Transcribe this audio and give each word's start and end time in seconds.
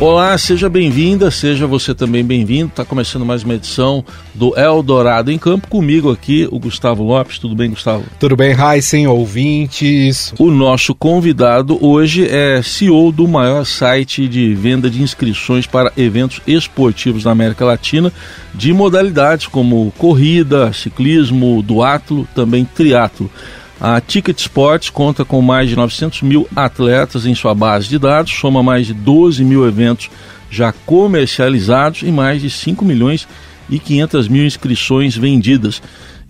Olá, 0.00 0.38
seja 0.38 0.66
bem-vinda, 0.70 1.30
seja 1.30 1.66
você 1.66 1.94
também 1.94 2.24
bem-vindo. 2.24 2.68
Está 2.68 2.86
começando 2.86 3.26
mais 3.26 3.44
uma 3.44 3.52
edição 3.52 4.02
do 4.34 4.58
Eldorado 4.58 5.30
em 5.30 5.36
Campo. 5.36 5.68
Comigo 5.68 6.10
aqui, 6.10 6.48
o 6.50 6.58
Gustavo 6.58 7.02
Lopes. 7.02 7.38
Tudo 7.38 7.54
bem, 7.54 7.68
Gustavo? 7.68 8.02
Tudo 8.18 8.34
bem, 8.34 8.56
Heisen, 8.58 9.06
ouvintes. 9.06 10.32
O 10.38 10.50
nosso 10.50 10.94
convidado 10.94 11.78
hoje 11.86 12.26
é 12.26 12.62
CEO 12.62 13.12
do 13.12 13.28
maior 13.28 13.66
site 13.66 14.26
de 14.26 14.54
venda 14.54 14.88
de 14.88 15.02
inscrições 15.02 15.66
para 15.66 15.92
eventos 15.98 16.40
esportivos 16.46 17.24
na 17.24 17.32
América 17.32 17.66
Latina, 17.66 18.10
de 18.54 18.72
modalidades 18.72 19.48
como 19.48 19.92
corrida, 19.98 20.72
ciclismo, 20.72 21.62
duatlo, 21.62 22.26
também 22.34 22.64
triatlo. 22.64 23.30
A 23.80 23.98
Ticket 23.98 24.38
Sports 24.38 24.90
conta 24.90 25.24
com 25.24 25.40
mais 25.40 25.70
de 25.70 25.74
900 25.74 26.20
mil 26.20 26.46
atletas 26.54 27.24
em 27.24 27.34
sua 27.34 27.54
base 27.54 27.88
de 27.88 27.98
dados, 27.98 28.30
soma 28.30 28.62
mais 28.62 28.86
de 28.86 28.92
12 28.92 29.42
mil 29.42 29.66
eventos 29.66 30.10
já 30.50 30.70
comercializados 30.70 32.02
e 32.02 32.12
mais 32.12 32.42
de 32.42 32.50
5 32.50 32.84
milhões 32.84 33.26
e 33.70 33.78
500 33.78 34.28
mil 34.28 34.44
inscrições 34.44 35.16
vendidas. 35.16 35.80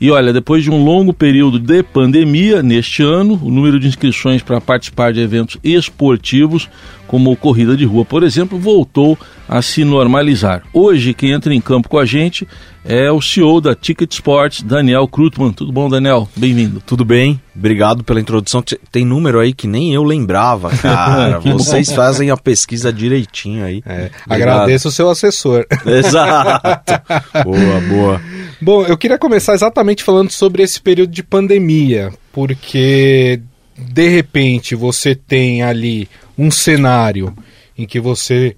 E 0.01 0.11
olha, 0.11 0.33
depois 0.33 0.65
de 0.65 0.71
um 0.71 0.83
longo 0.83 1.13
período 1.13 1.59
de 1.59 1.83
pandemia, 1.83 2.63
neste 2.63 3.03
ano, 3.03 3.39
o 3.43 3.51
número 3.51 3.79
de 3.79 3.87
inscrições 3.87 4.43
para 4.43 4.59
participar 4.59 5.13
de 5.13 5.21
eventos 5.21 5.59
esportivos, 5.63 6.71
como 7.07 7.37
corrida 7.37 7.77
de 7.77 7.85
rua, 7.85 8.05
por 8.05 8.23
exemplo, 8.23 8.59
voltou 8.59 9.19
a 9.49 9.61
se 9.61 9.85
normalizar. 9.85 10.63
Hoje, 10.73 11.13
quem 11.13 11.33
entra 11.33 11.53
em 11.53 11.61
campo 11.61 11.89
com 11.89 11.99
a 11.99 12.07
gente 12.07 12.47
é 12.85 13.11
o 13.11 13.21
CEO 13.21 13.61
da 13.61 13.75
Ticket 13.75 14.13
Sports, 14.13 14.63
Daniel 14.63 15.07
Krutman. 15.09 15.53
Tudo 15.53 15.73
bom, 15.73 15.89
Daniel? 15.89 16.29
Bem-vindo. 16.37 16.81
Tudo 16.87 17.05
bem, 17.05 17.41
obrigado 17.55 18.03
pela 18.05 18.21
introdução. 18.21 18.63
Tem 18.93 19.05
número 19.05 19.41
aí 19.41 19.53
que 19.53 19.67
nem 19.67 19.93
eu 19.93 20.05
lembrava, 20.05 20.71
cara. 20.79 21.41
Vocês 21.41 21.93
fazem 21.93 22.31
a 22.31 22.37
pesquisa 22.37 22.93
direitinho 22.93 23.65
aí. 23.65 23.83
É, 23.85 24.11
agradeço 24.29 24.89
o 24.89 24.93
seu 24.93 25.11
assessor. 25.11 25.67
Exato. 25.85 26.93
boa, 27.45 27.81
boa. 27.89 28.21
Bom, 28.63 28.85
eu 28.85 28.99
queria 28.99 29.19
começar 29.19 29.55
exatamente 29.55 30.05
falando 30.05 30.31
sobre 30.31 30.63
esse 30.63 30.79
período 30.83 31.11
de 31.11 31.23
pandemia, 31.23 32.13
porque 32.31 33.41
de 33.75 34.09
repente 34.09 34.75
você 34.75 35.15
tem 35.15 35.63
ali 35.63 36.07
um 36.37 36.51
cenário 36.51 37.35
em 37.77 37.87
que 37.87 37.99
você 37.99 38.55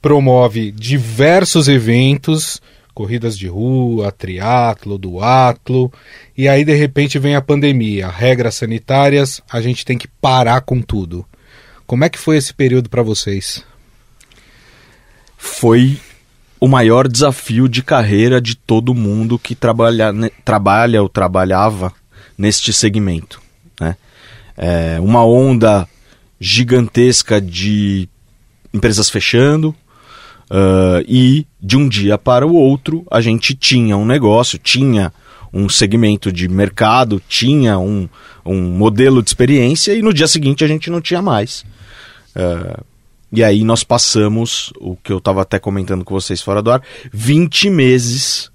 promove 0.00 0.70
diversos 0.70 1.66
eventos, 1.66 2.62
corridas 2.94 3.36
de 3.36 3.48
rua, 3.48 4.12
triatlo, 4.12 4.96
duatlo, 4.96 5.92
e 6.38 6.46
aí 6.46 6.64
de 6.64 6.74
repente 6.74 7.18
vem 7.18 7.34
a 7.34 7.42
pandemia, 7.42 8.06
regras 8.06 8.54
sanitárias, 8.54 9.42
a 9.50 9.60
gente 9.60 9.84
tem 9.84 9.98
que 9.98 10.06
parar 10.06 10.60
com 10.60 10.80
tudo. 10.80 11.26
Como 11.88 12.04
é 12.04 12.08
que 12.08 12.20
foi 12.20 12.36
esse 12.36 12.54
período 12.54 12.88
para 12.88 13.02
vocês? 13.02 13.64
Foi 15.36 15.98
o 16.64 16.68
maior 16.68 17.06
desafio 17.06 17.68
de 17.68 17.82
carreira 17.82 18.40
de 18.40 18.56
todo 18.56 18.94
mundo 18.94 19.38
que 19.38 19.54
trabalha, 19.54 20.10
né, 20.10 20.30
trabalha 20.42 21.02
ou 21.02 21.10
trabalhava 21.10 21.92
neste 22.38 22.72
segmento. 22.72 23.38
Né? 23.78 23.94
É 24.56 24.98
uma 24.98 25.22
onda 25.26 25.86
gigantesca 26.40 27.38
de 27.38 28.08
empresas 28.72 29.10
fechando 29.10 29.74
uh, 30.50 31.04
e 31.06 31.46
de 31.60 31.76
um 31.76 31.86
dia 31.86 32.16
para 32.16 32.46
o 32.46 32.54
outro 32.54 33.06
a 33.10 33.20
gente 33.20 33.54
tinha 33.54 33.94
um 33.94 34.06
negócio, 34.06 34.58
tinha 34.58 35.12
um 35.52 35.68
segmento 35.68 36.32
de 36.32 36.48
mercado, 36.48 37.20
tinha 37.28 37.78
um, 37.78 38.08
um 38.42 38.62
modelo 38.70 39.22
de 39.22 39.28
experiência 39.28 39.92
e 39.92 40.00
no 40.00 40.14
dia 40.14 40.26
seguinte 40.26 40.64
a 40.64 40.66
gente 40.66 40.88
não 40.88 41.02
tinha 41.02 41.20
mais. 41.20 41.62
Uh, 42.34 42.82
e 43.32 43.42
aí 43.42 43.64
nós 43.64 43.82
passamos, 43.82 44.72
o 44.80 44.96
que 44.96 45.12
eu 45.12 45.18
estava 45.18 45.42
até 45.42 45.58
comentando 45.58 46.04
com 46.04 46.14
vocês 46.14 46.40
fora 46.40 46.62
do 46.62 46.70
ar, 46.70 46.82
20 47.12 47.70
meses 47.70 48.50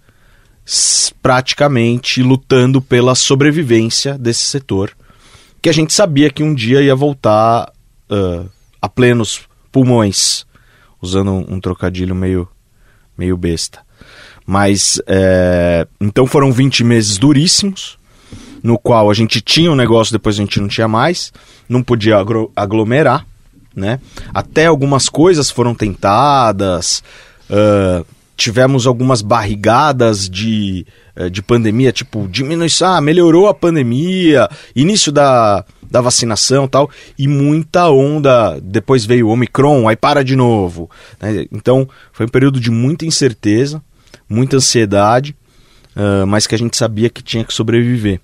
praticamente 1.22 2.22
lutando 2.22 2.82
pela 2.82 3.16
sobrevivência 3.16 4.18
desse 4.18 4.44
setor, 4.44 4.92
que 5.62 5.70
a 5.70 5.74
gente 5.74 5.94
sabia 5.94 6.30
que 6.30 6.44
um 6.44 6.54
dia 6.54 6.82
ia 6.82 6.96
voltar 6.96 7.72
uh, 8.10 8.50
a 8.82 8.88
plenos 8.88 9.42
pulmões, 9.72 10.46
usando 11.02 11.32
um, 11.32 11.56
um, 11.56 11.60
trocadilho 11.60 12.16
meio, 12.16 12.48
meio 13.18 13.36
besta. 13.36 13.80
Mas, 14.46 15.00
é, 15.06 15.88
então 16.02 16.26
foram 16.26 16.52
20 16.52 16.84
meses 16.84 17.18
duríssimos, 17.18 17.98
no 18.64 18.78
qual 18.78 19.10
a 19.10 19.14
gente 19.14 19.42
tinha 19.42 19.72
um 19.72 19.76
negócio, 19.76 20.12
depois 20.12 20.36
a 20.36 20.42
gente 20.42 20.60
não 20.60 20.68
tinha 20.68 20.88
mais, 20.88 21.32
não 21.68 21.84
podia 21.84 22.18
aglomerar, 22.56 23.26
né? 23.76 24.00
Até 24.34 24.66
algumas 24.66 25.10
coisas 25.10 25.50
foram 25.50 25.74
tentadas, 25.76 27.04
uh, 27.50 28.06
tivemos 28.36 28.88
algumas 28.88 29.22
barrigadas 29.22 30.30
de, 30.30 30.86
uh, 31.16 31.30
de 31.30 31.42
pandemia, 31.42 31.92
tipo 31.92 32.28
diminuição, 32.28 32.94
ah, 32.94 33.02
melhorou 33.02 33.48
a 33.48 33.54
pandemia, 33.54 34.50
início 34.76 35.12
da, 35.12 35.66
da 35.90 36.02
vacinação 36.02 36.68
tal, 36.68 36.90
e 37.18 37.28
muita 37.28 37.90
onda, 37.90 38.60
depois 38.62 39.06
veio 39.06 39.28
o 39.28 39.32
Omicron, 39.32 39.88
aí 39.88 39.96
para 39.96 40.24
de 40.24 40.36
novo. 40.36 40.90
Né? 41.22 41.46
Então 41.52 41.88
foi 42.14 42.26
um 42.26 42.30
período 42.30 42.60
de 42.60 42.72
muita 42.72 43.06
incerteza, 43.06 43.82
muita 44.28 44.58
ansiedade, 44.58 45.36
uh, 45.96 46.26
mas 46.26 46.48
que 46.48 46.56
a 46.56 46.58
gente 46.58 46.78
sabia 46.78 47.10
que 47.10 47.22
tinha 47.22 47.44
que 47.44 47.54
sobreviver. 47.54 48.22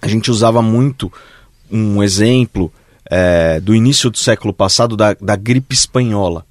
A 0.00 0.08
gente 0.08 0.30
usava 0.30 0.62
muito 0.62 1.12
um 1.70 2.02
exemplo 2.02 2.72
é, 3.10 3.60
do 3.60 3.74
início 3.74 4.10
do 4.10 4.18
século 4.18 4.52
passado 4.52 4.96
da, 4.96 5.14
da 5.14 5.36
gripe 5.36 5.74
espanhola. 5.74 6.44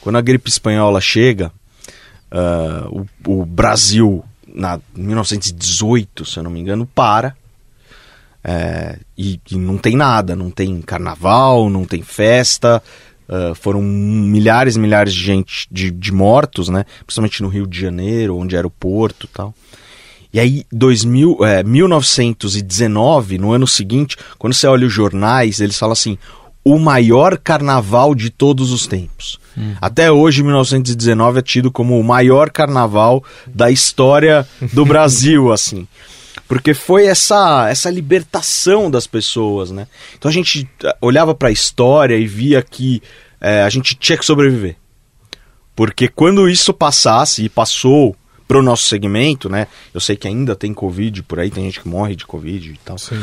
Quando 0.00 0.16
a 0.16 0.20
gripe 0.20 0.48
espanhola 0.48 1.00
chega, 1.00 1.52
uh, 2.32 3.06
o, 3.26 3.40
o, 3.40 3.44
Brasil, 3.44 4.24
na 4.46 4.80
1918, 4.94 6.24
se 6.24 6.38
eu 6.38 6.42
não 6.42 6.50
me 6.50 6.60
engano, 6.60 6.86
para. 6.86 7.36
É, 8.42 8.98
e, 9.16 9.40
e, 9.50 9.56
não 9.56 9.76
tem 9.76 9.96
nada, 9.96 10.34
não 10.34 10.50
tem 10.50 10.80
carnaval, 10.80 11.68
não 11.68 11.84
tem 11.84 12.02
festa. 12.02 12.82
Uh, 13.28 13.54
foram 13.54 13.82
milhares 13.82 14.76
e 14.76 14.78
milhares 14.78 15.12
de 15.12 15.20
gente 15.20 15.68
de, 15.70 15.90
de 15.90 16.12
mortos, 16.12 16.70
né? 16.70 16.86
Principalmente 17.04 17.42
no 17.42 17.48
Rio 17.48 17.66
de 17.66 17.78
Janeiro, 17.78 18.38
onde 18.38 18.56
era 18.56 18.66
o 18.66 18.70
porto 18.70 19.28
tal. 19.28 19.54
E 20.32 20.38
aí, 20.38 20.64
2000, 20.70 21.38
é, 21.44 21.62
1919, 21.62 23.38
no 23.38 23.52
ano 23.52 23.66
seguinte, 23.66 24.16
quando 24.38 24.52
você 24.52 24.66
olha 24.66 24.86
os 24.86 24.92
jornais, 24.92 25.60
eles 25.60 25.78
falam 25.78 25.94
assim: 25.94 26.18
o 26.64 26.78
maior 26.78 27.38
carnaval 27.38 28.14
de 28.14 28.28
todos 28.28 28.70
os 28.70 28.86
tempos. 28.86 29.38
Uhum. 29.56 29.74
Até 29.80 30.12
hoje, 30.12 30.42
1919 30.42 31.38
é 31.38 31.42
tido 31.42 31.70
como 31.70 31.98
o 31.98 32.04
maior 32.04 32.50
carnaval 32.50 33.24
da 33.46 33.70
história 33.70 34.46
do 34.72 34.84
Brasil, 34.86 35.50
assim. 35.50 35.88
Porque 36.46 36.74
foi 36.74 37.06
essa, 37.06 37.68
essa 37.68 37.90
libertação 37.90 38.90
das 38.90 39.06
pessoas, 39.06 39.70
né? 39.70 39.86
Então 40.16 40.30
a 40.30 40.32
gente 40.32 40.68
eh, 40.84 40.96
olhava 41.00 41.34
para 41.34 41.48
a 41.48 41.52
história 41.52 42.16
e 42.16 42.26
via 42.26 42.62
que 42.62 43.02
é, 43.40 43.62
a 43.62 43.68
gente 43.68 43.94
tinha 43.94 44.16
que 44.16 44.24
sobreviver. 44.24 44.76
Porque 45.74 46.08
quando 46.08 46.48
isso 46.48 46.74
passasse, 46.74 47.44
e 47.44 47.48
passou 47.48 48.16
pro 48.48 48.62
nosso 48.62 48.88
segmento, 48.88 49.50
né? 49.50 49.66
Eu 49.92 50.00
sei 50.00 50.16
que 50.16 50.26
ainda 50.26 50.56
tem 50.56 50.72
Covid 50.72 51.22
por 51.22 51.38
aí, 51.38 51.50
tem 51.50 51.64
gente 51.64 51.80
que 51.80 51.88
morre 51.88 52.16
de 52.16 52.26
Covid 52.26 52.70
e 52.70 52.80
tal. 52.82 52.96
Sim. 52.96 53.22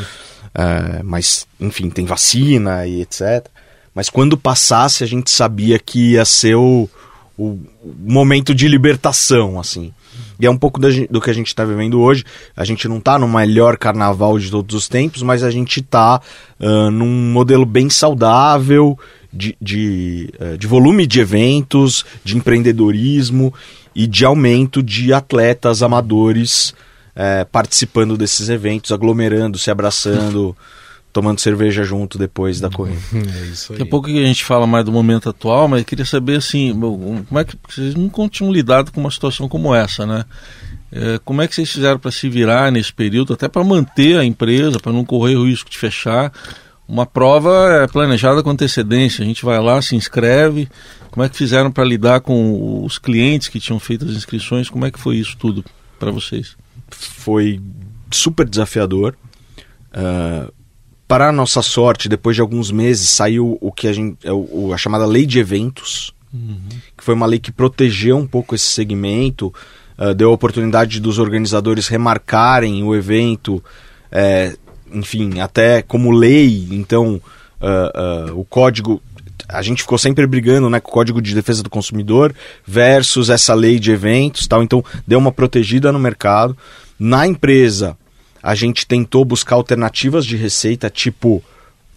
É, 0.54 1.02
mas, 1.02 1.46
enfim, 1.60 1.90
tem 1.90 2.06
vacina 2.06 2.86
e 2.86 3.02
etc. 3.02 3.44
Mas 3.92 4.08
quando 4.08 4.38
passasse, 4.38 5.02
a 5.02 5.06
gente 5.06 5.30
sabia 5.30 5.78
que 5.78 6.12
ia 6.12 6.24
ser 6.24 6.54
o, 6.54 6.88
o 7.36 7.58
momento 7.98 8.54
de 8.54 8.68
libertação, 8.68 9.58
assim. 9.58 9.92
E 10.38 10.46
é 10.46 10.50
um 10.50 10.56
pouco 10.56 10.78
do 10.78 11.20
que 11.20 11.30
a 11.30 11.32
gente 11.32 11.48
está 11.48 11.64
vivendo 11.64 12.00
hoje. 12.00 12.24
A 12.56 12.64
gente 12.64 12.86
não 12.88 12.98
está 12.98 13.18
no 13.18 13.28
melhor 13.28 13.76
carnaval 13.76 14.38
de 14.38 14.50
todos 14.50 14.74
os 14.74 14.88
tempos, 14.88 15.22
mas 15.22 15.42
a 15.42 15.50
gente 15.50 15.80
está 15.80 16.20
uh, 16.60 16.90
num 16.90 17.32
modelo 17.32 17.66
bem 17.66 17.90
saudável 17.90 18.98
de, 19.32 19.56
de, 19.60 20.30
uh, 20.40 20.58
de 20.58 20.66
volume 20.66 21.06
de 21.06 21.20
eventos, 21.20 22.04
de 22.22 22.36
empreendedorismo 22.36 23.52
e 23.96 24.06
de 24.06 24.26
aumento 24.26 24.82
de 24.82 25.14
atletas 25.14 25.82
amadores 25.82 26.74
é, 27.14 27.46
participando 27.46 28.14
desses 28.14 28.50
eventos, 28.50 28.92
aglomerando, 28.92 29.58
se 29.58 29.70
abraçando, 29.70 30.54
tomando 31.10 31.40
cerveja 31.40 31.82
junto 31.82 32.18
depois 32.18 32.60
da 32.60 32.68
corrida. 32.68 33.00
É 33.16 33.46
isso 33.46 33.72
aí. 33.72 33.78
Daqui 33.78 33.88
a 33.88 33.90
pouco 33.90 34.08
a 34.08 34.12
gente 34.12 34.44
fala 34.44 34.66
mais 34.66 34.84
do 34.84 34.92
momento 34.92 35.30
atual, 35.30 35.66
mas 35.66 35.78
eu 35.80 35.86
queria 35.86 36.04
saber 36.04 36.36
assim, 36.36 36.78
como 36.78 37.40
é 37.40 37.44
que 37.44 37.56
vocês 37.66 37.94
nunca 37.94 38.28
tinham 38.28 38.52
lidado 38.52 38.92
com 38.92 39.00
uma 39.00 39.10
situação 39.10 39.48
como 39.48 39.74
essa, 39.74 40.04
né? 40.04 40.26
É, 40.92 41.18
como 41.24 41.40
é 41.40 41.48
que 41.48 41.54
vocês 41.54 41.72
fizeram 41.72 41.98
para 41.98 42.10
se 42.10 42.28
virar 42.28 42.70
nesse 42.70 42.92
período, 42.92 43.32
até 43.32 43.48
para 43.48 43.64
manter 43.64 44.18
a 44.18 44.24
empresa, 44.24 44.78
para 44.78 44.92
não 44.92 45.06
correr 45.06 45.36
o 45.36 45.46
risco 45.46 45.70
de 45.70 45.78
fechar? 45.78 46.30
Uma 46.88 47.04
prova 47.04 47.82
é 47.82 47.86
planejada 47.88 48.42
com 48.42 48.50
antecedência. 48.50 49.24
A 49.24 49.26
gente 49.26 49.44
vai 49.44 49.60
lá, 49.60 49.80
se 49.82 49.96
inscreve. 49.96 50.68
Como 51.10 51.24
é 51.24 51.28
que 51.28 51.36
fizeram 51.36 51.72
para 51.72 51.84
lidar 51.84 52.20
com 52.20 52.84
os 52.84 52.98
clientes 52.98 53.48
que 53.48 53.58
tinham 53.58 53.80
feito 53.80 54.04
as 54.04 54.12
inscrições? 54.12 54.70
Como 54.70 54.86
é 54.86 54.90
que 54.90 54.98
foi 54.98 55.16
isso 55.16 55.36
tudo 55.36 55.64
para 55.98 56.10
vocês? 56.10 56.56
Foi 56.90 57.60
super 58.10 58.48
desafiador. 58.48 59.16
Uh, 59.90 60.52
para 61.08 61.28
a 61.28 61.32
nossa 61.32 61.62
sorte, 61.62 62.08
depois 62.08 62.36
de 62.36 62.42
alguns 62.42 62.70
meses, 62.70 63.08
saiu 63.08 63.58
o 63.60 63.72
que 63.72 63.88
a 63.88 63.92
gente. 63.92 64.18
É 64.24 64.30
a 64.74 64.76
chamada 64.76 65.06
lei 65.06 65.26
de 65.26 65.38
eventos, 65.38 66.12
uhum. 66.32 66.58
que 66.96 67.02
foi 67.02 67.14
uma 67.14 67.26
lei 67.26 67.38
que 67.38 67.50
protegeu 67.50 68.16
um 68.16 68.26
pouco 68.26 68.54
esse 68.54 68.66
segmento, 68.66 69.52
uh, 69.98 70.14
deu 70.14 70.30
a 70.30 70.34
oportunidade 70.34 71.00
dos 71.00 71.18
organizadores 71.18 71.88
remarcarem 71.88 72.84
o 72.84 72.94
evento. 72.94 73.62
É, 74.10 74.56
enfim, 74.96 75.40
até 75.40 75.82
como 75.82 76.10
lei, 76.10 76.66
então 76.70 77.20
uh, 77.60 78.32
uh, 78.32 78.40
o 78.40 78.44
código. 78.44 79.02
A 79.48 79.62
gente 79.62 79.82
ficou 79.82 79.98
sempre 79.98 80.26
brigando 80.26 80.68
né, 80.68 80.80
com 80.80 80.90
o 80.90 80.92
Código 80.92 81.22
de 81.22 81.34
Defesa 81.34 81.62
do 81.62 81.70
Consumidor 81.70 82.34
versus 82.66 83.30
essa 83.30 83.54
lei 83.54 83.78
de 83.78 83.92
eventos 83.92 84.46
tal. 84.46 84.62
Então 84.62 84.84
deu 85.06 85.18
uma 85.18 85.30
protegida 85.30 85.92
no 85.92 86.00
mercado. 86.00 86.56
Na 86.98 87.28
empresa, 87.28 87.96
a 88.42 88.54
gente 88.54 88.86
tentou 88.86 89.24
buscar 89.24 89.54
alternativas 89.54 90.26
de 90.26 90.36
receita, 90.36 90.90
tipo 90.90 91.44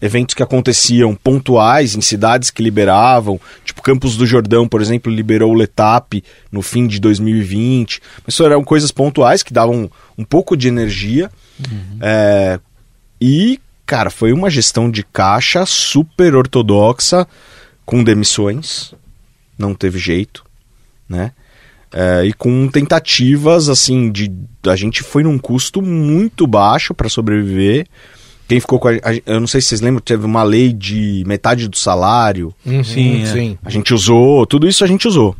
eventos 0.00 0.34
que 0.34 0.42
aconteciam 0.42 1.14
pontuais 1.14 1.94
em 1.94 2.00
cidades 2.00 2.50
que 2.50 2.62
liberavam, 2.62 3.38
tipo 3.64 3.82
Campos 3.82 4.16
do 4.16 4.26
Jordão, 4.26 4.66
por 4.66 4.80
exemplo, 4.80 5.12
liberou 5.12 5.52
o 5.52 5.54
Letap 5.54 6.22
no 6.50 6.62
fim 6.62 6.86
de 6.86 6.98
2020. 7.00 8.00
Mas 8.24 8.34
isso 8.34 8.44
eram 8.44 8.64
coisas 8.64 8.90
pontuais 8.90 9.42
que 9.42 9.52
davam 9.52 9.90
um 10.16 10.24
pouco 10.24 10.56
de 10.56 10.68
energia. 10.68 11.30
Uhum. 11.58 11.98
É, 12.00 12.60
e, 13.20 13.60
cara, 13.84 14.10
foi 14.10 14.32
uma 14.32 14.48
gestão 14.48 14.90
de 14.90 15.02
caixa 15.02 15.66
super 15.66 16.34
ortodoxa, 16.34 17.26
com 17.84 18.02
demissões, 18.04 18.94
não 19.58 19.74
teve 19.74 19.98
jeito, 19.98 20.44
né? 21.08 21.32
É, 21.92 22.24
e 22.24 22.32
com 22.32 22.68
tentativas, 22.68 23.68
assim, 23.68 24.12
de. 24.12 24.30
A 24.66 24.76
gente 24.76 25.02
foi 25.02 25.24
num 25.24 25.38
custo 25.38 25.82
muito 25.82 26.46
baixo 26.46 26.94
para 26.94 27.08
sobreviver. 27.08 27.86
Quem 28.46 28.60
ficou 28.60 28.78
com 28.78 28.88
a, 28.88 28.92
a, 28.92 29.14
Eu 29.26 29.40
não 29.40 29.46
sei 29.46 29.60
se 29.60 29.68
vocês 29.68 29.80
lembram, 29.80 30.00
teve 30.00 30.24
uma 30.24 30.44
lei 30.44 30.72
de 30.72 31.24
metade 31.26 31.68
do 31.68 31.76
salário. 31.76 32.54
Uhum, 32.64 32.84
sim, 32.84 33.22
é. 33.22 33.26
sim. 33.26 33.58
A 33.64 33.70
gente 33.70 33.92
usou, 33.92 34.46
tudo 34.46 34.68
isso 34.68 34.84
a 34.84 34.86
gente 34.86 35.08
usou. 35.08 35.36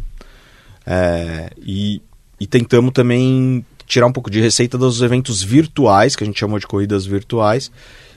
É, 0.85 1.50
e, 1.62 2.03
e 2.41 2.47
tentamos 2.49 2.93
também 2.93 3.65
tirar 3.91 4.07
um 4.07 4.13
pouco 4.13 4.31
de 4.31 4.41
receita 4.41 4.79
dos 4.79 5.03
eventos 5.03 5.43
virtuais, 5.43 6.15
que 6.15 6.23
a 6.23 6.27
gente 6.27 6.39
chamou 6.39 6.59
de 6.59 6.67
corridas 6.67 7.05
virtuais, 7.05 7.71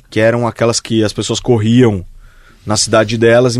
que 0.10 0.20
eram 0.20 0.48
aquelas 0.48 0.80
que 0.80 1.04
as 1.04 1.12
pessoas 1.12 1.40
corriam 1.40 2.06
na 2.66 2.78
cidade 2.78 3.18
delas 3.18 3.56
e, 3.56 3.60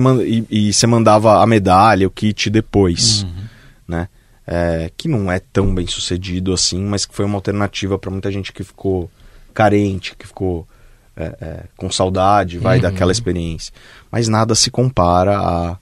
e, 0.50 0.70
e 0.70 0.74
você 0.74 0.86
mandava 0.86 1.42
a 1.42 1.48
medalha, 1.48 2.08
o 2.08 2.12
kit 2.12 2.50
depois, 2.50 3.24
uhum. 3.24 3.44
né? 3.88 4.08
É, 4.46 4.92
que 4.98 5.08
não 5.08 5.32
é 5.32 5.40
tão 5.40 5.74
bem 5.74 5.88
sucedido 5.88 6.54
assim, 6.54 6.84
mas 6.84 7.06
que 7.06 7.16
foi 7.16 7.26
uma 7.26 7.36
alternativa 7.36 7.98
para 7.98 8.12
muita 8.12 8.30
gente 8.30 8.52
que 8.52 8.62
ficou 8.62 9.10
carente, 9.54 10.16
que 10.18 10.28
ficou 10.28 10.68
é, 11.16 11.24
é, 11.40 11.64
com 11.78 11.90
saudade, 11.90 12.58
vai, 12.58 12.76
uhum. 12.76 12.84
daquela 12.84 13.12
experiência. 13.12 13.74
Mas 14.12 14.28
nada 14.28 14.54
se 14.54 14.70
compara 14.70 15.40
a 15.40 15.78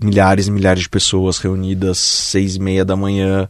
milhares 0.00 0.46
e 0.46 0.50
milhares 0.50 0.82
de 0.82 0.88
pessoas 0.88 1.38
reunidas 1.38 1.98
seis 1.98 2.56
e 2.56 2.60
meia 2.60 2.84
da 2.84 2.94
manhã 2.94 3.48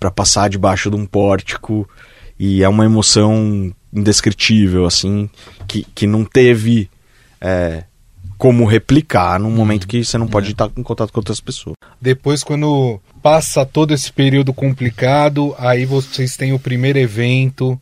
para 0.00 0.10
passar 0.10 0.48
debaixo 0.48 0.90
de 0.90 0.96
um 0.96 1.04
pórtico 1.04 1.88
e 2.38 2.62
é 2.62 2.68
uma 2.68 2.86
emoção 2.86 3.70
indescritível 3.92 4.86
assim 4.86 5.28
que, 5.68 5.86
que 5.94 6.06
não 6.06 6.24
teve 6.24 6.90
é, 7.40 7.84
como 8.38 8.64
replicar 8.64 9.38
num 9.38 9.50
momento 9.50 9.86
que 9.86 10.02
você 10.02 10.16
não 10.16 10.26
pode 10.26 10.48
é. 10.48 10.50
estar 10.52 10.70
em 10.74 10.82
contato 10.82 11.12
com 11.12 11.20
outras 11.20 11.40
pessoas. 11.40 11.76
Depois, 12.00 12.42
quando 12.42 12.98
passa 13.22 13.66
todo 13.66 13.92
esse 13.92 14.10
período 14.10 14.54
complicado, 14.54 15.54
aí 15.58 15.84
vocês 15.84 16.38
têm 16.38 16.54
o 16.54 16.58
primeiro 16.58 16.98
evento, 16.98 17.78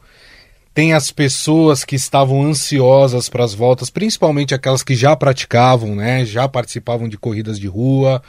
tem 0.74 0.94
as 0.94 1.12
pessoas 1.12 1.84
que 1.84 1.94
estavam 1.94 2.44
ansiosas 2.44 3.28
para 3.28 3.44
as 3.44 3.54
voltas, 3.54 3.90
principalmente 3.90 4.52
aquelas 4.52 4.82
que 4.82 4.96
já 4.96 5.14
praticavam, 5.14 5.94
né, 5.94 6.24
já 6.24 6.48
participavam 6.48 7.08
de 7.08 7.16
corridas 7.16 7.58
de 7.58 7.68
rua, 7.68 8.20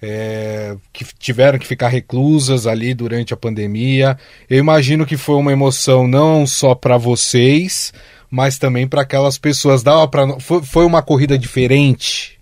é, 0.00 0.76
que 0.92 1.04
tiveram 1.18 1.58
que 1.58 1.66
ficar 1.66 1.88
reclusas 1.88 2.66
ali 2.66 2.94
durante 2.94 3.34
a 3.34 3.36
pandemia. 3.36 4.18
Eu 4.48 4.58
imagino 4.58 5.04
que 5.04 5.16
foi 5.16 5.36
uma 5.36 5.52
emoção 5.52 6.06
não 6.06 6.46
só 6.46 6.74
para 6.74 6.96
vocês, 6.96 7.92
mas 8.30 8.58
também 8.58 8.86
para 8.86 9.02
aquelas 9.02 9.38
pessoas. 9.38 9.82
Dava 9.82 10.06
pra, 10.08 10.38
foi, 10.40 10.62
foi 10.62 10.84
uma 10.84 11.02
corrida 11.02 11.38
diferente? 11.38 12.38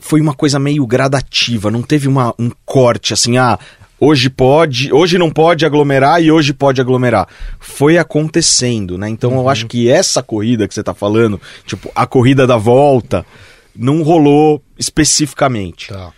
Foi 0.00 0.20
uma 0.20 0.34
coisa 0.34 0.58
meio 0.58 0.86
gradativa, 0.86 1.70
não 1.70 1.82
teve 1.82 2.08
uma, 2.08 2.34
um 2.38 2.50
corte 2.64 3.12
assim, 3.12 3.36
ah, 3.36 3.58
hoje 4.00 4.30
pode, 4.30 4.92
hoje 4.92 5.16
não 5.18 5.30
pode 5.30 5.64
aglomerar 5.64 6.20
e 6.20 6.32
hoje 6.32 6.52
pode 6.52 6.80
aglomerar. 6.80 7.28
Foi 7.60 7.98
acontecendo, 7.98 8.98
né? 8.98 9.08
Então 9.08 9.32
uhum. 9.32 9.40
eu 9.40 9.48
acho 9.48 9.66
que 9.66 9.88
essa 9.88 10.22
corrida 10.22 10.66
que 10.66 10.74
você 10.74 10.80
está 10.80 10.94
falando, 10.94 11.40
tipo, 11.66 11.92
a 11.94 12.06
corrida 12.06 12.46
da 12.46 12.56
volta, 12.56 13.24
não 13.76 14.02
rolou 14.02 14.62
especificamente. 14.78 15.88
Tá. 15.88 16.12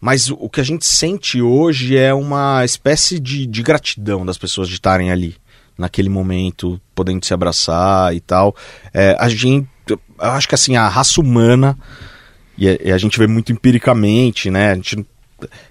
Mas 0.00 0.30
o 0.30 0.48
que 0.48 0.60
a 0.60 0.64
gente 0.64 0.86
sente 0.86 1.42
hoje 1.42 1.96
é 1.96 2.14
uma 2.14 2.64
espécie 2.64 3.18
de, 3.18 3.46
de 3.46 3.62
gratidão 3.62 4.24
das 4.24 4.38
pessoas 4.38 4.68
de 4.68 4.74
estarem 4.74 5.10
ali, 5.10 5.36
naquele 5.76 6.08
momento, 6.08 6.80
podendo 6.94 7.24
se 7.24 7.34
abraçar 7.34 8.14
e 8.14 8.20
tal. 8.20 8.54
É, 8.94 9.16
a 9.18 9.28
gente, 9.28 9.68
eu 9.86 10.00
acho 10.18 10.48
que 10.48 10.54
assim, 10.54 10.76
a 10.76 10.88
raça 10.88 11.20
humana, 11.20 11.76
e 12.56 12.68
a, 12.68 12.78
e 12.84 12.92
a 12.92 12.98
gente 12.98 13.18
vê 13.18 13.26
muito 13.26 13.52
empiricamente, 13.52 14.50
né? 14.50 14.72
A 14.72 14.74
gente 14.74 15.06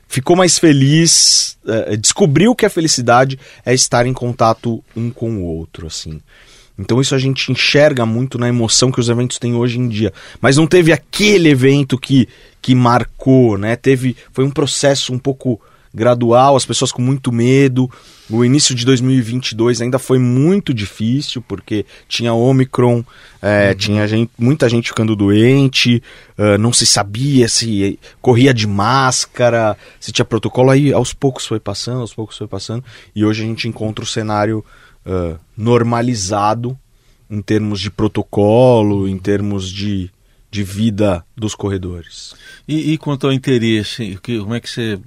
ficou 0.07 0.35
mais 0.35 0.57
feliz, 0.57 1.57
é, 1.67 1.97
descobriu 1.97 2.55
que 2.55 2.65
a 2.65 2.69
felicidade 2.69 3.37
é 3.65 3.73
estar 3.73 4.05
em 4.05 4.13
contato 4.13 4.83
um 4.95 5.09
com 5.09 5.37
o 5.37 5.43
outro, 5.43 5.87
assim. 5.87 6.21
Então 6.77 7.01
isso 7.01 7.15
a 7.15 7.19
gente 7.19 7.51
enxerga 7.51 8.05
muito 8.05 8.37
na 8.37 8.47
emoção 8.47 8.91
que 8.91 8.99
os 8.99 9.09
eventos 9.09 9.39
têm 9.39 9.55
hoje 9.55 9.79
em 9.79 9.87
dia. 9.87 10.13
Mas 10.39 10.57
não 10.57 10.67
teve 10.67 10.91
aquele 10.91 11.49
evento 11.49 11.97
que, 11.97 12.27
que 12.61 12.75
marcou, 12.75 13.57
né? 13.57 13.75
Teve, 13.75 14.15
foi 14.31 14.43
um 14.45 14.51
processo 14.51 15.11
um 15.13 15.19
pouco 15.19 15.59
gradual, 15.93 16.55
as 16.55 16.65
pessoas 16.65 16.91
com 16.91 17.01
muito 17.01 17.31
medo. 17.31 17.89
O 18.29 18.43
início 18.43 18.75
de 18.75 18.85
2022 18.85 19.81
ainda 19.81 19.97
foi 19.97 20.19
muito 20.19 20.73
difícil, 20.73 21.41
porque 21.41 21.85
tinha 22.07 22.33
Omicron, 22.33 23.03
é, 23.41 23.69
uhum. 23.69 23.75
tinha 23.75 24.07
gente, 24.07 24.31
muita 24.37 24.69
gente 24.69 24.89
ficando 24.89 25.15
doente, 25.15 26.03
uh, 26.37 26.57
não 26.59 26.71
se 26.73 26.85
sabia 26.85 27.47
se 27.47 27.97
corria 28.21 28.53
de 28.53 28.67
máscara, 28.67 29.77
se 29.99 30.11
tinha 30.11 30.25
protocolo. 30.25 30.69
Aí 30.69 30.93
aos 30.93 31.13
poucos 31.13 31.47
foi 31.47 31.59
passando, 31.59 32.01
aos 32.01 32.13
poucos 32.13 32.37
foi 32.37 32.47
passando, 32.47 32.83
e 33.15 33.25
hoje 33.25 33.43
a 33.43 33.47
gente 33.47 33.67
encontra 33.67 34.03
o 34.03 34.07
cenário 34.07 34.63
uh, 35.07 35.39
normalizado 35.55 36.77
em 37.29 37.41
termos 37.41 37.79
de 37.79 37.89
protocolo, 37.89 39.07
em 39.07 39.17
termos 39.17 39.69
de, 39.69 40.09
de 40.51 40.63
vida 40.63 41.25
dos 41.35 41.55
corredores. 41.55 42.35
E, 42.67 42.93
e 42.93 42.97
quanto 42.97 43.27
ao 43.27 43.33
interesse, 43.33 44.17
que, 44.21 44.39
como 44.39 44.53
é 44.53 44.59
que 44.59 44.69
você 44.69 44.99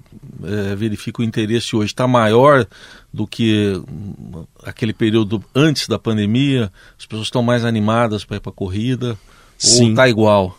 é, 0.42 0.74
verifica 0.74 1.22
o 1.22 1.24
interesse 1.24 1.74
hoje? 1.74 1.86
Está 1.86 2.06
maior 2.06 2.66
do 3.12 3.26
que 3.26 3.72
hum, 3.90 4.44
aquele 4.64 4.92
período 4.92 5.42
antes 5.54 5.88
da 5.88 5.98
pandemia? 5.98 6.72
As 6.98 7.06
pessoas 7.06 7.26
estão 7.26 7.42
mais 7.42 7.64
animadas 7.64 8.24
para 8.24 8.36
ir 8.36 8.40
para 8.40 8.50
a 8.50 8.54
corrida? 8.54 9.18
Sim. 9.56 9.84
Ou 9.84 9.90
está 9.90 10.08
igual? 10.08 10.58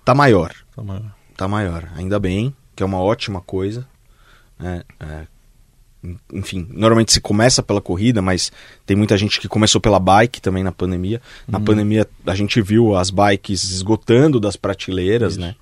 Está 0.00 0.14
maior. 0.14 0.54
Está 0.70 0.82
maior. 0.82 1.14
Tá 1.36 1.48
maior. 1.48 1.88
Ainda 1.96 2.18
bem, 2.18 2.54
que 2.76 2.82
é 2.82 2.86
uma 2.86 3.00
ótima 3.00 3.40
coisa. 3.40 3.86
Né? 4.58 4.82
É, 5.00 5.26
enfim, 6.32 6.66
normalmente 6.70 7.12
se 7.12 7.20
começa 7.20 7.62
pela 7.62 7.80
corrida, 7.80 8.20
mas 8.20 8.52
tem 8.84 8.96
muita 8.96 9.16
gente 9.16 9.40
que 9.40 9.48
começou 9.48 9.80
pela 9.80 9.98
bike 9.98 10.40
também 10.40 10.62
na 10.62 10.72
pandemia. 10.72 11.20
Na 11.48 11.58
uhum. 11.58 11.64
pandemia 11.64 12.06
a 12.26 12.34
gente 12.34 12.60
viu 12.60 12.94
as 12.96 13.10
bikes 13.10 13.64
esgotando 13.64 14.38
das 14.38 14.56
prateleiras, 14.56 15.32
Isso. 15.32 15.40
né? 15.40 15.54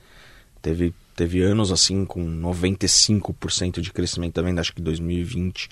Teve, 0.60 0.94
teve 1.16 1.42
anos 1.42 1.72
assim 1.72 2.04
com 2.04 2.24
95% 2.24 3.80
de 3.80 3.92
crescimento 3.92 4.34
também, 4.34 4.58
acho 4.58 4.74
que 4.74 4.82
2020 4.82 5.68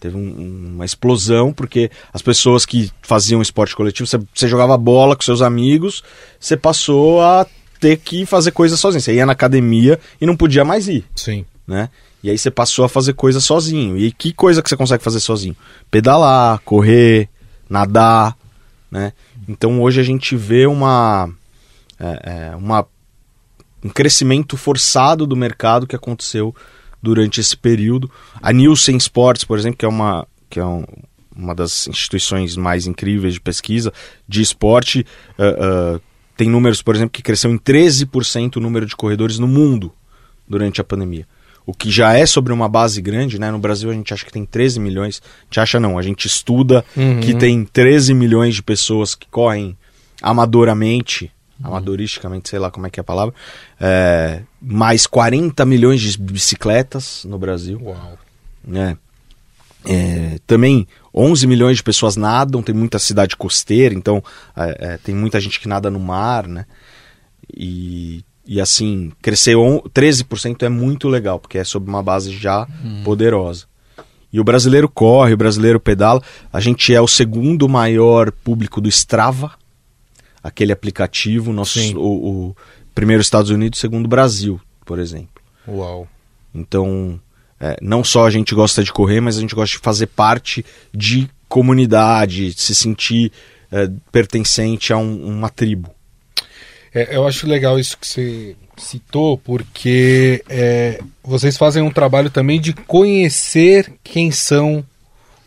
teve 0.00 0.16
um, 0.16 0.72
uma 0.74 0.84
explosão, 0.84 1.52
porque 1.52 1.90
as 2.12 2.22
pessoas 2.22 2.64
que 2.64 2.90
faziam 3.02 3.42
esporte 3.42 3.76
coletivo, 3.76 4.06
você, 4.06 4.18
você 4.34 4.48
jogava 4.48 4.76
bola 4.78 5.14
com 5.14 5.22
seus 5.22 5.42
amigos, 5.42 6.02
você 6.38 6.56
passou 6.56 7.20
a 7.20 7.46
ter 7.78 7.96
que 7.96 8.26
fazer 8.26 8.50
coisas 8.50 8.78
sozinho. 8.78 9.00
Você 9.00 9.14
ia 9.14 9.26
na 9.26 9.32
academia 9.32 9.98
e 10.20 10.26
não 10.26 10.36
podia 10.36 10.64
mais 10.64 10.88
ir. 10.88 11.04
Sim. 11.14 11.44
Né? 11.66 11.88
E 12.22 12.30
aí 12.30 12.36
você 12.36 12.50
passou 12.50 12.84
a 12.84 12.88
fazer 12.88 13.14
coisa 13.14 13.40
sozinho. 13.40 13.96
E 13.96 14.12
que 14.12 14.32
coisa 14.32 14.62
que 14.62 14.68
você 14.68 14.76
consegue 14.76 15.02
fazer 15.02 15.20
sozinho? 15.20 15.56
Pedalar, 15.90 16.60
correr, 16.64 17.28
nadar, 17.68 18.36
né? 18.90 19.12
Então 19.48 19.80
hoje 19.80 20.00
a 20.00 20.04
gente 20.04 20.36
vê 20.36 20.66
uma, 20.66 21.30
é, 21.98 22.50
é, 22.52 22.56
uma 22.56 22.86
um 23.82 23.88
crescimento 23.88 24.56
forçado 24.56 25.26
do 25.26 25.34
mercado 25.34 25.86
que 25.86 25.96
aconteceu 25.96 26.54
durante 27.02 27.40
esse 27.40 27.56
período. 27.56 28.10
A 28.42 28.52
Nielsen 28.52 28.96
Sports, 28.98 29.44
por 29.44 29.58
exemplo, 29.58 29.78
que 29.78 29.84
é 29.84 29.88
uma 29.88 30.26
que 30.50 30.58
é 30.58 30.64
um, 30.64 30.84
uma 31.34 31.54
das 31.54 31.86
instituições 31.86 32.56
mais 32.56 32.86
incríveis 32.86 33.34
de 33.34 33.40
pesquisa 33.40 33.92
de 34.28 34.42
esporte, 34.42 35.06
uh, 35.38 35.96
uh, 35.96 36.00
tem 36.36 36.50
números, 36.50 36.82
por 36.82 36.94
exemplo, 36.94 37.12
que 37.12 37.22
cresceu 37.22 37.50
em 37.52 37.58
13% 37.58 38.56
o 38.56 38.60
número 38.60 38.84
de 38.84 38.96
corredores 38.96 39.38
no 39.38 39.46
mundo 39.46 39.92
durante 40.48 40.80
a 40.80 40.84
pandemia. 40.84 41.26
O 41.70 41.72
que 41.72 41.88
já 41.88 42.14
é 42.14 42.26
sobre 42.26 42.52
uma 42.52 42.68
base 42.68 43.00
grande, 43.00 43.38
né? 43.38 43.48
No 43.48 43.58
Brasil 43.60 43.88
a 43.88 43.94
gente 43.94 44.12
acha 44.12 44.24
que 44.24 44.32
tem 44.32 44.44
13 44.44 44.80
milhões. 44.80 45.22
A 45.24 45.44
gente 45.44 45.60
acha 45.60 45.78
não, 45.78 45.96
a 45.96 46.02
gente 46.02 46.26
estuda 46.26 46.84
uhum. 46.96 47.20
que 47.20 47.32
tem 47.32 47.64
13 47.64 48.12
milhões 48.12 48.56
de 48.56 48.62
pessoas 48.62 49.14
que 49.14 49.28
correm 49.28 49.78
amadoramente, 50.20 51.30
uhum. 51.60 51.68
amadoristicamente, 51.68 52.48
sei 52.48 52.58
lá 52.58 52.72
como 52.72 52.88
é 52.88 52.90
que 52.90 52.98
é 52.98 53.02
a 53.02 53.04
palavra, 53.04 53.32
é, 53.80 54.42
mais 54.60 55.06
40 55.06 55.64
milhões 55.64 56.00
de 56.00 56.18
bicicletas 56.18 57.24
no 57.24 57.38
Brasil. 57.38 57.80
Uau. 57.80 58.18
É. 58.74 58.96
É, 59.84 60.40
também 60.44 60.88
11 61.14 61.46
milhões 61.46 61.76
de 61.76 61.84
pessoas 61.84 62.16
nadam, 62.16 62.64
tem 62.64 62.74
muita 62.74 62.98
cidade 62.98 63.36
costeira, 63.36 63.94
então 63.94 64.20
é, 64.56 64.76
é, 64.80 64.96
tem 64.98 65.14
muita 65.14 65.38
gente 65.38 65.60
que 65.60 65.68
nada 65.68 65.88
no 65.88 66.00
mar, 66.00 66.48
né? 66.48 66.66
E, 67.56 68.24
e 68.50 68.60
assim, 68.60 69.12
crescer 69.22 69.54
13% 69.54 70.64
é 70.64 70.68
muito 70.68 71.08
legal, 71.08 71.38
porque 71.38 71.56
é 71.56 71.62
sob 71.62 71.88
uma 71.88 72.02
base 72.02 72.32
já 72.36 72.66
hum. 72.84 73.02
poderosa. 73.04 73.66
E 74.32 74.40
o 74.40 74.44
brasileiro 74.44 74.88
corre, 74.88 75.32
o 75.32 75.36
brasileiro 75.36 75.78
pedala. 75.78 76.20
A 76.52 76.58
gente 76.58 76.92
é 76.92 77.00
o 77.00 77.06
segundo 77.06 77.68
maior 77.68 78.32
público 78.32 78.80
do 78.80 78.88
Strava, 78.88 79.52
aquele 80.42 80.72
aplicativo. 80.72 81.52
Nosso, 81.52 81.78
o, 81.96 82.48
o 82.48 82.56
primeiro 82.92 83.20
Estados 83.20 83.52
Unidos, 83.52 83.78
segundo 83.78 84.08
Brasil, 84.08 84.60
por 84.84 84.98
exemplo. 84.98 85.40
Uau. 85.68 86.08
Então, 86.52 87.20
é, 87.60 87.76
não 87.80 88.02
só 88.02 88.26
a 88.26 88.30
gente 88.30 88.52
gosta 88.52 88.82
de 88.82 88.92
correr, 88.92 89.20
mas 89.20 89.38
a 89.38 89.40
gente 89.40 89.54
gosta 89.54 89.76
de 89.76 89.82
fazer 89.82 90.08
parte 90.08 90.66
de 90.92 91.30
comunidade, 91.48 92.52
se 92.54 92.74
sentir 92.74 93.30
é, 93.70 93.88
pertencente 94.10 94.92
a 94.92 94.96
um, 94.96 95.24
uma 95.24 95.48
tribo. 95.48 95.88
É, 96.94 97.16
eu 97.16 97.26
acho 97.26 97.46
legal 97.46 97.78
isso 97.78 97.96
que 97.96 98.06
você 98.06 98.56
citou, 98.76 99.38
porque 99.38 100.42
é, 100.48 101.00
vocês 101.22 101.56
fazem 101.56 101.82
um 101.82 101.90
trabalho 101.90 102.30
também 102.30 102.60
de 102.60 102.72
conhecer 102.72 103.92
quem 104.02 104.30
são 104.30 104.84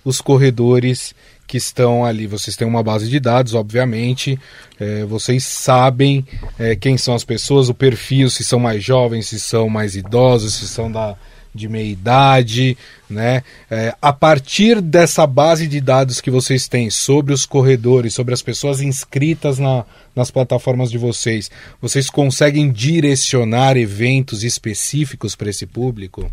os 0.05 0.21
corredores 0.21 1.13
que 1.47 1.57
estão 1.57 2.05
ali. 2.05 2.27
Vocês 2.27 2.55
têm 2.55 2.67
uma 2.67 2.81
base 2.81 3.09
de 3.09 3.19
dados, 3.19 3.53
obviamente, 3.53 4.39
é, 4.79 5.03
vocês 5.05 5.43
sabem 5.43 6.25
é, 6.57 6.75
quem 6.75 6.97
são 6.97 7.13
as 7.13 7.23
pessoas, 7.23 7.69
o 7.69 7.73
perfil, 7.73 8.29
se 8.29 8.43
são 8.43 8.59
mais 8.59 8.83
jovens, 8.83 9.27
se 9.27 9.39
são 9.39 9.69
mais 9.69 9.95
idosos, 9.95 10.53
se 10.53 10.67
são 10.67 10.91
da 10.91 11.15
de 11.53 11.69
meia 11.69 11.89
idade, 11.89 12.77
né? 13.09 13.43
É, 13.69 13.95
a 14.01 14.11
partir 14.11 14.81
dessa 14.81 15.27
base 15.27 15.67
de 15.67 15.79
dados 15.79 16.19
que 16.19 16.31
vocês 16.31 16.67
têm 16.67 16.89
sobre 16.89 17.33
os 17.33 17.45
corredores, 17.45 18.13
sobre 18.13 18.33
as 18.33 18.41
pessoas 18.41 18.81
inscritas 18.81 19.59
na, 19.59 19.85
nas 20.15 20.31
plataformas 20.31 20.89
de 20.89 20.97
vocês, 20.97 21.51
vocês 21.81 22.09
conseguem 22.09 22.71
direcionar 22.71 23.77
eventos 23.77 24.43
específicos 24.43 25.35
para 25.35 25.49
esse 25.49 25.65
público? 25.65 26.31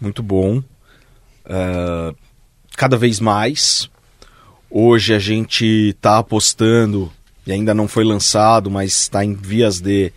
Muito 0.00 0.22
bom. 0.22 0.58
Uh, 1.44 2.14
cada 2.76 2.96
vez 2.96 3.18
mais. 3.18 3.90
Hoje 4.70 5.12
a 5.12 5.18
gente 5.18 5.90
está 5.90 6.18
apostando, 6.18 7.12
e 7.44 7.50
ainda 7.50 7.74
não 7.74 7.88
foi 7.88 8.04
lançado, 8.04 8.70
mas 8.70 9.00
está 9.00 9.24
em 9.24 9.34
vias 9.34 9.80
de, 9.80 10.12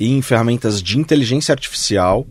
em 0.00 0.20
ferramentas 0.20 0.82
de 0.82 0.98
inteligência 0.98 1.52
artificial 1.52 2.26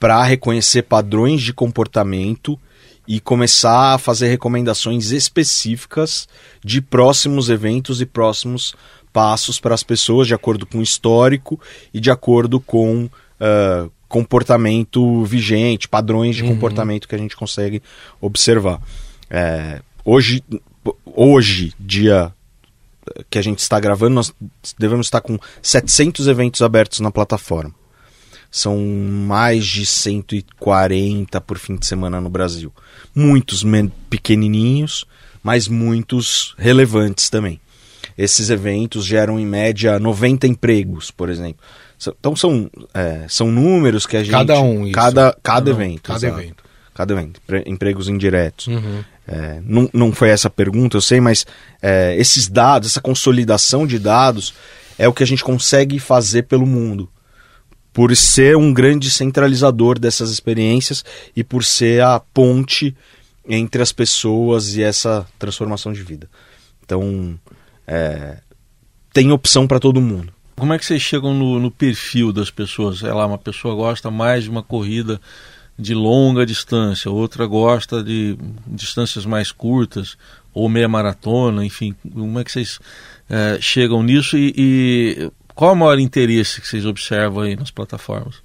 para 0.00 0.24
reconhecer 0.24 0.82
padrões 0.82 1.42
de 1.42 1.52
comportamento 1.52 2.58
e 3.06 3.20
começar 3.20 3.94
a 3.94 3.98
fazer 3.98 4.28
recomendações 4.28 5.10
específicas 5.10 6.26
de 6.64 6.80
próximos 6.80 7.50
eventos 7.50 8.00
e 8.00 8.06
próximos 8.06 8.74
passos 9.12 9.60
para 9.60 9.74
as 9.74 9.82
pessoas, 9.82 10.26
de 10.26 10.34
acordo 10.34 10.64
com 10.64 10.78
o 10.78 10.82
histórico 10.82 11.60
e 11.92 12.00
de 12.00 12.10
acordo 12.10 12.60
com 12.60 13.04
uh, 13.04 13.90
comportamento 14.08 15.24
vigente, 15.24 15.88
padrões 15.88 16.36
de 16.36 16.42
uhum. 16.42 16.50
comportamento 16.50 17.06
que 17.06 17.14
a 17.14 17.18
gente 17.18 17.36
consegue 17.36 17.82
observar. 18.20 18.80
É, 19.28 19.82
hoje, 20.04 20.42
hoje, 21.04 21.72
dia 21.78 22.32
que 23.28 23.38
a 23.38 23.42
gente 23.42 23.58
está 23.58 23.78
gravando, 23.78 24.14
nós 24.14 24.32
devemos 24.78 25.06
estar 25.06 25.20
com 25.20 25.38
700 25.62 26.28
eventos 26.28 26.62
abertos 26.62 27.00
na 27.00 27.10
plataforma. 27.10 27.74
São 28.50 28.78
mais 28.78 29.64
de 29.64 29.86
140 29.86 31.40
por 31.40 31.58
fim 31.58 31.76
de 31.76 31.86
semana 31.86 32.20
no 32.20 32.28
Brasil. 32.28 32.72
Muitos 33.14 33.64
pequenininhos, 34.08 35.06
mas 35.42 35.68
muitos 35.68 36.54
relevantes 36.58 37.30
também. 37.30 37.60
Esses 38.18 38.50
eventos 38.50 39.04
geram 39.04 39.38
em 39.38 39.46
média 39.46 39.98
90 39.98 40.46
empregos, 40.46 41.10
por 41.10 41.28
exemplo. 41.28 41.62
Então 42.18 42.34
são, 42.34 42.70
é, 42.92 43.24
são 43.28 43.52
números 43.52 44.06
que 44.06 44.16
a 44.16 44.22
gente. 44.22 44.32
Cada 44.32 44.60
um, 44.60 44.84
isso. 44.84 44.94
Cada, 44.94 45.36
cada 45.42 45.70
evento. 45.70 46.02
Cada 46.02 46.26
exato. 46.26 46.40
evento. 46.40 46.64
Cada 46.92 47.12
evento. 47.12 47.40
Empregos 47.66 48.08
indiretos. 48.08 48.66
Uhum. 48.66 49.04
É, 49.28 49.60
não, 49.64 49.88
não 49.92 50.12
foi 50.12 50.30
essa 50.30 50.48
a 50.48 50.50
pergunta, 50.50 50.96
eu 50.96 51.00
sei, 51.00 51.20
mas 51.20 51.46
é, 51.80 52.16
esses 52.18 52.48
dados, 52.48 52.90
essa 52.90 53.00
consolidação 53.00 53.86
de 53.86 53.98
dados, 53.98 54.54
é 54.98 55.06
o 55.06 55.12
que 55.12 55.22
a 55.22 55.26
gente 55.26 55.44
consegue 55.44 56.00
fazer 56.00 56.42
pelo 56.42 56.66
mundo 56.66 57.08
por 57.92 58.14
ser 58.14 58.56
um 58.56 58.72
grande 58.72 59.10
centralizador 59.10 59.98
dessas 59.98 60.30
experiências 60.30 61.04
e 61.34 61.42
por 61.42 61.64
ser 61.64 62.02
a 62.02 62.20
ponte 62.20 62.96
entre 63.48 63.82
as 63.82 63.92
pessoas 63.92 64.76
e 64.76 64.82
essa 64.82 65.26
transformação 65.38 65.92
de 65.92 66.02
vida. 66.02 66.28
Então, 66.84 67.38
é, 67.86 68.38
tem 69.12 69.32
opção 69.32 69.66
para 69.66 69.80
todo 69.80 70.00
mundo. 70.00 70.32
Como 70.56 70.72
é 70.72 70.78
que 70.78 70.84
vocês 70.84 71.02
chegam 71.02 71.34
no, 71.34 71.58
no 71.58 71.70
perfil 71.70 72.32
das 72.32 72.50
pessoas? 72.50 72.98
Sei 72.98 73.12
lá, 73.12 73.26
uma 73.26 73.38
pessoa 73.38 73.74
gosta 73.74 74.10
mais 74.10 74.44
de 74.44 74.50
uma 74.50 74.62
corrida 74.62 75.20
de 75.78 75.94
longa 75.94 76.44
distância, 76.44 77.10
outra 77.10 77.46
gosta 77.46 78.02
de 78.02 78.36
distâncias 78.66 79.24
mais 79.24 79.50
curtas, 79.50 80.18
ou 80.52 80.68
meia 80.68 80.88
maratona, 80.88 81.64
enfim. 81.64 81.94
Como 82.12 82.38
é 82.38 82.44
que 82.44 82.52
vocês 82.52 82.78
é, 83.28 83.58
chegam 83.60 84.02
nisso 84.02 84.36
e, 84.36 84.52
e 84.56 85.30
qual 85.54 85.70
é 85.70 85.74
o 85.74 85.76
maior 85.76 85.98
interesse 85.98 86.60
que 86.60 86.66
vocês 86.66 86.86
observam 86.86 87.42
aí 87.42 87.56
nas 87.56 87.70
plataformas? 87.70 88.36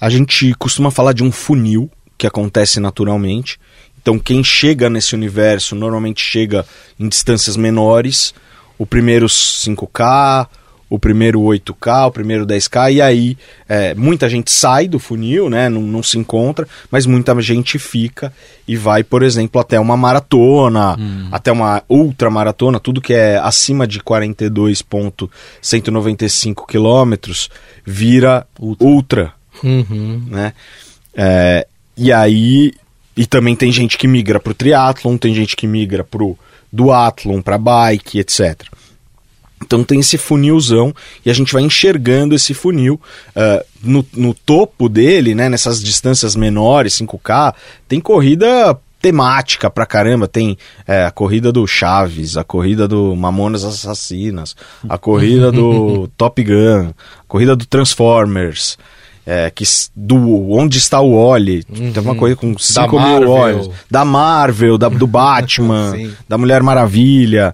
A 0.00 0.10
gente 0.10 0.54
costuma 0.54 0.90
falar 0.90 1.12
de 1.12 1.24
um 1.24 1.32
funil 1.32 1.90
que 2.18 2.26
acontece 2.26 2.80
naturalmente. 2.80 3.58
Então, 4.00 4.18
quem 4.18 4.44
chega 4.44 4.88
nesse 4.88 5.14
universo 5.14 5.74
normalmente 5.74 6.22
chega 6.22 6.66
em 6.98 7.08
distâncias 7.08 7.56
menores. 7.56 8.34
O 8.78 8.86
primeiro 8.86 9.26
5K, 9.26 10.46
o 10.88 10.96
primeiro 10.98 11.40
8K, 11.40 12.06
o 12.06 12.12
primeiro 12.12 12.46
10K, 12.46 12.94
e 12.94 13.02
aí 13.02 13.36
é, 13.68 13.92
muita 13.94 14.28
gente 14.28 14.52
sai 14.52 14.86
do 14.86 15.00
funil, 15.00 15.50
né, 15.50 15.68
não, 15.68 15.82
não, 15.82 16.00
se 16.02 16.18
encontra, 16.18 16.66
mas 16.90 17.06
muita 17.06 17.38
gente 17.40 17.78
fica 17.78 18.32
e 18.66 18.74
vai, 18.76 19.04
por 19.04 19.22
exemplo, 19.22 19.60
até 19.60 19.78
uma 19.80 19.96
maratona, 19.96 20.96
hum. 20.98 21.28
até 21.32 21.50
uma 21.50 21.82
ultramaratona, 21.88 22.78
tudo 22.78 23.00
que 23.00 23.12
é 23.12 23.38
acima 23.38 23.84
de 23.86 24.00
42,195 24.00 26.66
quilômetros 26.66 27.48
vira 27.84 28.46
ultra, 28.58 28.86
ultra 28.86 29.32
uhum. 29.62 30.22
né? 30.28 30.52
É, 31.14 31.66
e 31.96 32.12
aí, 32.12 32.74
e 33.16 33.26
também 33.26 33.56
tem 33.56 33.72
gente 33.72 33.96
que 33.96 34.06
migra 34.06 34.38
para 34.38 34.50
o 34.50 34.54
triatlon, 34.54 35.16
tem 35.16 35.34
gente 35.34 35.56
que 35.56 35.66
migra 35.66 36.04
para 36.04 36.22
o 36.22 36.38
duatlon, 36.70 37.40
para 37.40 37.56
bike, 37.56 38.18
etc. 38.18 38.66
Então 39.62 39.82
tem 39.82 40.00
esse 40.00 40.18
funilzão 40.18 40.94
e 41.24 41.30
a 41.30 41.34
gente 41.34 41.52
vai 41.52 41.62
enxergando 41.62 42.34
esse 42.34 42.52
funil. 42.52 43.00
Uh, 43.34 43.64
no, 43.82 44.06
no, 44.14 44.34
topo 44.34 44.88
dele, 44.88 45.34
né, 45.34 45.48
nessas 45.48 45.82
distâncias 45.82 46.36
menores, 46.36 46.94
5K, 46.94 47.54
tem 47.88 48.00
corrida 48.00 48.78
temática 49.00 49.70
pra 49.70 49.86
caramba. 49.86 50.28
Tem 50.28 50.58
é, 50.86 51.04
a 51.04 51.10
corrida 51.10 51.50
do 51.50 51.66
Chaves, 51.66 52.36
a 52.36 52.44
corrida 52.44 52.86
do 52.86 53.14
Mamonas 53.16 53.64
Assassinas, 53.64 54.54
a 54.88 54.98
corrida 54.98 55.50
do 55.50 56.08
Top 56.18 56.42
Gun, 56.42 56.90
a 56.90 57.24
corrida 57.26 57.56
do 57.56 57.64
Transformers. 57.66 58.76
É, 59.28 59.50
que, 59.50 59.64
do 59.96 60.52
Onde 60.52 60.78
Está 60.78 61.00
o 61.00 61.16
Wally, 61.16 61.64
uhum. 61.68 61.92
tem 61.92 62.00
uma 62.00 62.14
coisa 62.14 62.36
com 62.36 62.56
5 62.56 63.00
mil 63.00 63.28
olhos. 63.28 63.70
Da 63.90 64.04
Marvel, 64.04 64.78
da, 64.78 64.88
do 64.88 65.06
Batman, 65.08 65.94
da 66.28 66.38
Mulher 66.38 66.62
Maravilha 66.62 67.52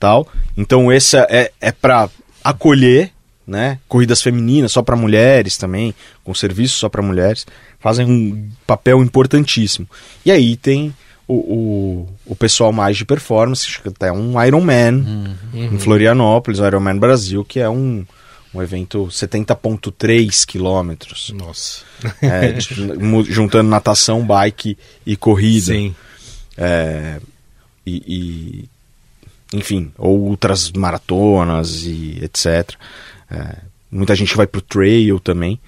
tal. 0.00 0.26
Então 0.56 0.90
esse 0.90 1.16
é, 1.16 1.52
é 1.60 1.70
para 1.70 2.08
acolher, 2.42 3.12
né? 3.46 3.78
Corridas 3.86 4.22
femininas 4.22 4.72
só 4.72 4.82
para 4.82 4.96
mulheres 4.96 5.56
também, 5.56 5.94
com 6.24 6.34
serviço 6.34 6.78
só 6.78 6.88
para 6.88 7.02
mulheres, 7.02 7.46
fazem 7.78 8.06
um 8.06 8.48
papel 8.66 9.02
importantíssimo. 9.02 9.86
E 10.24 10.32
aí 10.32 10.56
tem 10.56 10.94
o, 11.28 11.34
o, 11.34 12.08
o 12.26 12.36
pessoal 12.36 12.72
mais 12.72 12.96
de 12.96 13.04
performance, 13.04 13.68
até 13.86 14.10
um 14.10 14.42
Ironman 14.42 14.94
uhum. 14.94 15.36
em 15.52 15.78
Florianópolis, 15.78 16.58
o 16.58 16.66
Ironman 16.66 16.98
Brasil, 16.98 17.44
que 17.44 17.60
é 17.60 17.68
um, 17.68 18.04
um 18.52 18.60
evento 18.60 19.06
70.3 19.06 20.44
quilômetros. 20.44 21.32
Nossa. 21.34 21.82
É, 22.20 22.58
juntando 23.28 23.70
natação, 23.70 24.24
bike 24.24 24.76
e 25.06 25.16
corrida. 25.16 25.72
Sim. 25.72 25.94
É, 26.56 27.20
e, 27.86 28.02
e, 28.06 28.64
enfim, 29.52 29.92
ou 29.98 30.28
outras 30.28 30.70
maratonas 30.72 31.84
e 31.84 32.18
etc. 32.22 32.74
É, 33.30 33.56
muita 33.90 34.14
gente 34.14 34.36
vai 34.36 34.46
pro 34.46 34.60
trail 34.60 35.18
também. 35.20 35.58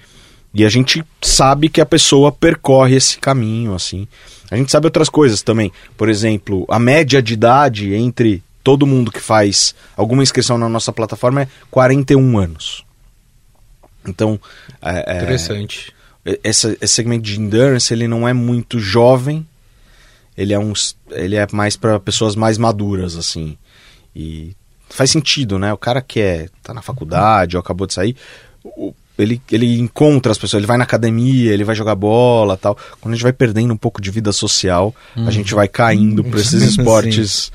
E 0.54 0.64
a 0.64 0.68
gente 0.68 1.02
sabe 1.20 1.68
que 1.68 1.80
a 1.80 1.86
pessoa 1.86 2.30
percorre 2.30 2.96
esse 2.96 3.18
caminho, 3.18 3.74
assim. 3.74 4.06
A 4.50 4.56
gente 4.56 4.70
sabe 4.70 4.86
outras 4.86 5.08
coisas 5.08 5.40
também. 5.40 5.72
Por 5.96 6.10
exemplo, 6.10 6.66
a 6.68 6.78
média 6.78 7.22
de 7.22 7.32
idade 7.32 7.94
entre 7.94 8.42
todo 8.62 8.86
mundo 8.86 9.10
que 9.10 9.20
faz 9.20 9.74
alguma 9.96 10.22
inscrição 10.22 10.58
na 10.58 10.68
nossa 10.68 10.92
plataforma 10.92 11.42
é 11.42 11.48
41 11.70 12.38
anos. 12.38 12.84
Então, 14.06 14.38
é, 14.80 15.16
interessante. 15.16 15.92
É, 16.24 16.38
esse, 16.44 16.76
esse, 16.80 16.94
segmento 16.94 17.22
de 17.22 17.40
endurance 17.40 17.92
ele 17.92 18.06
não 18.06 18.28
é 18.28 18.32
muito 18.32 18.78
jovem. 18.78 19.46
Ele 20.36 20.52
é 20.52 20.58
uns, 20.58 20.96
ele 21.10 21.36
é 21.36 21.46
mais 21.52 21.76
para 21.76 22.00
pessoas 22.00 22.34
mais 22.34 22.58
maduras 22.58 23.16
assim. 23.16 23.56
E 24.14 24.54
faz 24.88 25.10
sentido, 25.10 25.58
né? 25.58 25.72
O 25.72 25.78
cara 25.78 26.00
que 26.00 26.20
é 26.20 26.48
tá 26.62 26.72
na 26.72 26.82
faculdade 26.82 27.56
ou 27.56 27.60
acabou 27.60 27.86
de 27.86 27.94
sair, 27.94 28.16
o, 28.64 28.94
ele, 29.18 29.40
ele 29.50 29.78
encontra 29.78 30.32
as 30.32 30.38
pessoas, 30.38 30.60
ele 30.60 30.66
vai 30.66 30.78
na 30.78 30.84
academia, 30.84 31.52
ele 31.52 31.64
vai 31.64 31.74
jogar 31.74 31.94
bola 31.94 32.56
tal. 32.56 32.76
Quando 33.00 33.12
a 33.12 33.16
gente 33.16 33.22
vai 33.22 33.32
perdendo 33.32 33.72
um 33.72 33.76
pouco 33.76 34.00
de 34.00 34.10
vida 34.10 34.32
social, 34.32 34.94
a 35.16 35.30
gente 35.30 35.54
vai 35.54 35.68
caindo 35.68 36.24
para 36.24 36.40
esses 36.40 36.62
esportes 36.76 37.52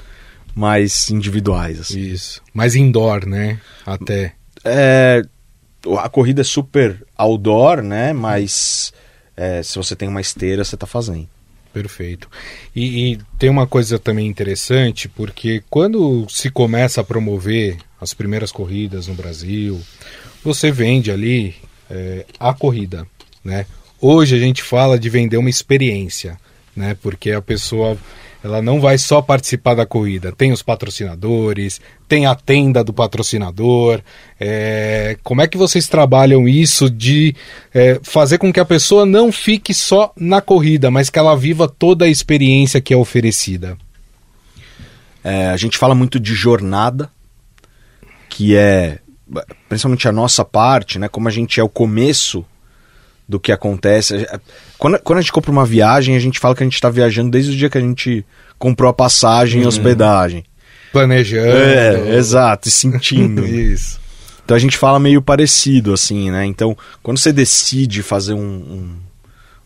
mais 0.54 1.10
individuais. 1.10 1.80
Assim. 1.80 2.00
Isso. 2.00 2.42
Mais 2.54 2.76
indoor, 2.76 3.26
né? 3.26 3.60
Até. 3.86 4.34
É, 4.64 5.24
a 6.00 6.10
corrida 6.10 6.42
é 6.42 6.44
super 6.44 7.06
outdoor, 7.16 7.82
né? 7.82 8.14
Mas 8.14 8.94
é, 9.36 9.62
se 9.62 9.78
você 9.78 9.96
tem 9.96 10.08
uma 10.08 10.22
esteira, 10.22 10.64
você 10.64 10.76
está 10.76 10.88
fazendo. 10.88 11.28
Perfeito. 11.78 12.28
E, 12.76 13.12
e, 13.12 13.20
tem 13.38 13.52
uma 13.52 13.68
coisa 13.68 14.00
também 14.00 14.26
interessante, 14.26 15.08
porque 15.08 15.64
quando 15.70 16.26
se 16.28 16.50
começa 16.50 17.02
a 17.02 17.04
promover 17.04 17.78
as 18.02 18.16
primeiras 18.16 18.52
corridas 18.52 19.06
no 19.06 19.14
Brasil, 19.14 19.80
você 20.44 20.72
vende 20.72 21.12
ali 21.12 21.54
é, 21.88 22.26
a 22.40 22.52
corrida, 22.52 23.06
né? 23.44 23.68
Hoje 24.02 24.36
a 24.36 24.40
gente 24.40 24.64
fala 24.64 24.98
de 24.98 25.08
vender 25.08 25.38
uma 25.38 25.52
experiência, 25.52 26.40
né? 26.76 26.98
Porque 27.00 27.32
a 27.32 27.44
pessoa 27.44 27.96
ela 28.48 28.62
não 28.62 28.80
vai 28.80 28.98
só 28.98 29.22
participar 29.22 29.76
da 29.76 29.86
corrida, 29.86 30.32
tem 30.32 30.52
os 30.52 30.62
patrocinadores, 30.62 31.82
tem 32.08 32.26
a 32.26 32.34
tenda 32.34 32.84
do 32.84 32.94
patrocinador. 32.94 34.02
É, 34.40 35.18
como 35.22 35.42
é 35.42 35.48
que 35.48 35.58
vocês 35.58 35.88
trabalham 35.88 36.48
isso 36.48 36.90
de 36.90 37.36
é, 37.74 38.00
fazer 38.02 38.38
com 38.38 38.52
que 38.52 38.60
a 38.60 38.66
pessoa 38.66 39.06
não 39.06 39.32
fique 39.32 39.74
só 39.74 40.14
na 40.16 40.42
corrida, 40.42 40.90
mas 40.90 41.10
que 41.10 41.20
ela 41.20 41.36
viva 41.36 41.68
toda 41.68 42.06
a 42.06 42.10
experiência 42.10 42.82
que 42.82 42.94
é 42.94 42.98
oferecida? 42.98 43.78
É, 45.24 45.50
a 45.50 45.58
gente 45.58 45.78
fala 45.78 45.94
muito 45.94 46.20
de 46.20 46.34
jornada, 46.34 47.12
que 48.30 48.56
é 48.56 49.00
principalmente 49.68 50.08
a 50.08 50.12
nossa 50.14 50.46
parte, 50.46 50.98
né? 50.98 51.10
Como 51.10 51.28
a 51.28 51.32
gente 51.32 51.60
é 51.60 51.64
o 51.64 51.68
começo 51.68 52.46
do 53.28 53.40
que 53.40 53.52
acontece. 53.52 54.26
Quando, 54.78 55.00
quando 55.00 55.20
a 55.20 55.22
gente 55.22 55.32
compra 55.32 55.52
uma 55.52 55.66
viagem, 55.66 56.16
a 56.16 56.20
gente 56.20 56.40
fala 56.40 56.56
que 56.56 56.64
a 56.64 56.66
gente 56.66 56.76
está 56.76 56.90
viajando 56.90 57.32
desde 57.32 57.52
o 57.52 57.56
dia 57.56 57.70
que 57.70 57.78
a 57.78 57.82
gente 57.82 58.26
comprou 58.58 58.90
a 58.90 58.94
passagem 58.94 59.60
e 59.60 59.64
uhum. 59.64 59.70
hospedagem. 59.70 60.46
Planejando. 60.92 61.48
É, 61.48 62.16
exato, 62.16 62.68
e 62.68 62.72
sentindo. 62.72 63.46
Isso. 63.48 64.00
Então 64.44 64.56
a 64.56 64.60
gente 64.60 64.78
fala 64.78 64.98
meio 64.98 65.22
parecido, 65.22 65.94
assim, 65.94 66.32
né? 66.32 66.46
Então, 66.46 66.78
quando 67.04 67.18
você 67.18 67.34
decide 67.34 68.02
fazer 68.02 68.34
um, 68.34 68.40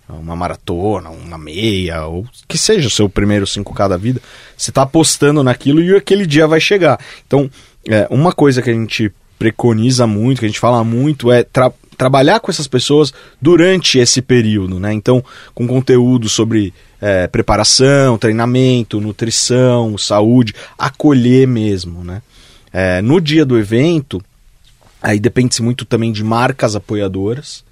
um, 0.10 0.15
uma 0.15 0.36
maratona, 0.36 1.12
uma 1.12 1.38
meia, 1.38 2.06
ou 2.06 2.25
que 2.48 2.58
seja 2.58 2.88
o 2.88 2.91
seu 2.91 3.08
primeiro 3.08 3.46
5K 3.46 3.89
da 3.89 3.98
vida, 3.98 4.20
você 4.58 4.72
está 4.72 4.82
apostando 4.82 5.44
naquilo 5.44 5.82
e 5.84 5.96
aquele 5.96 6.25
dia 6.25 6.48
vai 6.48 6.60
chegar. 6.60 7.00
Então, 7.27 7.48
é, 7.88 8.08
uma 8.10 8.34
coisa 8.34 8.60
que 8.60 8.72
a 8.72 8.74
gente 8.74 9.12
preconiza 9.42 10.06
muito, 10.06 10.38
que 10.38 10.46
a 10.46 10.48
gente 10.48 10.60
fala 10.60 10.84
muito, 10.84 11.32
é 11.32 11.42
tra 11.42 11.74
trabalhar 11.98 12.40
com 12.40 12.52
essas 12.52 12.68
pessoas 12.68 13.12
durante 13.42 13.98
esse 13.98 14.22
período, 14.22 14.80
né? 14.80 14.94
Então, 14.94 15.24
com 15.54 15.68
conteúdo 15.68 16.30
sobre 16.30 16.72
é, 17.01 17.25
preparação, 17.27 18.20
treinamento, 18.20 19.01
nutrição, 19.01 19.98
saúde, 19.98 20.54
acolher 20.77 21.48
mesmo, 21.48 22.04
né? 22.04 22.22
É, 22.72 23.01
no 23.01 23.20
dia 23.20 23.44
do 23.44 23.58
evento, 23.58 24.24
aí 25.01 25.20
depende-se 25.20 25.64
muito 25.64 25.86
também 25.86 26.12
de 26.12 26.24
marcas 26.24 26.75
apoiadoras. 26.75 27.64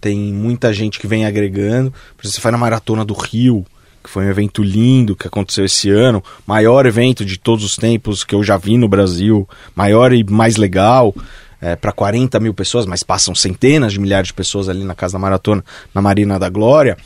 Tem 0.00 0.18
muita 0.18 0.72
gente 0.72 0.98
que 0.98 1.06
vem 1.06 1.26
agregando. 1.26 1.92
Por 2.16 2.24
exemplo, 2.24 2.32
você 2.32 2.40
vai 2.40 2.52
na 2.52 2.58
Maratona 2.58 3.04
do 3.04 3.14
Rio, 3.14 3.64
que 4.04 4.10
foi 4.10 4.26
um 4.26 4.28
evento 4.28 4.62
lindo 4.62 5.16
que 5.16 5.26
aconteceu 5.26 5.64
esse 5.64 5.88
ano, 5.88 6.22
maior 6.46 6.84
evento 6.84 7.24
de 7.24 7.38
todos 7.38 7.64
os 7.64 7.76
tempos 7.76 8.22
que 8.22 8.34
eu 8.34 8.44
já 8.44 8.58
vi 8.58 8.76
no 8.76 8.86
Brasil, 8.86 9.48
maior 9.74 10.12
e 10.12 10.22
mais 10.22 10.56
legal 10.56 11.14
é, 11.60 11.74
para 11.74 11.90
40 11.90 12.38
mil 12.38 12.52
pessoas, 12.52 12.84
mas 12.84 13.02
passam 13.02 13.34
centenas 13.34 13.94
de 13.94 13.98
milhares 13.98 14.28
de 14.28 14.34
pessoas 14.34 14.68
ali 14.68 14.84
na 14.84 14.94
Casa 14.94 15.14
da 15.14 15.18
Maratona, 15.18 15.64
na 15.94 16.02
Marina 16.02 16.38
da 16.38 16.50
Glória. 16.50 16.98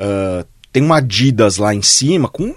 Uh, 0.00 0.44
tem 0.72 0.82
uma 0.82 0.96
Adidas 0.96 1.58
lá 1.58 1.72
em 1.72 1.82
cima 1.82 2.28
com 2.28 2.52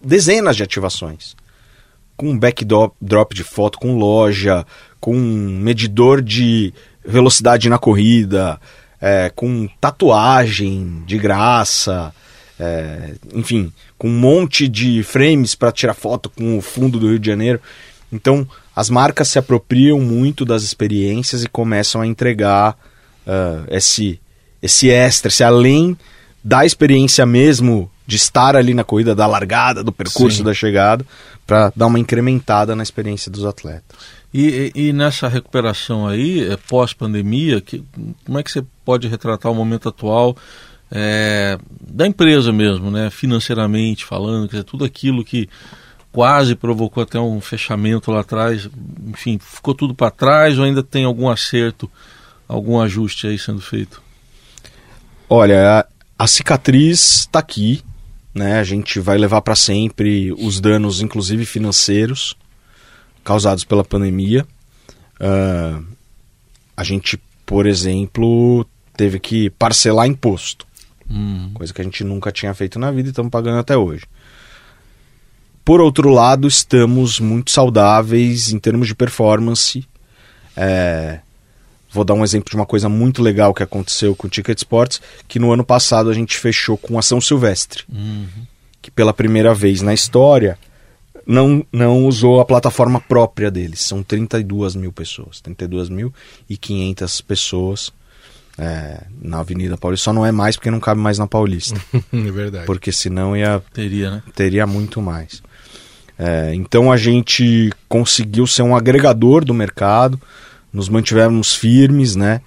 dezenas 0.00 0.56
de 0.56 0.62
ativações. 0.62 1.34
Com 2.16 2.38
backdrop 2.38 3.34
de 3.34 3.42
foto, 3.42 3.78
com 3.78 3.96
loja, 3.96 4.64
com 5.00 5.16
medidor 5.16 6.22
de 6.22 6.72
velocidade 7.04 7.68
na 7.68 7.78
corrida, 7.78 8.60
é, 9.00 9.32
com 9.34 9.68
tatuagem 9.80 11.02
de 11.06 11.18
graça, 11.18 12.12
é, 12.60 13.14
enfim, 13.34 13.72
com 13.96 14.06
um 14.06 14.18
monte 14.18 14.68
de 14.68 15.02
frames 15.02 15.54
para 15.54 15.72
tirar 15.72 15.94
foto 15.94 16.28
com 16.28 16.58
o 16.58 16.60
fundo 16.60 16.98
do 16.98 17.08
Rio 17.08 17.18
de 17.18 17.26
Janeiro. 17.26 17.58
Então, 18.12 18.46
as 18.76 18.90
marcas 18.90 19.28
se 19.28 19.38
apropriam 19.38 19.98
muito 19.98 20.44
das 20.44 20.62
experiências 20.62 21.42
e 21.42 21.48
começam 21.48 22.02
a 22.02 22.06
entregar 22.06 22.76
uh, 23.26 23.64
esse, 23.70 24.20
esse 24.62 24.90
extra, 24.90 25.28
esse 25.28 25.42
além 25.42 25.96
da 26.44 26.66
experiência 26.66 27.24
mesmo 27.24 27.90
de 28.06 28.16
estar 28.16 28.54
ali 28.54 28.74
na 28.74 28.84
corrida, 28.84 29.14
da 29.14 29.26
largada, 29.26 29.82
do 29.82 29.92
percurso, 29.92 30.38
Sim. 30.38 30.44
da 30.44 30.52
chegada, 30.52 31.06
para 31.46 31.72
dar 31.74 31.86
uma 31.86 31.98
incrementada 31.98 32.76
na 32.76 32.82
experiência 32.82 33.30
dos 33.30 33.46
atletas. 33.46 33.98
E, 34.34 34.70
e, 34.74 34.92
nessa 34.92 35.28
recuperação 35.28 36.06
aí, 36.06 36.48
é, 36.48 36.56
pós-pandemia, 36.56 37.62
como 38.24 38.38
é 38.38 38.42
que 38.42 38.50
você 38.50 38.64
pode 38.84 39.08
retratar 39.08 39.50
o 39.50 39.54
momento 39.54 39.88
atual 39.88 40.36
é, 40.90 41.58
da 41.80 42.06
empresa 42.06 42.52
mesmo, 42.52 42.90
né? 42.90 43.10
financeiramente 43.10 44.04
falando, 44.04 44.48
quer 44.48 44.56
dizer, 44.56 44.64
tudo 44.64 44.84
aquilo 44.84 45.24
que 45.24 45.48
quase 46.12 46.54
provocou 46.54 47.02
até 47.02 47.18
um 47.18 47.40
fechamento 47.40 48.10
lá 48.10 48.20
atrás. 48.20 48.68
Enfim, 49.06 49.38
ficou 49.38 49.74
tudo 49.74 49.94
para 49.94 50.10
trás 50.10 50.58
ou 50.58 50.64
ainda 50.64 50.82
tem 50.82 51.04
algum 51.04 51.28
acerto, 51.28 51.90
algum 52.48 52.80
ajuste 52.80 53.26
aí 53.26 53.38
sendo 53.38 53.60
feito? 53.60 54.02
Olha, 55.28 55.80
a, 55.80 55.86
a 56.18 56.26
cicatriz 56.26 57.20
está 57.20 57.38
aqui, 57.38 57.82
né? 58.34 58.58
A 58.58 58.64
gente 58.64 58.98
vai 58.98 59.16
levar 59.16 59.42
para 59.42 59.54
sempre 59.54 60.32
os 60.32 60.60
danos, 60.60 61.00
inclusive 61.00 61.44
financeiros, 61.44 62.36
causados 63.22 63.64
pela 63.64 63.84
pandemia. 63.84 64.44
Uh, 65.20 65.84
a 66.76 66.82
gente, 66.82 67.20
por 67.46 67.66
exemplo, 67.66 68.66
teve 68.96 69.20
que 69.20 69.50
parcelar 69.50 70.06
imposto, 70.06 70.66
hum. 71.10 71.50
coisa 71.54 71.72
que 71.72 71.80
a 71.80 71.84
gente 71.84 72.04
nunca 72.04 72.30
tinha 72.30 72.54
feito 72.54 72.78
na 72.78 72.90
vida 72.90 73.08
e 73.08 73.10
estamos 73.10 73.30
pagando 73.30 73.58
até 73.58 73.76
hoje. 73.76 74.04
Por 75.64 75.80
outro 75.80 76.08
lado, 76.10 76.48
estamos 76.48 77.20
muito 77.20 77.50
saudáveis 77.50 78.52
em 78.52 78.58
termos 78.58 78.88
de 78.88 78.94
performance. 78.94 79.86
É... 80.56 81.20
Vou 81.92 82.04
dar 82.04 82.14
um 82.14 82.22
exemplo 82.22 82.50
de 82.50 82.56
uma 82.56 82.66
coisa 82.66 82.88
muito 82.88 83.20
legal 83.20 83.52
que 83.52 83.62
aconteceu 83.62 84.14
com 84.14 84.26
o 84.26 84.30
Ticket 84.30 84.58
Sports, 84.58 85.02
que 85.26 85.38
no 85.38 85.52
ano 85.52 85.64
passado 85.64 86.08
a 86.08 86.14
gente 86.14 86.38
fechou 86.38 86.76
com 86.78 86.98
a 86.98 87.02
São 87.02 87.20
Silvestre, 87.20 87.82
uhum. 87.92 88.26
que 88.80 88.92
pela 88.92 89.12
primeira 89.12 89.52
vez 89.52 89.82
na 89.82 89.92
história 89.92 90.56
não, 91.26 91.66
não 91.72 92.06
usou 92.06 92.40
a 92.40 92.44
plataforma 92.44 93.00
própria 93.00 93.50
deles. 93.50 93.80
São 93.80 94.02
32 94.02 94.76
mil 94.76 94.92
pessoas, 94.92 95.42
32.500 95.42 97.24
pessoas 97.24 97.92
é, 98.60 99.04
na 99.22 99.40
Avenida 99.40 99.78
Paulista. 99.78 100.04
Só 100.04 100.12
não 100.12 100.24
é 100.24 100.30
mais 100.30 100.54
porque 100.54 100.70
não 100.70 100.78
cabe 100.78 101.00
mais 101.00 101.18
na 101.18 101.26
Paulista. 101.26 101.80
é 102.12 102.30
verdade. 102.30 102.66
Porque 102.66 102.92
senão 102.92 103.34
ia 103.34 103.62
teria, 103.72 104.10
né? 104.10 104.22
teria 104.34 104.66
muito 104.66 105.00
mais. 105.00 105.42
É, 106.18 106.54
então 106.54 106.92
a 106.92 106.98
gente 106.98 107.72
conseguiu 107.88 108.46
ser 108.46 108.62
um 108.62 108.76
agregador 108.76 109.42
do 109.42 109.54
mercado, 109.54 110.20
nos 110.70 110.90
mantivemos 110.90 111.54
firmes, 111.54 112.14
né? 112.14 112.42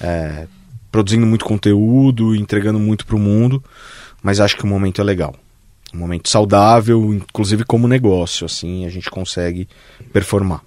É, 0.00 0.46
produzindo 0.90 1.26
muito 1.26 1.44
conteúdo, 1.44 2.34
entregando 2.34 2.78
muito 2.78 3.04
para 3.04 3.16
o 3.16 3.18
mundo, 3.18 3.62
mas 4.22 4.40
acho 4.40 4.56
que 4.56 4.64
o 4.64 4.66
momento 4.66 5.02
é 5.02 5.04
legal. 5.04 5.34
Um 5.92 5.98
momento 5.98 6.28
saudável, 6.30 7.12
inclusive 7.12 7.64
como 7.64 7.86
negócio, 7.86 8.46
assim, 8.46 8.86
a 8.86 8.88
gente 8.88 9.10
consegue 9.10 9.68
performar. 10.10 10.62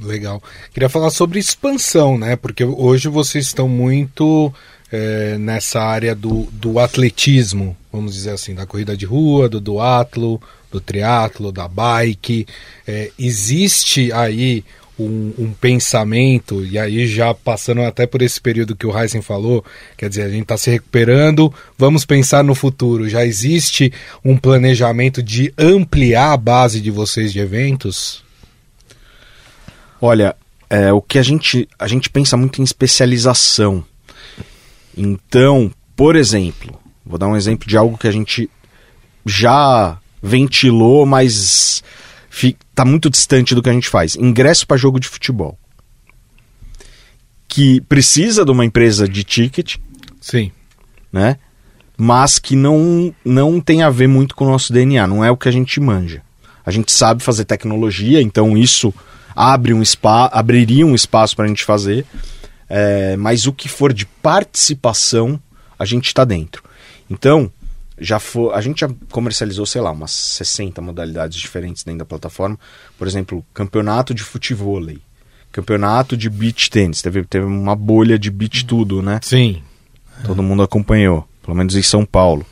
Legal. 0.00 0.42
Queria 0.72 0.88
falar 0.88 1.10
sobre 1.10 1.38
expansão, 1.38 2.16
né? 2.16 2.36
Porque 2.36 2.64
hoje 2.64 3.08
vocês 3.08 3.46
estão 3.46 3.68
muito 3.68 4.52
é, 4.92 5.36
nessa 5.38 5.80
área 5.80 6.14
do, 6.14 6.48
do 6.52 6.78
atletismo, 6.78 7.76
vamos 7.92 8.14
dizer 8.14 8.30
assim, 8.30 8.54
da 8.54 8.66
corrida 8.66 8.96
de 8.96 9.04
rua, 9.04 9.48
do 9.48 9.60
duatlo, 9.60 10.40
do 10.70 10.80
triatlo, 10.80 11.50
da 11.50 11.66
bike. 11.66 12.46
É, 12.86 13.10
existe 13.18 14.12
aí 14.12 14.64
um, 14.98 15.32
um, 15.38 15.52
pensamento, 15.52 16.64
e 16.64 16.78
aí 16.78 17.06
já 17.06 17.32
passando 17.32 17.82
até 17.82 18.06
por 18.06 18.20
esse 18.20 18.40
período 18.40 18.74
que 18.74 18.86
o 18.86 18.96
Heisen 18.96 19.22
falou, 19.22 19.64
quer 19.96 20.08
dizer, 20.08 20.22
a 20.22 20.28
gente 20.28 20.42
está 20.42 20.56
se 20.56 20.70
recuperando, 20.70 21.52
vamos 21.76 22.04
pensar 22.04 22.42
no 22.42 22.54
futuro. 22.54 23.08
Já 23.08 23.24
existe 23.24 23.92
um 24.24 24.36
planejamento 24.36 25.22
de 25.22 25.52
ampliar 25.56 26.32
a 26.32 26.36
base 26.36 26.80
de 26.80 26.90
vocês 26.90 27.32
de 27.32 27.38
eventos? 27.38 28.27
Olha, 30.00 30.36
é, 30.70 30.92
o 30.92 31.00
que 31.00 31.18
a 31.18 31.22
gente, 31.22 31.68
a 31.78 31.88
gente 31.88 32.10
pensa 32.10 32.36
muito 32.36 32.60
em 32.60 32.64
especialização. 32.64 33.84
Então, 34.96 35.70
por 35.96 36.16
exemplo, 36.16 36.78
vou 37.04 37.18
dar 37.18 37.26
um 37.26 37.36
exemplo 37.36 37.68
de 37.68 37.76
algo 37.76 37.98
que 37.98 38.06
a 38.06 38.12
gente 38.12 38.50
já 39.24 39.98
ventilou, 40.22 41.06
mas 41.06 41.82
está 42.30 42.84
muito 42.84 43.10
distante 43.10 43.54
do 43.54 43.62
que 43.62 43.68
a 43.68 43.72
gente 43.72 43.88
faz. 43.88 44.16
Ingresso 44.16 44.66
para 44.66 44.76
jogo 44.76 45.00
de 45.00 45.08
futebol. 45.08 45.58
Que 47.48 47.80
precisa 47.82 48.44
de 48.44 48.50
uma 48.50 48.64
empresa 48.64 49.08
de 49.08 49.24
ticket. 49.24 49.76
Sim. 50.20 50.52
Né? 51.12 51.38
Mas 51.96 52.38
que 52.38 52.54
não, 52.54 53.12
não 53.24 53.60
tem 53.60 53.82
a 53.82 53.90
ver 53.90 54.06
muito 54.06 54.36
com 54.36 54.44
o 54.44 54.50
nosso 54.50 54.72
DNA, 54.72 55.06
não 55.06 55.24
é 55.24 55.30
o 55.30 55.36
que 55.36 55.48
a 55.48 55.52
gente 55.52 55.80
manja. 55.80 56.22
A 56.64 56.70
gente 56.70 56.92
sabe 56.92 57.22
fazer 57.22 57.44
tecnologia, 57.44 58.20
então 58.20 58.56
isso 58.56 58.92
abre 59.38 59.72
um 59.72 59.84
spa, 59.84 60.28
abriria 60.32 60.84
um 60.84 60.96
espaço 60.96 61.36
para 61.36 61.44
a 61.44 61.48
gente 61.48 61.64
fazer. 61.64 62.04
É, 62.68 63.16
mas 63.16 63.46
o 63.46 63.52
que 63.52 63.68
for 63.68 63.92
de 63.92 64.04
participação, 64.04 65.40
a 65.78 65.84
gente 65.84 66.06
está 66.06 66.24
dentro. 66.24 66.64
Então, 67.08 67.50
já 68.00 68.18
foi, 68.18 68.52
a 68.52 68.60
gente 68.60 68.80
já 68.80 68.90
comercializou, 69.12 69.64
sei 69.64 69.80
lá, 69.80 69.92
umas 69.92 70.10
60 70.10 70.82
modalidades 70.82 71.38
diferentes 71.38 71.84
dentro 71.84 72.00
da 72.00 72.04
plataforma. 72.04 72.58
Por 72.98 73.06
exemplo, 73.06 73.46
campeonato 73.54 74.12
de 74.12 74.24
futebol, 74.24 74.82
campeonato 75.52 76.16
de 76.16 76.28
beach 76.28 76.68
tênis. 76.68 77.00
Teve, 77.00 77.24
teve 77.24 77.46
uma 77.46 77.76
bolha 77.76 78.18
de 78.18 78.32
beach 78.32 78.66
tudo, 78.66 79.00
né? 79.00 79.20
Sim. 79.22 79.62
Todo 80.24 80.42
mundo 80.42 80.64
acompanhou, 80.64 81.26
pelo 81.42 81.56
menos 81.56 81.76
em 81.76 81.82
São 81.82 82.04
Paulo. 82.04 82.44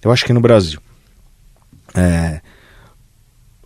Eu 0.00 0.12
acho 0.12 0.24
que 0.24 0.32
no 0.32 0.40
Brasil. 0.40 0.80
É, 1.96 2.40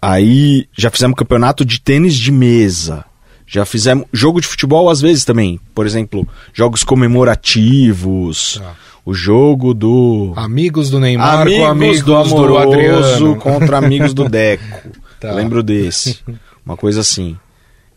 aí 0.00 0.66
já 0.76 0.90
fizemos 0.90 1.16
campeonato 1.16 1.64
de 1.64 1.80
tênis 1.80 2.14
de 2.14 2.32
mesa. 2.32 3.04
Já 3.46 3.64
fizemos 3.64 4.06
jogo 4.12 4.40
de 4.40 4.46
futebol 4.46 4.88
às 4.88 5.00
vezes 5.00 5.24
também. 5.24 5.58
Por 5.74 5.86
exemplo, 5.86 6.26
jogos 6.52 6.84
comemorativos. 6.84 8.60
Ah 8.62 8.74
o 9.04 9.14
jogo 9.14 9.74
do. 9.74 10.32
Amigos 10.36 10.90
do 10.90 11.00
Neymar 11.00 11.40
amigos 11.40 11.60
com 11.60 11.66
amigos 11.66 12.02
do, 12.02 12.16
amoroso 12.16 13.34
do 13.34 13.36
contra 13.36 13.78
amigos 13.78 14.14
do 14.14 14.28
Deco. 14.28 14.90
tá. 15.18 15.32
Lembro 15.32 15.62
desse. 15.62 16.20
Uma 16.64 16.76
coisa 16.76 17.00
assim. 17.00 17.36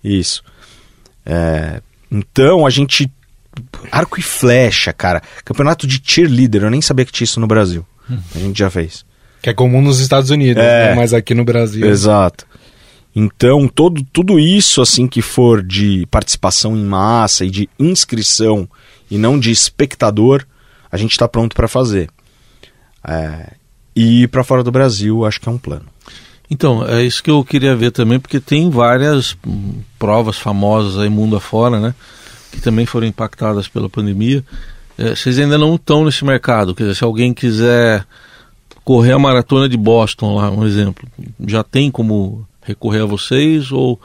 Isso. 0.03 0.43
É... 1.25 1.81
Então 2.09 2.65
a 2.65 2.69
gente. 2.69 3.11
Arco 3.91 4.19
e 4.19 4.23
flecha, 4.23 4.91
cara. 4.91 5.21
Campeonato 5.45 5.85
de 5.85 6.01
cheerleader. 6.03 6.63
Eu 6.63 6.71
nem 6.71 6.81
sabia 6.81 7.05
que 7.05 7.11
tinha 7.11 7.25
isso 7.25 7.39
no 7.39 7.45
Brasil. 7.47 7.85
A 8.35 8.39
gente 8.39 8.57
já 8.57 8.69
fez. 8.69 9.05
Que 9.43 9.49
é 9.49 9.53
comum 9.53 9.81
nos 9.81 9.99
Estados 9.99 10.29
Unidos, 10.29 10.63
é... 10.63 10.89
né? 10.89 10.95
mas 10.95 11.13
aqui 11.13 11.35
no 11.35 11.43
Brasil. 11.43 11.85
Exato. 11.85 12.47
Então, 13.13 13.67
todo, 13.67 14.01
tudo 14.13 14.39
isso 14.39 14.81
assim 14.81 15.05
que 15.05 15.21
for 15.21 15.61
de 15.61 16.07
participação 16.09 16.77
em 16.77 16.83
massa 16.85 17.43
e 17.43 17.49
de 17.51 17.69
inscrição 17.77 18.67
e 19.11 19.17
não 19.17 19.37
de 19.37 19.51
espectador, 19.51 20.45
a 20.89 20.95
gente 20.95 21.11
está 21.11 21.27
pronto 21.27 21.57
para 21.57 21.67
fazer. 21.67 22.09
É, 23.05 23.51
e 23.93 24.27
para 24.29 24.45
fora 24.45 24.63
do 24.63 24.71
Brasil, 24.71 25.25
acho 25.25 25.41
que 25.41 25.49
é 25.49 25.51
um 25.51 25.57
plano. 25.57 25.85
Então, 26.49 26.87
é 26.87 27.03
isso 27.03 27.21
que 27.21 27.29
eu 27.29 27.43
queria 27.43 27.75
ver 27.75 27.91
também, 27.91 28.21
porque 28.21 28.39
tem 28.39 28.69
várias 28.69 29.35
hum, 29.45 29.81
provas 29.99 30.37
famosas 30.37 30.97
aí 30.97 31.09
mundo 31.09 31.35
afora, 31.35 31.81
né? 31.81 31.93
Que 32.49 32.61
também 32.61 32.85
foram 32.85 33.07
impactadas 33.07 33.67
pela 33.67 33.89
pandemia. 33.89 34.41
É, 34.97 35.09
vocês 35.09 35.37
ainda 35.37 35.57
não 35.57 35.75
estão 35.75 36.05
nesse 36.05 36.23
mercado. 36.23 36.73
Quer 36.73 36.83
dizer, 36.83 36.95
se 36.95 37.03
alguém 37.03 37.33
quiser 37.33 38.05
correr 38.83 39.13
a 39.13 39.19
maratona 39.19 39.67
de 39.69 39.77
Boston 39.77 40.35
lá, 40.35 40.51
um 40.51 40.65
exemplo, 40.65 41.07
já 41.45 41.63
tem 41.63 41.89
como 41.89 42.45
recorrer 42.61 43.01
a 43.01 43.05
vocês 43.05 43.71
ou 43.71 43.99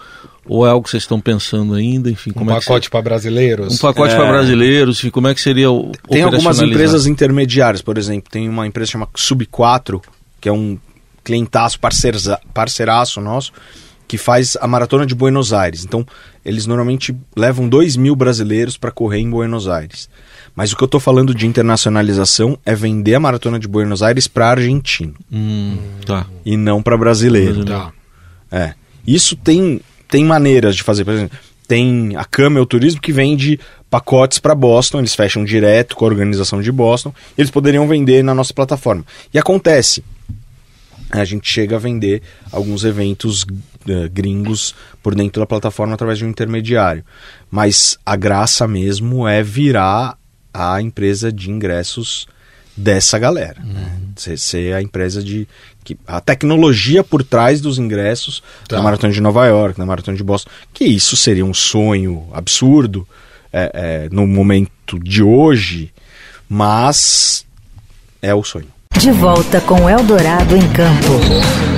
ou 0.49 0.67
é 0.67 0.71
algo 0.71 0.85
que 0.85 0.91
vocês 0.91 1.03
estão 1.03 1.21
pensando 1.21 1.75
ainda? 1.75 2.11
Enfim, 2.11 2.33
um 2.35 2.51
é 2.51 2.55
pacote 2.55 2.88
para 2.88 3.03
brasileiros? 3.03 3.75
Um 3.75 3.79
pacote 3.79 4.14
é... 4.14 4.17
para 4.17 4.29
brasileiros, 4.29 4.99
enfim, 4.99 5.11
como 5.11 5.29
é 5.29 5.35
que 5.35 5.41
seria 5.43 5.71
o 5.71 5.93
Tem 6.09 6.23
algumas 6.23 6.61
empresas 6.61 7.07
intermediárias, 7.07 7.83
por 7.83 7.99
exemplo, 7.99 8.31
tem 8.31 8.49
uma 8.49 8.67
empresa 8.67 8.93
chamada 8.93 9.11
Sub4, 9.14 10.03
que 10.41 10.49
é 10.49 10.53
um 10.53 10.79
clientaço, 11.23 11.79
parceiraço, 11.79 12.35
parceiraço 12.55 13.21
nosso, 13.21 13.53
que 14.07 14.17
faz 14.17 14.57
a 14.59 14.67
maratona 14.67 15.05
de 15.05 15.14
Buenos 15.14 15.53
Aires. 15.53 15.85
Então, 15.85 16.07
eles 16.43 16.64
normalmente 16.64 17.14
levam 17.37 17.69
2 17.69 17.97
mil 17.97 18.17
brasileiros 18.17 18.79
para 18.79 18.91
correr 18.91 19.19
em 19.19 19.29
Buenos 19.29 19.69
Aires. 19.69 20.09
Mas 20.59 20.73
o 20.73 20.77
que 20.77 20.83
eu 20.83 20.87
estou 20.87 20.99
falando 20.99 21.33
de 21.33 21.47
internacionalização 21.47 22.59
é 22.66 22.75
vender 22.75 23.14
a 23.14 23.21
maratona 23.21 23.61
de 23.61 23.68
Buenos 23.68 24.03
Aires 24.03 24.27
para 24.27 24.51
argentino. 24.51 25.14
Hum, 25.31 25.79
tá. 26.05 26.27
E 26.44 26.57
não 26.57 26.83
para 26.83 26.99
brasileiro. 26.99 27.64
Tá. 27.64 27.92
É. 28.51 28.75
Isso 29.07 29.37
tem 29.37 29.81
tem 30.09 30.25
maneiras 30.25 30.75
de 30.75 30.83
fazer. 30.83 31.05
Por 31.05 31.14
exemplo, 31.14 31.38
tem 31.68 32.16
a 32.16 32.25
Camel 32.25 32.66
Turismo 32.66 33.01
que 33.01 33.12
vende 33.12 33.61
pacotes 33.88 34.40
para 34.40 34.53
Boston, 34.53 34.99
eles 34.99 35.14
fecham 35.14 35.44
direto 35.44 35.94
com 35.94 36.05
a 36.05 36.09
organização 36.09 36.61
de 36.61 36.73
Boston, 36.73 37.14
eles 37.37 37.53
poderiam 37.53 37.87
vender 37.87 38.25
na 38.25 38.35
nossa 38.35 38.53
plataforma. 38.53 39.05
E 39.33 39.38
acontece, 39.38 40.03
a 41.09 41.25
gente 41.25 41.49
chega 41.49 41.77
a 41.77 41.79
vender 41.79 42.21
alguns 42.51 42.83
eventos 42.83 43.44
uh, 43.44 44.11
gringos 44.12 44.75
por 45.05 45.14
dentro 45.14 45.40
da 45.40 45.47
plataforma 45.47 45.94
através 45.94 46.18
de 46.18 46.25
um 46.25 46.29
intermediário. 46.29 47.05
Mas 47.49 47.97
a 48.05 48.16
graça 48.16 48.66
mesmo 48.66 49.29
é 49.29 49.40
virar 49.40 50.18
a 50.52 50.80
empresa 50.80 51.32
de 51.32 51.50
ingressos 51.50 52.26
dessa 52.76 53.18
galera. 53.18 53.61
Uhum. 53.62 53.72
Né? 53.72 53.92
Ser, 54.16 54.38
ser, 54.38 54.74
a 54.74 54.82
empresa 54.82 55.22
de. 55.22 55.48
Que, 55.84 55.96
a 56.06 56.20
tecnologia 56.20 57.02
por 57.02 57.22
trás 57.22 57.61
dos 57.61 57.78
ingressos 57.78 58.42
tá. 58.68 58.76
na 58.76 58.82
Maratona 58.82 59.12
de 59.12 59.20
Nova 59.20 59.46
York, 59.46 59.78
na 59.78 59.87
Maratona 59.87 60.16
de 60.16 60.22
Boston. 60.22 60.50
Que 60.72 60.84
isso 60.84 61.16
seria 61.16 61.44
um 61.44 61.54
sonho 61.54 62.28
absurdo 62.32 63.06
é, 63.52 63.70
é, 63.74 64.08
no 64.11 64.26
momento 64.26 64.98
de 64.98 65.22
hoje, 65.22 65.92
mas 66.48 67.44
é 68.22 68.34
o 68.34 68.44
sonho. 68.44 68.68
De 68.98 69.11
volta 69.12 69.61
com 69.61 69.88
Eldorado 69.88 70.56
em 70.56 70.68
Campo. 70.72 71.78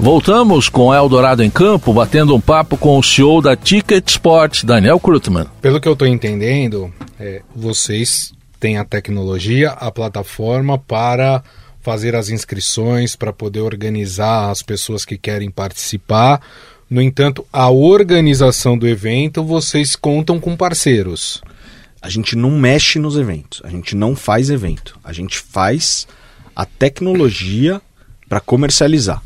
Voltamos 0.00 0.70
com 0.70 0.94
Eldorado 0.94 1.44
em 1.44 1.50
Campo, 1.50 1.92
batendo 1.92 2.34
um 2.34 2.40
papo 2.40 2.78
com 2.78 2.98
o 2.98 3.02
CEO 3.02 3.42
da 3.42 3.54
Ticket 3.54 4.08
Sports, 4.08 4.64
Daniel 4.64 4.98
Krutman. 4.98 5.46
Pelo 5.60 5.78
que 5.78 5.86
eu 5.86 5.92
estou 5.92 6.08
entendendo, 6.08 6.90
é, 7.18 7.42
vocês 7.54 8.32
têm 8.58 8.78
a 8.78 8.84
tecnologia, 8.84 9.72
a 9.72 9.90
plataforma 9.90 10.78
para 10.78 11.44
fazer 11.82 12.16
as 12.16 12.30
inscrições, 12.30 13.14
para 13.14 13.30
poder 13.30 13.60
organizar 13.60 14.48
as 14.48 14.62
pessoas 14.62 15.04
que 15.04 15.18
querem 15.18 15.50
participar. 15.50 16.40
No 16.88 17.02
entanto, 17.02 17.44
a 17.52 17.68
organização 17.68 18.78
do 18.78 18.88
evento, 18.88 19.44
vocês 19.44 19.94
contam 19.94 20.40
com 20.40 20.56
parceiros. 20.56 21.42
A 22.00 22.08
gente 22.08 22.36
não 22.36 22.52
mexe 22.52 22.98
nos 22.98 23.18
eventos, 23.18 23.60
a 23.62 23.68
gente 23.68 23.94
não 23.94 24.16
faz 24.16 24.48
evento, 24.48 24.98
a 25.04 25.12
gente 25.12 25.38
faz 25.38 26.08
a 26.56 26.64
tecnologia 26.64 27.82
para 28.30 28.40
comercializar 28.40 29.22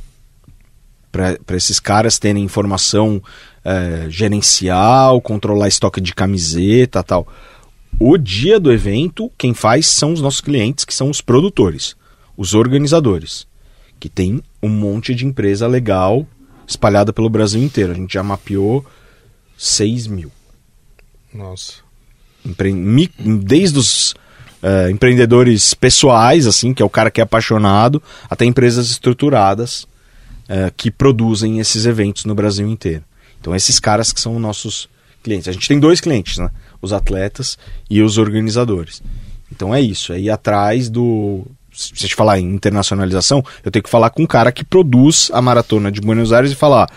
para 1.14 1.56
esses 1.56 1.78
caras 1.78 2.18
terem 2.18 2.42
informação 2.42 3.22
é, 3.64 4.06
gerencial, 4.08 5.20
controlar 5.20 5.68
estoque 5.68 6.00
de 6.00 6.12
camiseta 6.12 7.04
tal. 7.04 7.28
O 8.00 8.18
dia 8.18 8.58
do 8.58 8.72
evento, 8.72 9.30
quem 9.38 9.54
faz 9.54 9.86
são 9.86 10.12
os 10.12 10.20
nossos 10.20 10.40
clientes, 10.40 10.84
que 10.84 10.92
são 10.92 11.08
os 11.08 11.20
produtores, 11.20 11.94
os 12.36 12.52
organizadores, 12.52 13.46
que 14.00 14.08
tem 14.08 14.42
um 14.60 14.68
monte 14.68 15.14
de 15.14 15.24
empresa 15.24 15.68
legal 15.68 16.26
espalhada 16.66 17.12
pelo 17.12 17.30
Brasil 17.30 17.62
inteiro. 17.62 17.92
A 17.92 17.94
gente 17.94 18.14
já 18.14 18.22
mapeou 18.22 18.84
6 19.56 20.08
mil. 20.08 20.32
Nossa. 21.32 21.74
Empre... 22.44 22.72
Desde 23.40 23.78
os 23.78 24.12
uh, 24.62 24.90
empreendedores 24.90 25.74
pessoais, 25.74 26.48
assim, 26.48 26.74
que 26.74 26.82
é 26.82 26.84
o 26.84 26.90
cara 26.90 27.10
que 27.10 27.20
é 27.20 27.24
apaixonado, 27.24 28.02
até 28.28 28.44
empresas 28.44 28.90
estruturadas 28.90 29.86
uh, 30.44 30.72
que 30.76 30.90
produzem 30.90 31.58
esses 31.60 31.86
eventos 31.86 32.24
no 32.24 32.34
Brasil 32.34 32.66
inteiro. 32.66 33.04
Então, 33.40 33.54
esses 33.54 33.78
caras 33.78 34.12
que 34.12 34.20
são 34.20 34.38
nossos 34.38 34.88
clientes. 35.22 35.48
A 35.48 35.52
gente 35.52 35.68
tem 35.68 35.80
dois 35.80 36.00
clientes, 36.00 36.38
né? 36.38 36.50
Os 36.80 36.92
atletas 36.92 37.58
e 37.88 38.02
os 38.02 38.18
organizadores. 38.18 39.02
Então 39.50 39.74
é 39.74 39.80
isso, 39.80 40.12
é 40.12 40.20
ir 40.20 40.30
atrás 40.30 40.90
do. 40.90 41.46
Se 41.72 41.92
a 41.92 41.96
gente 41.96 42.14
falar 42.14 42.38
em 42.38 42.54
internacionalização, 42.54 43.44
eu 43.64 43.70
tenho 43.70 43.82
que 43.82 43.90
falar 43.90 44.10
com 44.10 44.22
um 44.22 44.26
cara 44.26 44.52
que 44.52 44.64
produz 44.64 45.30
a 45.32 45.42
maratona 45.42 45.90
de 45.90 46.00
Buenos 46.00 46.32
Aires 46.32 46.52
e 46.52 46.54
falar: 46.54 46.88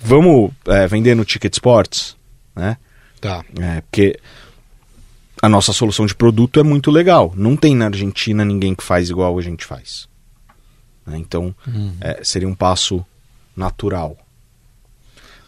vamos 0.00 0.50
é, 0.66 0.86
vender 0.86 1.14
no 1.14 1.24
Ticket 1.24 1.52
Sports? 1.54 2.16
né? 2.58 2.76
Tá. 3.20 3.44
É, 3.58 3.80
porque 3.80 4.18
a 5.40 5.48
nossa 5.48 5.72
solução 5.72 6.04
de 6.04 6.14
produto 6.14 6.60
é 6.60 6.62
muito 6.62 6.90
legal. 6.90 7.32
Não 7.36 7.56
tem 7.56 7.74
na 7.74 7.86
Argentina 7.86 8.44
ninguém 8.44 8.74
que 8.74 8.82
faz 8.82 9.08
igual 9.08 9.38
a 9.38 9.42
gente 9.42 9.64
faz. 9.64 10.08
Né? 11.08 11.18
Então, 11.18 11.54
é, 12.00 12.20
seria 12.22 12.48
um 12.48 12.54
passo 12.54 13.04
natural. 13.56 14.16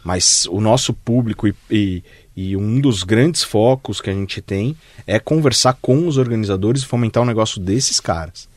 Mas 0.03 0.47
o 0.47 0.59
nosso 0.59 0.93
público 0.93 1.47
e, 1.47 1.55
e, 1.69 2.03
e 2.35 2.57
um 2.57 2.79
dos 2.79 3.03
grandes 3.03 3.43
focos 3.43 4.01
que 4.01 4.09
a 4.09 4.13
gente 4.13 4.41
tem 4.41 4.75
é 5.05 5.19
conversar 5.19 5.77
com 5.81 6.07
os 6.07 6.17
organizadores 6.17 6.81
e 6.81 6.85
fomentar 6.85 7.21
o 7.21 7.25
negócio 7.25 7.61
desses 7.61 7.99
caras. 7.99 8.49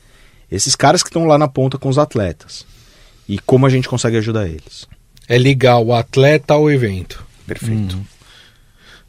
Esses 0.51 0.75
caras 0.75 1.03
que 1.03 1.09
estão 1.09 1.25
lá 1.25 1.37
na 1.37 1.47
ponta 1.47 1.77
com 1.77 1.89
os 1.89 1.97
atletas. 1.97 2.65
E 3.27 3.39
como 3.39 3.65
a 3.65 3.69
gente 3.69 3.87
consegue 3.87 4.17
ajudar 4.17 4.47
eles. 4.47 4.87
É 5.27 5.37
ligar 5.37 5.79
o 5.79 5.93
atleta 5.93 6.53
ao 6.53 6.69
evento. 6.69 7.25
Perfeito. 7.47 7.99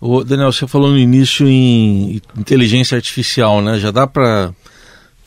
Ô, 0.01 0.23
Daniel, 0.23 0.53
você 0.53 0.67
falou 0.67 0.91
no 0.91 0.99
início 0.99 1.47
em 1.49 2.21
inteligência 2.37 2.97
artificial, 2.97 3.63
né? 3.63 3.79
Já 3.79 3.91
dá 3.91 4.07
para 4.07 4.55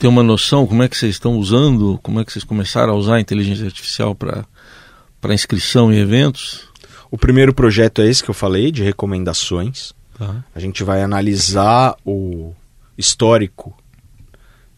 ter 0.00 0.08
uma 0.08 0.22
noção 0.22 0.66
como 0.66 0.82
é 0.82 0.88
que 0.88 0.96
vocês 0.96 1.14
estão 1.14 1.36
usando, 1.36 2.00
como 2.02 2.20
é 2.20 2.24
que 2.24 2.32
vocês 2.32 2.42
começaram 2.42 2.94
a 2.94 2.96
usar 2.96 3.16
a 3.16 3.20
inteligência 3.20 3.66
artificial 3.66 4.14
para 4.14 5.34
inscrição 5.34 5.92
em 5.92 5.98
eventos? 5.98 6.70
O 7.10 7.18
primeiro 7.18 7.52
projeto 7.52 8.00
é 8.00 8.08
esse 8.08 8.24
que 8.24 8.30
eu 8.30 8.34
falei, 8.34 8.72
de 8.72 8.82
recomendações. 8.82 9.92
Tá. 10.16 10.42
A 10.54 10.58
gente 10.58 10.82
vai 10.82 11.02
analisar 11.02 11.96
o 12.02 12.54
histórico 12.96 13.76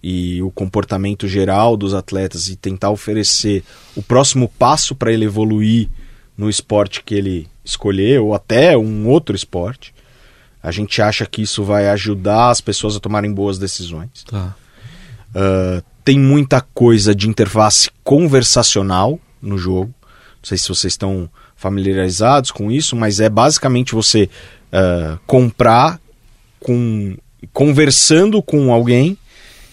e 0.03 0.43
o 0.43 0.51
comportamento 0.51 1.29
geral 1.29 1.77
dos 1.77 1.95
atletas 1.95 2.49
e 2.49 2.57
tentar 2.57 2.91
oferecer 2.91 3.63
o 3.95 4.03
próximo 4.03 4.49
passo 4.59 4.93
para 4.93 5.13
ele 5.13 5.25
evoluir 5.25 5.89
no 6.37 6.51
esporte 6.51 7.05
que 7.05 7.15
ele 7.15 7.49
escolher 7.65 8.21
ou 8.21 8.35
até 8.35 8.77
um 8.77 9.07
outro 9.07 9.37
esporte. 9.37 9.95
A 10.61 10.73
gente 10.73 11.01
acha 11.01 11.25
que 11.27 11.43
isso 11.43 11.63
vai 11.63 11.89
ajudar 11.91 12.51
as 12.51 12.61
pessoas 12.61 12.97
a 12.97 13.01
tomarem 13.01 13.33
boas 13.33 13.57
decisões. 13.57 14.25
Tá. 14.27 14.57
Uh, 15.35 15.83
tem 16.05 16.19
muita 16.19 16.61
coisa 16.61 17.15
de 17.15 17.29
interface 17.29 17.91
conversacional 18.03 19.19
no 19.41 19.57
jogo. 19.57 19.95
Não 20.03 20.45
sei 20.45 20.59
se 20.59 20.69
vocês 20.69 20.93
estão 20.93 21.29
familiarizados 21.57 22.51
com 22.51 22.71
isso, 22.71 22.97
mas 22.97 23.21
é 23.21 23.29
basicamente 23.29 23.95
você 23.95 24.29
uh, 24.73 25.19
comprar 25.27 26.01
com 26.61 27.17
conversando 27.53 28.41
com 28.41 28.73
alguém 28.73 29.19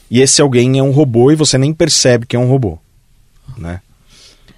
e 0.09 0.21
esse 0.21 0.41
alguém 0.41 0.79
é 0.79 0.83
um 0.83 0.91
robô 0.91 1.31
e 1.31 1.35
você 1.35 1.57
nem 1.57 1.71
percebe 1.71 2.25
que 2.25 2.35
é 2.35 2.39
um 2.39 2.47
robô, 2.47 2.79
né? 3.57 3.81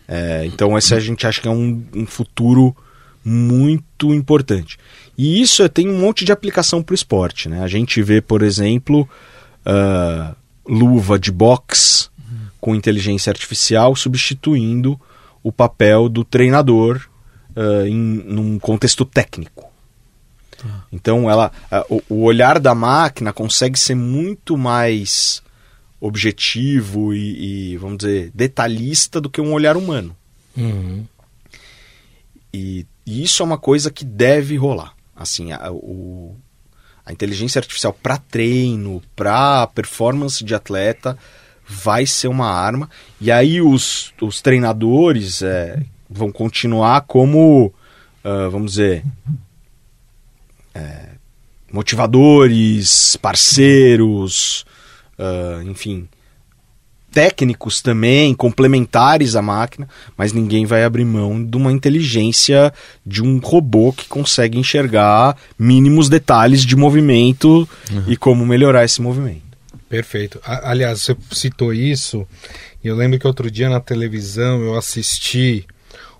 É, 0.07 0.45
então 0.45 0.77
esse 0.77 0.93
a 0.93 0.99
gente 0.99 1.27
acha 1.27 1.41
que 1.41 1.47
é 1.47 1.51
um, 1.51 1.83
um 1.93 2.05
futuro 2.05 2.75
muito 3.23 4.13
importante. 4.13 4.77
E 5.17 5.41
isso 5.41 5.67
tem 5.69 5.89
um 5.89 5.99
monte 5.99 6.25
de 6.25 6.31
aplicação 6.31 6.81
para 6.81 6.93
o 6.93 6.95
esporte, 6.95 7.47
né? 7.47 7.61
A 7.61 7.67
gente 7.67 8.01
vê, 8.01 8.21
por 8.21 8.41
exemplo, 8.41 9.07
uh, 9.65 10.35
luva 10.65 11.17
de 11.19 11.31
boxe 11.31 12.09
com 12.59 12.75
inteligência 12.75 13.31
artificial 13.31 13.95
substituindo 13.95 14.99
o 15.43 15.51
papel 15.51 16.07
do 16.07 16.23
treinador 16.23 17.09
uh, 17.55 17.87
em 17.87 17.95
num 17.95 18.59
contexto 18.59 19.03
técnico. 19.03 19.71
Então 20.91 21.29
ela, 21.29 21.51
uh, 21.71 22.03
o, 22.09 22.15
o 22.15 22.23
olhar 22.23 22.59
da 22.59 22.75
máquina 22.75 23.33
consegue 23.33 23.79
ser 23.79 23.95
muito 23.95 24.55
mais 24.55 25.41
objetivo 25.99 27.13
e, 27.13 27.73
e, 27.73 27.77
vamos 27.77 27.99
dizer 27.99 28.31
detalhista 28.33 29.21
do 29.21 29.29
que 29.29 29.41
um 29.41 29.53
olhar 29.53 29.77
humano. 29.77 30.15
Uhum. 30.57 31.05
E, 32.53 32.85
e 33.05 33.23
isso 33.23 33.41
é 33.41 33.45
uma 33.45 33.57
coisa 33.57 33.91
que 33.91 34.03
deve 34.03 34.55
rolar. 34.57 34.93
Assim, 35.15 35.51
a, 35.51 35.71
o, 35.71 36.35
a 37.11 37.13
inteligência 37.13 37.59
artificial 37.59 37.93
para 37.93 38.17
treino, 38.17 39.03
para 39.15 39.67
performance 39.67 40.43
de 40.43 40.55
atleta, 40.55 41.17
vai 41.67 42.05
ser 42.05 42.29
uma 42.29 42.49
arma. 42.49 42.89
E 43.19 43.29
aí 43.29 43.61
os, 43.61 44.13
os 44.21 44.41
treinadores 44.41 45.41
é, 45.41 45.83
vão 46.09 46.31
continuar 46.31 47.01
como, 47.01 47.65
uh, 48.23 48.49
vamos 48.49 48.71
dizer, 48.71 49.03
é, 50.73 51.09
motivadores, 51.71 53.17
parceiros, 53.17 54.65
uh, 55.19 55.61
enfim, 55.63 56.07
técnicos 57.11 57.81
também, 57.81 58.33
complementares 58.33 59.35
à 59.35 59.41
máquina, 59.41 59.87
mas 60.17 60.31
ninguém 60.31 60.65
vai 60.65 60.83
abrir 60.83 61.05
mão 61.05 61.43
de 61.43 61.57
uma 61.57 61.71
inteligência 61.71 62.73
de 63.05 63.21
um 63.21 63.39
robô 63.39 63.91
que 63.91 64.07
consegue 64.07 64.57
enxergar 64.57 65.37
mínimos 65.59 66.09
detalhes 66.09 66.65
de 66.65 66.75
movimento 66.75 67.67
uhum. 67.91 68.03
e 68.07 68.15
como 68.15 68.45
melhorar 68.45 68.85
esse 68.85 69.01
movimento. 69.01 69.41
Perfeito. 69.89 70.39
Aliás, 70.43 71.01
você 71.01 71.17
citou 71.31 71.73
isso, 71.73 72.25
e 72.81 72.87
eu 72.87 72.95
lembro 72.95 73.19
que 73.19 73.27
outro 73.27 73.51
dia 73.51 73.69
na 73.69 73.81
televisão 73.81 74.61
eu 74.61 74.77
assisti 74.77 75.65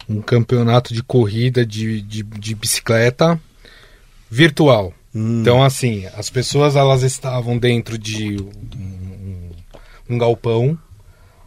um 0.10 0.22
campeonato 0.22 0.94
de 0.94 1.02
corrida 1.02 1.66
de, 1.66 2.02
de, 2.02 2.22
de 2.22 2.54
bicicleta 2.54 3.40
virtual. 4.30 4.94
Hum. 5.16 5.42
Então, 5.42 5.64
assim, 5.64 6.06
as 6.18 6.30
pessoas 6.30 6.76
elas 6.76 7.04
estavam 7.04 7.58
dentro 7.58 7.98
de 7.98 8.38
um, 8.42 9.11
um 10.14 10.18
galpão. 10.18 10.78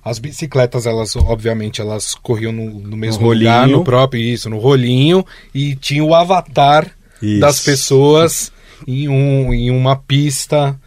As 0.05 0.19
bicicletas, 0.19 0.85
elas, 0.87 1.17
obviamente, 1.17 1.81
elas 1.81 2.15
corriam 2.15 2.53
no, 2.53 2.69
no 2.81 2.97
mesmo 2.97 3.27
no 3.27 3.33
lugar, 3.33 3.67
no 3.67 3.83
próprio, 3.83 4.21
isso, 4.23 4.51
no 4.51 4.59
rolinho, 4.59 5.25
e 5.55 5.75
tinha 5.75 6.05
o 6.05 6.15
avatar 6.15 6.91
Isso. 7.23 7.41
das 7.41 7.61
pessoas 7.61 8.53
em, 8.87 9.09
um, 9.09 9.53
em 9.55 9.71
uma 9.71 9.97
pista. 9.97 10.79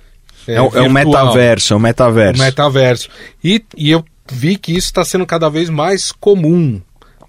É, 0.48 0.62
o- 0.62 0.70
é 0.76 0.82
um 0.84 0.90
metaverso, 0.90 1.74
é 1.74 1.78
um 1.78 1.80
metaverso. 1.80 2.40
O 2.42 2.46
metaverso. 2.46 3.10
E, 3.44 3.64
e 3.76 3.90
eu 3.90 4.06
vi 4.32 4.56
que 4.56 4.72
isso 4.74 4.88
está 4.88 5.04
sendo 5.04 5.26
cada 5.26 5.50
vez 5.50 5.68
mais 5.68 6.12
comum, 6.12 6.80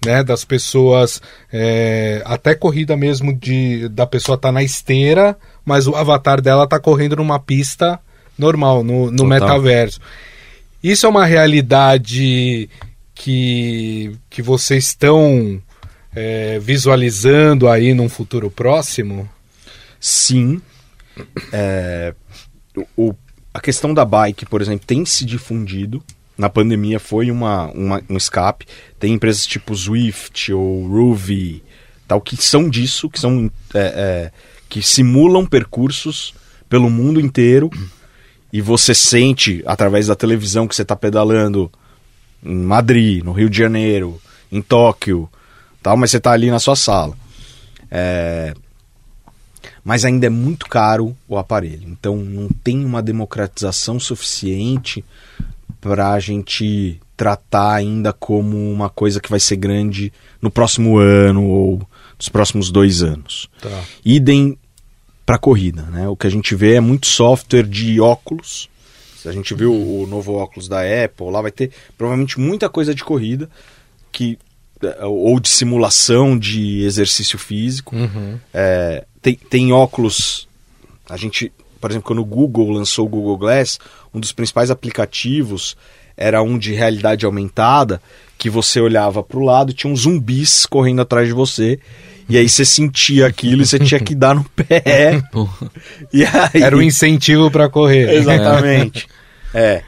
né? 0.05 0.23
Das 0.23 0.45
pessoas, 0.45 1.19
é, 1.51 2.21
até 2.23 2.53
corrida 2.53 2.95
mesmo 2.95 3.33
de 3.33 3.89
da 3.89 4.05
pessoa 4.05 4.37
tá 4.37 4.51
na 4.51 4.61
esteira, 4.61 5.35
mas 5.65 5.87
o 5.87 5.95
avatar 5.95 6.39
dela 6.39 6.67
tá 6.67 6.79
correndo 6.79 7.15
numa 7.15 7.39
pista 7.39 7.99
normal, 8.37 8.83
no, 8.83 9.05
no 9.09 9.17
Total. 9.17 9.27
metaverso. 9.27 9.99
Isso 10.83 11.05
é 11.05 11.09
uma 11.09 11.25
realidade 11.25 12.69
que, 13.13 14.11
que 14.29 14.41
vocês 14.41 14.85
estão 14.87 15.61
é, 16.15 16.57
visualizando 16.59 17.67
aí 17.67 17.93
num 17.93 18.07
futuro 18.09 18.49
próximo? 18.49 19.29
Sim. 19.99 20.61
É, 21.51 22.13
o, 22.95 23.13
a 23.53 23.59
questão 23.59 23.93
da 23.93 24.05
bike, 24.05 24.45
por 24.45 24.61
exemplo, 24.61 24.85
tem 24.85 25.05
se 25.05 25.25
difundido. 25.25 26.01
Na 26.37 26.49
pandemia 26.49 26.99
foi 26.99 27.29
uma, 27.29 27.65
uma- 27.71 28.01
um 28.09 28.15
escape. 28.15 28.65
Tem 28.97 29.13
empresas 29.13 29.45
tipo 29.45 29.75
Zwift 29.75 30.53
ou 30.53 30.87
Ruby, 30.87 31.61
tal, 32.07 32.21
que 32.21 32.37
são 32.37 32.69
disso, 32.69 33.09
que 33.09 33.19
são 33.19 33.51
é, 33.73 33.79
é, 33.79 34.31
que 34.69 34.81
simulam 34.81 35.45
percursos 35.45 36.33
pelo 36.69 36.89
mundo 36.89 37.19
inteiro. 37.19 37.69
E 38.51 38.61
você 38.61 38.95
sente 38.95 39.63
através 39.65 40.07
da 40.07 40.15
televisão 40.15 40.67
que 40.67 40.75
você 40.75 40.81
está 40.81 40.95
pedalando 40.95 41.71
em 42.43 42.55
Madrid, 42.55 43.23
no 43.23 43.31
Rio 43.31 43.49
de 43.49 43.57
Janeiro, 43.57 44.19
em 44.51 44.61
Tóquio, 44.61 45.29
tal, 45.83 45.95
mas 45.95 46.11
você 46.11 46.17
está 46.17 46.31
ali 46.31 46.49
na 46.49 46.59
sua 46.59 46.75
sala. 46.75 47.15
É, 47.91 48.53
mas 49.83 50.05
ainda 50.05 50.27
é 50.27 50.29
muito 50.29 50.67
caro 50.67 51.15
o 51.27 51.37
aparelho. 51.37 51.87
Então 51.87 52.17
não 52.17 52.47
tem 52.63 52.83
uma 52.85 53.01
democratização 53.01 53.99
suficiente 53.99 55.03
para 55.81 56.11
a 56.13 56.19
gente 56.19 56.99
tratar 57.15 57.73
ainda 57.73 58.13
como 58.13 58.57
uma 58.71 58.89
coisa 58.89 59.19
que 59.19 59.29
vai 59.29 59.39
ser 59.39 59.57
grande 59.57 60.11
no 60.41 60.49
próximo 60.49 60.97
ano 60.97 61.43
ou 61.45 61.81
nos 62.17 62.29
próximos 62.29 62.71
dois 62.71 63.03
anos. 63.03 63.49
Tá. 63.61 63.83
Idem 64.05 64.57
para 65.29 65.37
corrida, 65.37 65.83
né? 65.83 66.09
O 66.09 66.15
que 66.15 66.25
a 66.25 66.29
gente 66.29 66.55
vê 66.55 66.73
é 66.73 66.79
muito 66.79 67.05
software 67.05 67.61
de 67.61 68.01
óculos. 68.01 68.67
Se 69.15 69.29
a 69.29 69.31
gente 69.31 69.53
viu 69.53 69.71
o 69.71 70.07
novo 70.07 70.33
óculos 70.33 70.67
da 70.67 70.79
Apple, 70.79 71.29
lá 71.29 71.39
vai 71.39 71.51
ter 71.51 71.69
provavelmente 71.95 72.39
muita 72.39 72.67
coisa 72.67 72.95
de 72.95 73.03
corrida 73.03 73.47
que 74.11 74.39
eh, 74.81 75.05
ou 75.05 75.39
de 75.39 75.47
simulação 75.47 76.35
de 76.35 76.81
exercício 76.83 77.37
físico. 77.37 77.95
Uhum. 77.95 78.39
É, 78.51 79.05
tem, 79.21 79.35
tem 79.35 79.71
óculos. 79.71 80.47
A 81.07 81.15
gente, 81.15 81.53
por 81.79 81.91
exemplo, 81.91 82.07
quando 82.07 82.23
o 82.23 82.25
Google 82.25 82.71
lançou 82.71 83.05
o 83.05 83.09
Google 83.09 83.37
Glass, 83.37 83.77
um 84.11 84.19
dos 84.19 84.31
principais 84.31 84.71
aplicativos 84.71 85.77
era 86.17 86.41
um 86.41 86.57
de 86.57 86.73
realidade 86.73 87.23
aumentada, 87.23 88.01
que 88.35 88.49
você 88.49 88.81
olhava 88.81 89.21
para 89.21 89.37
o 89.37 89.45
lado 89.45 89.69
e 89.69 89.75
tinha 89.75 89.93
uns 89.93 90.01
zumbis 90.01 90.65
correndo 90.65 91.03
atrás 91.03 91.27
de 91.27 91.35
você. 91.35 91.79
E 92.29 92.37
aí 92.37 92.47
você 92.47 92.63
sentia 92.63 93.25
aquilo 93.25 93.63
e 93.63 93.65
você 93.65 93.79
tinha 93.79 93.99
que 93.99 94.13
dar 94.13 94.35
no 94.35 94.43
pé. 94.55 95.23
E 96.13 96.23
aí, 96.23 96.61
Era 96.61 96.77
um 96.77 96.81
incentivo 96.81 97.49
para 97.49 97.67
correr. 97.67 98.09
Exatamente. 98.13 99.07
É. 99.53 99.83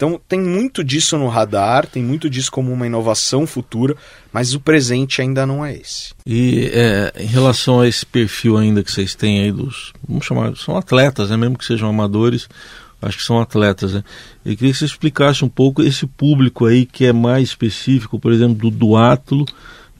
Então 0.00 0.18
tem 0.26 0.40
muito 0.40 0.82
disso 0.82 1.18
no 1.18 1.28
radar, 1.28 1.86
tem 1.86 2.02
muito 2.02 2.30
disso 2.30 2.50
como 2.50 2.72
uma 2.72 2.86
inovação 2.86 3.46
futura, 3.46 3.94
mas 4.32 4.54
o 4.54 4.60
presente 4.60 5.20
ainda 5.20 5.44
não 5.44 5.62
é 5.62 5.74
esse. 5.74 6.14
E 6.24 6.70
é, 6.72 7.12
em 7.18 7.26
relação 7.26 7.80
a 7.80 7.86
esse 7.86 8.06
perfil 8.06 8.56
ainda 8.56 8.82
que 8.82 8.90
vocês 8.90 9.14
têm 9.14 9.42
aí 9.42 9.52
dos, 9.52 9.92
vamos 10.08 10.24
chamar, 10.24 10.56
são 10.56 10.74
atletas, 10.74 11.28
né? 11.28 11.36
mesmo 11.36 11.58
que 11.58 11.66
sejam 11.66 11.86
amadores, 11.86 12.48
acho 13.02 13.18
que 13.18 13.24
são 13.24 13.42
atletas, 13.42 13.92
né? 13.92 14.02
Eu 14.42 14.56
queria 14.56 14.72
que 14.72 14.78
você 14.78 14.86
explicasse 14.86 15.44
um 15.44 15.50
pouco 15.50 15.82
esse 15.82 16.06
público 16.06 16.64
aí 16.64 16.86
que 16.86 17.04
é 17.04 17.12
mais 17.12 17.48
específico, 17.50 18.18
por 18.18 18.32
exemplo, 18.32 18.70
do 18.70 18.70
duátlo 18.70 19.44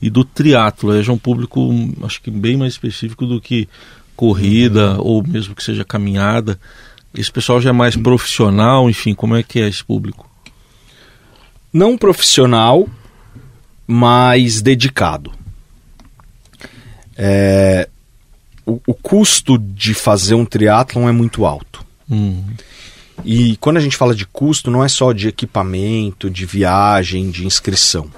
e 0.00 0.08
do 0.08 0.24
triatlo. 0.24 0.94
É 0.94 1.02
já 1.02 1.12
um 1.12 1.18
público, 1.18 1.70
acho 2.02 2.20
que 2.22 2.30
bem 2.30 2.56
mais 2.56 2.72
específico 2.72 3.26
do 3.26 3.40
que 3.40 3.68
corrida 4.16 4.92
uhum. 4.92 5.06
ou 5.06 5.26
mesmo 5.26 5.54
que 5.54 5.64
seja 5.64 5.84
caminhada. 5.84 6.58
Esse 7.14 7.32
pessoal 7.32 7.60
já 7.60 7.70
é 7.70 7.72
mais 7.72 7.96
profissional, 7.96 8.88
enfim, 8.88 9.14
como 9.14 9.34
é 9.34 9.42
que 9.42 9.60
é 9.60 9.68
esse 9.68 9.84
público? 9.84 10.28
Não 11.72 11.96
profissional, 11.96 12.88
mas 13.86 14.60
dedicado. 14.60 15.32
É, 17.16 17.88
o, 18.64 18.80
o, 18.86 18.94
custo 18.94 19.58
de 19.58 19.92
fazer 19.92 20.34
um 20.34 20.44
triatlon 20.44 21.08
é 21.08 21.12
muito 21.12 21.44
alto. 21.44 21.84
Uhum. 22.08 22.44
E 23.24 23.56
quando 23.56 23.76
a 23.76 23.80
gente 23.80 23.96
fala 23.96 24.14
de 24.14 24.26
custo, 24.26 24.70
não 24.70 24.84
é 24.84 24.88
só 24.88 25.12
de 25.12 25.28
equipamento, 25.28 26.30
de 26.30 26.46
viagem, 26.46 27.30
de 27.30 27.46
inscrição. 27.46 28.10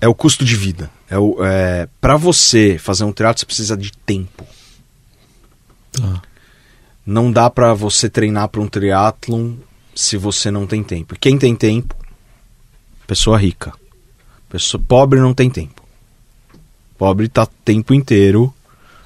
É 0.00 0.08
o 0.08 0.14
custo 0.14 0.44
de 0.44 0.56
vida. 0.56 0.90
É, 1.10 1.16
é 1.44 1.88
Para 2.00 2.16
você 2.16 2.78
fazer 2.78 3.04
um 3.04 3.12
triatlo, 3.12 3.40
você 3.40 3.46
precisa 3.46 3.76
de 3.76 3.92
tempo. 3.92 4.46
Tá. 5.92 6.22
Não 7.04 7.30
dá 7.30 7.48
para 7.48 7.72
você 7.72 8.08
treinar 8.08 8.48
para 8.48 8.60
um 8.60 8.66
triatlon 8.66 9.54
se 9.94 10.16
você 10.16 10.50
não 10.50 10.66
tem 10.66 10.82
tempo. 10.82 11.16
Quem 11.18 11.38
tem 11.38 11.54
tempo? 11.54 11.94
Pessoa 13.06 13.38
rica. 13.38 13.72
Pessoa 14.48 14.82
pobre 14.86 15.20
não 15.20 15.32
tem 15.32 15.48
tempo. 15.48 15.82
Pobre 16.98 17.28
tá 17.28 17.46
tempo 17.64 17.94
inteiro 17.94 18.52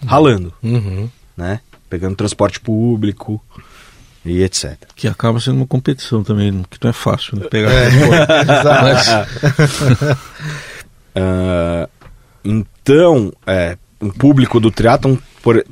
ralando, 0.07 0.53
uhum. 0.63 1.11
né? 1.37 1.61
Pegando 1.89 2.17
transporte 2.17 2.61
público 2.61 3.43
e 4.25 4.43
etc. 4.43 4.77
Que 4.95 5.09
acaba 5.09 5.41
sendo 5.41 5.57
uma 5.57 5.67
competição 5.67 6.23
também, 6.23 6.65
que 6.71 6.79
não 6.83 6.91
é 6.91 6.93
fácil 6.93 7.39
né? 7.39 7.49
pegar 7.49 7.71
é, 7.71 7.91
Mas... 8.83 9.07
uh, 11.17 11.89
então, 12.45 13.33
é, 13.47 13.77
um 14.01 14.11
público 14.11 14.59
do 14.59 14.71
triatlon 14.71 15.17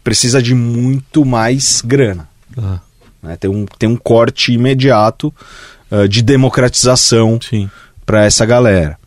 precisa 0.05 0.43
de 0.43 0.55
muito 0.55 1.25
mais 1.25 1.81
grana. 1.81 2.29
Ah. 2.57 2.81
Né? 3.23 3.37
Tem, 3.37 3.51
um, 3.51 3.65
tem 3.65 3.89
um 3.89 3.97
corte 3.97 4.53
imediato 4.53 5.35
uh, 5.91 6.09
de 6.09 6.23
democratização 6.23 7.39
para 8.05 8.25
essa 8.25 8.45
galera. 8.45 8.99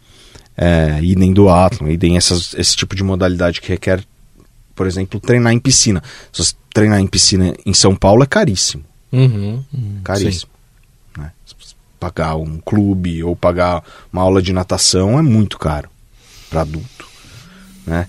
É, 0.58 1.00
e 1.02 1.16
nem 1.16 1.34
do 1.34 1.50
Athlon, 1.50 1.88
e 1.90 1.98
nem 1.98 2.18
essas, 2.18 2.54
esse 2.56 2.76
tipo 2.76 2.96
de 2.96 3.04
modalidade 3.04 3.62
que 3.62 3.70
requer, 3.70 4.04
por 4.76 4.86
exemplo, 4.86 5.20
treinar 5.20 5.54
em 5.54 5.60
piscina. 5.60 6.04
Se 6.32 6.44
você 6.44 6.54
treinar 6.72 7.00
em 7.00 7.08
piscina 7.08 7.56
em 7.66 7.74
São 7.74 7.96
Paulo 7.96 8.22
é 8.22 8.28
caríssimo. 8.28 8.84
Uhum, 9.12 9.64
caríssimo. 10.04 10.52
Né? 11.18 11.32
Pagar 12.00 12.36
um 12.36 12.60
clube 12.60 13.24
ou 13.24 13.36
pagar 13.36 13.84
uma 14.12 14.22
aula 14.22 14.42
de 14.42 14.54
natação 14.54 15.18
é 15.18 15.22
muito 15.22 15.58
caro 15.58 15.90
para 16.52 16.62
adulto. 16.62 17.08
Né? 17.88 18.08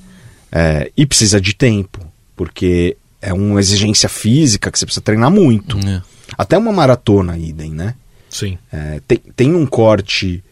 É, 0.50 0.90
e 0.94 1.07
precisa 1.07 1.40
de 1.40 1.55
tempo, 1.55 2.00
porque 2.37 2.96
é 3.22 3.33
uma 3.33 3.61
exigência 3.61 4.09
física 4.09 4.70
que 4.70 4.78
você 4.78 4.85
precisa 4.85 5.00
treinar 5.00 5.31
muito. 5.31 5.78
É. 5.78 6.02
Até 6.37 6.59
uma 6.59 6.72
maratona, 6.72 7.38
idem, 7.38 7.70
né? 7.70 7.94
Sim. 8.28 8.59
É, 8.70 9.00
tem, 9.07 9.18
tem 9.37 9.55
um 9.55 9.64
corte 9.64 10.42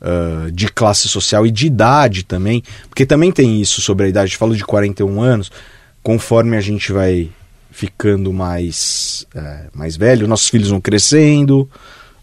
uh, 0.00 0.50
de 0.52 0.68
classe 0.68 1.08
social 1.08 1.46
e 1.46 1.50
de 1.50 1.66
idade 1.66 2.24
também, 2.24 2.62
porque 2.88 3.04
também 3.04 3.32
tem 3.32 3.60
isso 3.60 3.80
sobre 3.80 4.06
a 4.06 4.08
idade. 4.08 4.36
Falou 4.36 4.54
de 4.54 4.64
41 4.64 5.20
anos, 5.20 5.50
conforme 6.02 6.56
a 6.56 6.60
gente 6.60 6.92
vai 6.92 7.30
ficando 7.70 8.32
mais, 8.32 9.26
uh, 9.34 9.70
mais 9.72 9.96
velho, 9.96 10.28
nossos 10.28 10.48
filhos 10.48 10.68
vão 10.68 10.80
crescendo, 10.80 11.68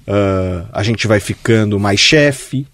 uh, 0.08 0.68
a 0.72 0.84
gente 0.84 1.08
vai 1.08 1.20
ficando 1.20 1.80
mais 1.80 2.00
chefe 2.00 2.68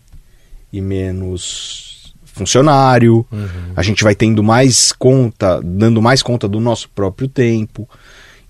e 0.71 0.81
menos 0.81 1.94
funcionário, 2.36 3.26
uhum. 3.32 3.48
a 3.76 3.82
gente 3.82 4.04
vai 4.04 4.13
tendo 4.13 4.43
mais 4.43 4.91
conta, 4.91 5.62
dando 5.63 6.02
mais 6.02 6.21
conta 6.21 6.48
do 6.48 6.60
nosso 6.60 6.89
próprio 6.89 7.28
tempo. 7.30 7.89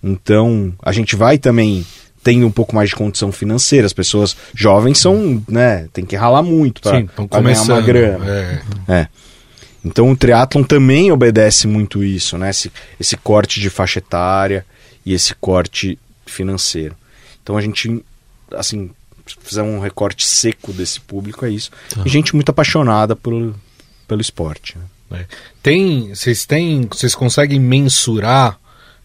Então, 0.03 0.73
a 0.81 0.91
gente 0.91 1.15
vai 1.15 1.37
também 1.37 1.85
tendo 2.23 2.47
um 2.47 2.51
pouco 2.51 2.75
mais 2.75 2.89
de 2.89 2.95
condição 2.95 3.31
financeira. 3.31 3.85
As 3.85 3.93
pessoas 3.93 4.35
jovens 4.55 4.97
são, 4.97 5.41
né, 5.47 5.87
tem 5.93 6.03
que 6.03 6.15
ralar 6.15 6.41
muito 6.41 6.81
para 6.81 7.01
ganhar 7.01 7.61
uma 7.61 7.81
grana. 7.81 8.25
É. 8.27 8.61
é. 8.87 9.07
Então 9.83 10.09
o 10.09 10.17
triatlon 10.17 10.63
também 10.63 11.11
obedece 11.11 11.67
muito 11.67 12.03
isso, 12.03 12.39
né? 12.39 12.49
Esse, 12.49 12.71
esse 12.99 13.15
corte 13.15 13.59
de 13.61 13.69
faixa 13.69 13.99
etária 13.99 14.65
e 15.05 15.13
esse 15.13 15.35
corte 15.35 15.99
financeiro. 16.25 16.95
Então 17.43 17.55
a 17.55 17.61
gente, 17.61 18.03
assim, 18.51 18.89
fizer 19.41 19.61
um 19.61 19.79
recorte 19.79 20.25
seco 20.25 20.73
desse 20.73 20.99
público 20.99 21.45
é 21.45 21.51
isso. 21.51 21.69
Tá. 21.89 22.01
E 22.03 22.09
gente 22.09 22.33
muito 22.33 22.49
apaixonada 22.49 23.15
por, 23.15 23.53
pelo 24.07 24.21
esporte. 24.21 24.77
Né? 25.09 25.25
Tem, 25.61 26.13
vocês 26.13 26.45
têm, 26.45 26.87
vocês 26.87 27.15
conseguem 27.15 27.59
mensurar 27.59 28.59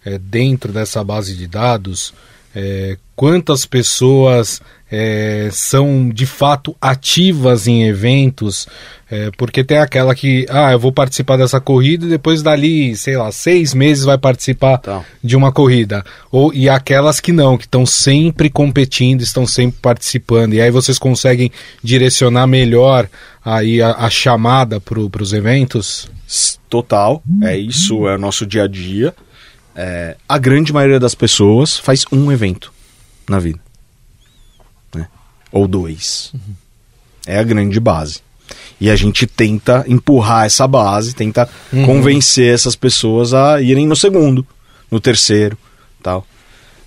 é, 0.04 0.18
dentro 0.18 0.72
dessa 0.72 1.02
base 1.04 1.36
de 1.36 1.46
dados 1.46 2.14
é, 2.54 2.96
quantas 3.14 3.64
pessoas 3.64 4.60
é, 4.90 5.48
são 5.52 6.08
de 6.08 6.26
fato 6.26 6.74
ativas 6.80 7.68
em 7.68 7.84
eventos, 7.84 8.66
é, 9.08 9.30
porque 9.36 9.62
tem 9.62 9.78
aquela 9.78 10.14
que, 10.14 10.46
ah, 10.48 10.72
eu 10.72 10.78
vou 10.78 10.92
participar 10.92 11.36
dessa 11.36 11.60
corrida 11.60 12.06
e 12.06 12.08
depois 12.08 12.42
dali, 12.42 12.96
sei 12.96 13.16
lá, 13.16 13.30
seis 13.30 13.72
meses 13.72 14.04
vai 14.04 14.18
participar 14.18 14.78
tá. 14.78 15.04
de 15.22 15.36
uma 15.36 15.52
corrida. 15.52 16.04
Ou, 16.30 16.52
e 16.52 16.68
aquelas 16.68 17.20
que 17.20 17.32
não, 17.32 17.56
que 17.56 17.64
estão 17.64 17.86
sempre 17.86 18.50
competindo, 18.50 19.20
estão 19.20 19.46
sempre 19.46 19.78
participando. 19.80 20.54
E 20.54 20.60
aí 20.60 20.70
vocês 20.70 20.98
conseguem 20.98 21.52
direcionar 21.82 22.46
melhor 22.46 23.08
aí 23.44 23.80
a, 23.80 23.92
a 23.92 24.10
chamada 24.10 24.80
para 24.80 24.98
os 25.00 25.32
eventos? 25.32 26.10
Total, 26.68 27.22
é 27.42 27.56
isso, 27.56 28.06
é 28.06 28.14
o 28.14 28.18
nosso 28.18 28.46
dia 28.46 28.64
a 28.64 28.68
dia. 28.68 29.14
É, 29.74 30.16
a 30.28 30.38
grande 30.38 30.72
maioria 30.72 31.00
das 31.00 31.14
pessoas 31.14 31.76
faz 31.76 32.04
um 32.12 32.30
evento 32.30 32.72
na 33.28 33.38
vida 33.38 33.69
ou 35.52 35.66
dois. 35.66 36.30
Uhum. 36.34 36.54
É 37.26 37.38
a 37.38 37.42
grande 37.42 37.78
base. 37.78 38.20
E 38.80 38.90
a 38.90 38.96
gente 38.96 39.26
tenta 39.26 39.84
empurrar 39.86 40.46
essa 40.46 40.66
base, 40.66 41.14
tenta 41.14 41.48
uhum. 41.72 41.84
convencer 41.84 42.52
essas 42.52 42.74
pessoas 42.74 43.34
a 43.34 43.60
irem 43.60 43.86
no 43.86 43.94
segundo, 43.94 44.46
no 44.90 44.98
terceiro, 44.98 45.56
tal. 46.02 46.26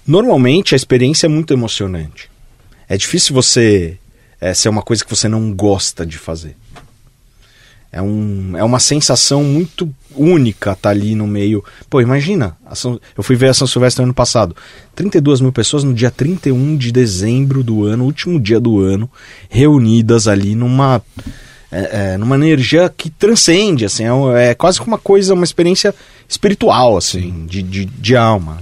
Normalmente 0.05 0.73
a 0.73 0.75
experiência 0.75 1.27
é 1.27 1.29
muito 1.29 1.53
emocionante. 1.53 2.29
É 2.89 2.97
difícil 2.97 3.33
você 3.33 3.97
é, 4.41 4.53
ser 4.53 4.69
uma 4.69 4.81
coisa 4.81 5.03
que 5.03 5.09
você 5.09 5.29
não 5.29 5.53
gosta 5.53 6.05
de 6.05 6.17
fazer. 6.17 6.55
É, 7.93 8.01
um, 8.01 8.57
é 8.57 8.63
uma 8.63 8.79
sensação 8.79 9.43
muito 9.43 9.87
única 10.15 10.71
estar 10.71 10.81
tá 10.81 10.89
ali 10.89 11.13
no 11.13 11.27
meio. 11.27 11.63
Pô, 11.87 12.01
imagina, 12.01 12.57
São, 12.73 12.99
eu 13.15 13.21
fui 13.21 13.35
ver 13.35 13.49
a 13.49 13.53
São 13.53 13.67
Silvestre 13.67 14.03
ano 14.03 14.15
passado. 14.15 14.55
32 14.95 15.41
mil 15.41 15.51
pessoas 15.51 15.83
no 15.83 15.93
dia 15.93 16.09
31 16.09 16.75
de 16.75 16.91
dezembro 16.91 17.63
do 17.63 17.85
ano, 17.85 18.05
último 18.05 18.39
dia 18.39 18.59
do 18.59 18.81
ano, 18.81 19.07
reunidas 19.47 20.27
ali 20.27 20.55
numa. 20.55 21.03
É, 21.71 22.13
é, 22.13 22.17
numa 22.17 22.35
energia 22.35 22.87
que 22.95 23.09
transcende, 23.09 23.85
assim, 23.85 24.03
é, 24.05 24.49
é, 24.49 24.53
quase 24.53 24.79
uma 24.81 24.97
coisa, 24.97 25.33
uma 25.33 25.43
experiência 25.43 25.93
espiritual, 26.29 26.97
assim, 26.97 27.47
de, 27.47 27.63
de, 27.63 27.85
de, 27.85 28.15
alma. 28.15 28.59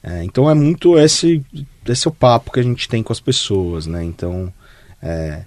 É, 0.00 0.22
então 0.22 0.48
é 0.48 0.54
muito 0.54 0.96
esse, 0.96 1.42
esse 1.84 2.06
é 2.06 2.10
o 2.10 2.14
papo 2.14 2.52
que 2.52 2.60
a 2.60 2.62
gente 2.62 2.88
tem 2.88 3.02
com 3.02 3.12
as 3.12 3.18
pessoas, 3.18 3.88
né? 3.88 4.04
Então, 4.04 4.52
é, 5.02 5.42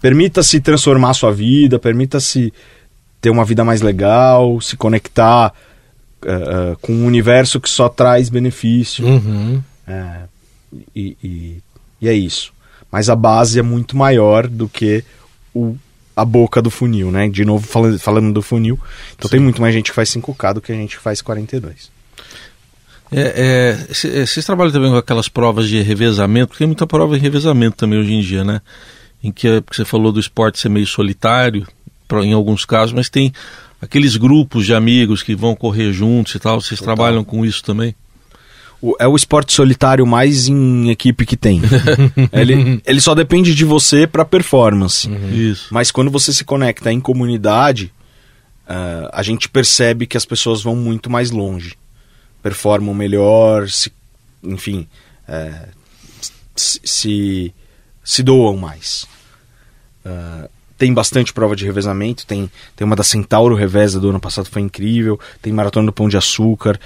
Permita-se 0.00 0.60
transformar 0.60 1.14
sua 1.14 1.32
vida, 1.32 1.78
permita-se 1.78 2.52
ter 3.20 3.30
uma 3.30 3.44
vida 3.44 3.64
mais 3.64 3.82
legal, 3.82 4.60
se 4.60 4.76
conectar 4.76 5.52
uh, 6.24 6.72
uh, 6.72 6.76
com 6.80 6.92
um 6.92 7.06
universo 7.06 7.60
que 7.60 7.68
só 7.68 7.88
traz 7.88 8.28
benefício. 8.28 9.06
Uhum. 9.06 9.62
É, 9.86 10.20
e, 10.94 11.16
e, 11.22 11.62
e, 12.00 12.08
é 12.08 12.14
isso. 12.14 12.52
Mas 12.90 13.08
a 13.10 13.16
base 13.16 13.58
é 13.58 13.62
muito 13.62 13.96
maior 13.96 14.46
do 14.46 14.68
que 14.68 15.04
o, 15.54 15.76
a 16.16 16.24
boca 16.24 16.62
do 16.62 16.70
funil, 16.70 17.10
né? 17.10 17.28
De 17.28 17.44
novo, 17.44 17.66
falando, 17.66 17.98
falando 17.98 18.32
do 18.32 18.42
funil. 18.42 18.78
Então 19.16 19.28
Sim. 19.28 19.36
tem 19.36 19.40
muito 19.40 19.60
mais 19.60 19.74
gente 19.74 19.90
que 19.90 19.94
faz 19.94 20.08
5K 20.10 20.54
do 20.54 20.60
que 20.60 20.72
a 20.72 20.74
gente 20.74 20.96
que 20.96 21.02
faz 21.02 21.20
42. 21.20 21.90
É, 23.12 23.76
é, 23.82 24.24
vocês 24.24 24.46
trabalham 24.46 24.72
também 24.72 24.90
com 24.90 24.96
aquelas 24.96 25.28
provas 25.28 25.68
de 25.68 25.82
revezamento, 25.82 26.48
porque 26.48 26.58
tem 26.58 26.68
muita 26.68 26.86
prova 26.86 27.16
de 27.16 27.22
revezamento 27.22 27.76
também 27.76 27.98
hoje 27.98 28.14
em 28.14 28.20
dia, 28.20 28.44
né? 28.44 28.62
Em 29.22 29.30
que 29.32 29.62
você 29.70 29.84
falou 29.84 30.10
do 30.12 30.20
esporte 30.20 30.58
ser 30.58 30.68
meio 30.68 30.86
solitário, 30.86 31.66
em 32.22 32.32
alguns 32.32 32.64
casos, 32.64 32.92
mas 32.92 33.08
tem 33.08 33.32
aqueles 33.80 34.16
grupos 34.16 34.66
de 34.66 34.74
amigos 34.74 35.22
que 35.22 35.34
vão 35.34 35.54
correr 35.54 35.92
juntos 35.92 36.34
e 36.34 36.38
tal. 36.38 36.60
Vocês 36.60 36.80
Total. 36.80 36.94
trabalham 36.96 37.24
com 37.24 37.44
isso 37.44 37.62
também? 37.62 37.94
o- 38.82 38.96
é 38.98 39.06
o 39.06 39.14
esporte 39.14 39.52
solitário 39.52 40.06
mais 40.06 40.48
em 40.48 40.88
equipe 40.90 41.26
que 41.26 41.36
tem. 41.36 41.60
ele, 42.32 42.80
ele 42.86 43.00
só 43.00 43.14
depende 43.14 43.54
de 43.54 43.64
você 43.64 44.06
para 44.06 44.24
performance. 44.24 45.06
Isso. 45.32 45.66
Mas 45.70 45.90
quando 45.90 46.10
você 46.10 46.32
se 46.32 46.44
conecta 46.44 46.90
em 46.90 46.98
comunidade, 46.98 47.92
ah, 48.66 49.10
a 49.12 49.22
gente 49.22 49.50
percebe 49.50 50.06
que 50.06 50.16
as 50.16 50.24
pessoas 50.24 50.62
vão 50.62 50.74
muito 50.74 51.10
mais 51.10 51.30
longe. 51.30 51.74
Performam 52.42 52.94
melhor, 52.94 53.68
se, 53.68 53.92
enfim, 54.42 54.86
eh, 55.28 55.68
se, 56.56 56.80
se, 56.82 57.54
se 58.10 58.24
doam 58.24 58.56
mais. 58.56 59.06
Ah, 60.04 60.48
tem 60.76 60.92
bastante 60.92 61.32
prova 61.32 61.54
de 61.54 61.64
revezamento, 61.64 62.26
tem, 62.26 62.50
tem 62.74 62.84
uma 62.84 62.96
da 62.96 63.04
Centauro 63.04 63.54
Reveza 63.54 64.00
do 64.00 64.10
ano 64.10 64.18
passado, 64.18 64.48
foi 64.50 64.62
incrível, 64.62 65.20
tem 65.40 65.52
Maratona 65.52 65.86
do 65.86 65.92
Pão 65.92 66.08
de 66.08 66.16
Açúcar, 66.16 66.80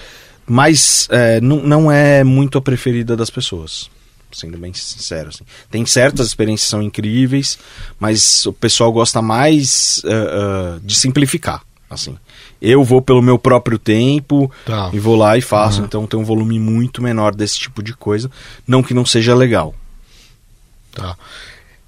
mas 0.47 1.09
eh, 1.11 1.41
não, 1.41 1.63
não 1.63 1.91
é 1.91 2.23
muito 2.25 2.59
a 2.59 2.61
preferida 2.61 3.17
das 3.17 3.31
pessoas 3.31 3.89
sendo 4.33 4.59
bem 4.59 4.75
sincero. 4.75 5.29
Assim. 5.29 5.45
Tem 5.71 5.87
certas 5.87 6.27
experiências 6.27 6.67
que 6.67 6.71
são 6.73 6.83
incríveis, 6.83 7.57
mas 7.99 8.45
o 8.45 8.53
pessoal 8.53 8.93
gosta 8.93 9.23
mais 9.23 10.03
ah, 10.05 10.11
ah, 10.11 10.81
de 10.83 10.95
simplificar. 10.95 11.63
Assim. 11.89 12.19
Eu 12.61 12.83
vou 12.83 13.01
pelo 13.01 13.23
meu 13.23 13.39
próprio 13.39 13.79
tempo 13.79 14.51
Tá. 14.67 14.91
e 14.93 14.99
vou 14.99 15.15
lá 15.17 15.39
e 15.39 15.41
faço, 15.41 15.81
então 15.83 16.07
tem 16.07 16.19
um 16.19 16.25
volume 16.25 16.59
muito 16.59 17.01
menor 17.01 17.35
desse 17.35 17.59
tipo 17.59 17.81
de 17.83 17.95
coisa. 17.95 18.29
Não 18.67 18.83
que 18.83 18.93
não 18.93 19.07
seja 19.07 19.35
legal. 19.35 19.73
Tá. 20.95 21.17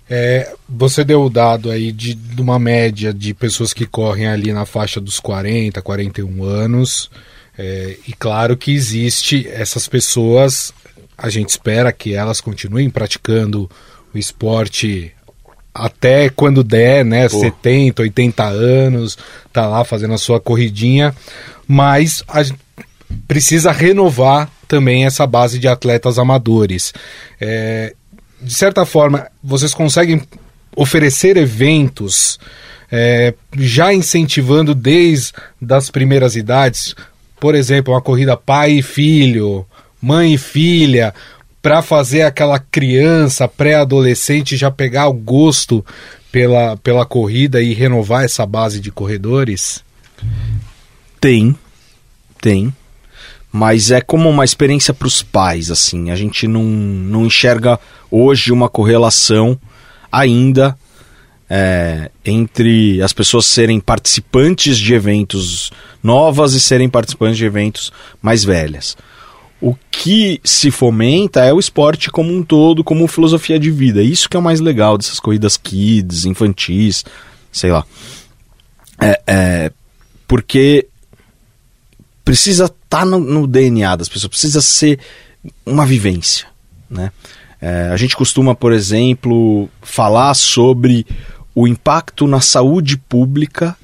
É, 0.09 0.52
você 0.68 1.04
deu 1.04 1.24
o 1.24 1.30
dado 1.30 1.70
aí 1.70 1.90
de, 1.90 2.14
de 2.14 2.40
uma 2.40 2.59
média 2.59 3.12
de 3.12 3.34
pessoas 3.34 3.72
que 3.72 3.86
correm 3.86 4.26
ali 4.26 4.52
na 4.52 4.64
faixa 4.64 5.00
dos 5.00 5.18
40, 5.18 5.82
41 5.82 6.44
anos. 6.44 7.11
É, 7.59 7.96
e 8.07 8.12
claro 8.12 8.57
que 8.57 8.72
existe 8.72 9.48
essas 9.48 9.88
pessoas, 9.88 10.72
a 11.16 11.28
gente 11.28 11.48
espera 11.48 11.92
que 11.92 12.14
elas 12.14 12.40
continuem 12.40 12.88
praticando 12.90 13.68
o 14.14 14.18
esporte 14.18 15.12
até 15.74 16.30
quando 16.30 16.64
der, 16.64 17.04
né? 17.04 17.28
Pô. 17.28 17.40
70, 17.40 18.02
80 18.02 18.44
anos, 18.44 19.18
tá 19.52 19.66
lá 19.66 19.84
fazendo 19.84 20.14
a 20.14 20.18
sua 20.18 20.40
corridinha, 20.40 21.14
mas 21.66 22.22
a 22.28 22.42
gente 22.42 22.59
precisa 23.26 23.72
renovar 23.72 24.50
também 24.68 25.04
essa 25.04 25.26
base 25.26 25.59
de 25.59 25.68
atletas 25.68 26.18
amadores. 26.18 26.92
É, 27.40 27.94
de 28.41 28.55
certa 28.55 28.84
forma, 28.84 29.26
vocês 29.43 29.72
conseguem 29.74 30.22
oferecer 30.76 31.37
eventos 31.37 32.39
é, 32.91 33.34
já 33.57 33.93
incentivando 33.93 34.74
desde 34.74 35.32
as 35.70 35.91
primeiras 35.91 36.37
idades, 36.37 36.95
por 37.41 37.55
exemplo, 37.55 37.95
uma 37.95 38.03
corrida 38.03 38.37
pai 38.37 38.72
e 38.72 38.82
filho, 38.82 39.66
mãe 40.01 40.34
e 40.34 40.39
filha, 40.39 41.14
para 41.61 41.82
fazer 41.82 42.22
aquela 42.22 42.59
criança 42.59 43.49
pré-adolescente 43.49 44.57
já 44.57 44.70
pegar 44.70 45.09
o 45.09 45.12
gosto 45.12 45.84
pela, 46.30 46.76
pela 46.76 47.05
corrida 47.05 47.61
e 47.61 47.74
renovar 47.74 48.24
essa 48.24 48.47
base 48.47 48.78
de 48.78 48.93
corredores? 48.93 49.82
Tem, 51.20 51.57
tem. 52.41 52.72
Mas 53.57 53.90
é 53.90 54.02
como 54.02 54.28
uma 54.28 54.44
experiência 54.44 54.92
para 54.92 55.09
os 55.09 55.22
pais, 55.22 55.70
assim. 55.70 56.11
A 56.11 56.14
gente 56.14 56.46
não, 56.46 56.62
não 56.62 57.24
enxerga 57.24 57.80
hoje 58.11 58.52
uma 58.52 58.68
correlação 58.68 59.59
ainda 60.12 60.76
é, 61.48 62.11
entre 62.22 63.00
as 63.00 63.14
pessoas 63.14 63.46
serem 63.46 63.80
participantes 63.80 64.76
de 64.76 64.92
eventos 64.92 65.70
novas 66.02 66.52
e 66.52 66.61
serem 66.61 66.86
participantes 66.86 67.38
de 67.38 67.46
eventos 67.46 67.90
mais 68.20 68.44
velhas. 68.44 68.94
O 69.59 69.74
que 69.90 70.38
se 70.44 70.70
fomenta 70.70 71.42
é 71.42 71.50
o 71.50 71.59
esporte 71.59 72.11
como 72.11 72.30
um 72.30 72.42
todo, 72.42 72.84
como 72.84 73.09
filosofia 73.09 73.59
de 73.59 73.70
vida. 73.70 74.02
Isso 74.02 74.28
que 74.28 74.36
é 74.36 74.40
o 74.40 74.42
mais 74.42 74.61
legal 74.61 74.98
dessas 74.98 75.18
corridas 75.18 75.57
kids, 75.57 76.26
infantis, 76.26 77.07
sei 77.50 77.72
lá. 77.72 77.86
É, 79.00 79.22
é, 79.26 79.72
porque 80.28 80.88
precisa 82.27 82.64
estar 82.64 83.07
no, 83.07 83.20
no 83.20 83.47
DNA 83.47 83.95
das 83.95 84.09
pessoas, 84.09 84.31
precisa 84.31 84.61
ser 84.61 84.99
uma 85.64 85.87
vivência, 85.87 86.49
né? 86.91 87.12
É, 87.62 87.89
a 87.93 87.97
gente 87.97 88.16
costuma, 88.16 88.53
por 88.53 88.72
exemplo, 88.72 89.70
falar 89.81 90.35
sobre 90.35 91.07
o 91.55 91.68
impacto 91.68 92.27
na 92.27 92.41
saúde 92.41 92.99
pública 92.99 93.77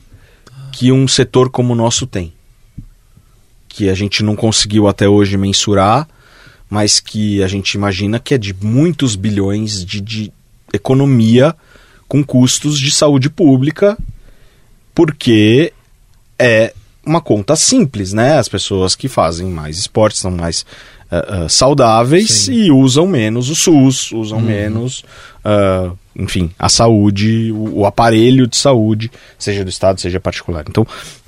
que 0.73 0.91
um 0.91 1.07
setor 1.07 1.51
como 1.51 1.73
o 1.73 1.77
nosso 1.77 2.05
tem. 2.05 2.33
Que 3.69 3.89
a 3.89 3.95
gente 3.95 4.25
não 4.25 4.35
conseguiu 4.35 4.89
até 4.89 5.09
hoje 5.09 5.37
mensurar, 5.37 6.09
mas 6.69 6.99
que 6.99 7.43
a 7.45 7.47
gente 7.47 7.75
imagina 7.75 8.19
que 8.19 8.35
é 8.35 8.39
de 8.39 8.53
muitos 8.53 9.15
bilhões 9.15 9.85
de, 9.85 10.01
de 10.01 10.33
economia 10.73 11.55
com 12.09 12.25
custos 12.25 12.79
de 12.79 12.91
saúde 12.91 13.31
pública, 13.31 13.97
porque 14.95 15.73
é 16.39 16.75
uma 17.05 17.21
conta 17.21 17.57
simples, 17.57 18.13
né? 18.13 18.39
As 18.39 18.49
pessoas 18.49 18.95
que 18.95 19.09
fazem 19.09 19.49
mais 19.49 19.79
esporte 19.79 20.19
são 20.19 20.31
mais 20.31 20.65
ah, 21.11 21.45
ah, 21.45 21.49
saudáveis 21.49 22.31
Sim. 22.31 22.53
e 22.55 22.71
usam 22.71 23.07
menos 23.07 23.51
o 23.51 23.55
SUS, 23.55 24.13
usam 24.13 24.41
menos, 24.41 25.05
ah, 25.45 25.91
enfim, 26.17 26.51
a 26.59 26.69
saúde, 26.69 27.51
o, 27.53 27.81
o 27.81 27.87
aparelho 27.87 28.47
de 28.47 28.57
saúde, 28.57 29.11
seja 29.39 29.65
do 29.65 29.71
Estado, 29.71 30.01
seja 30.01 30.21
particular. 30.21 30.65
Então, 30.69 30.87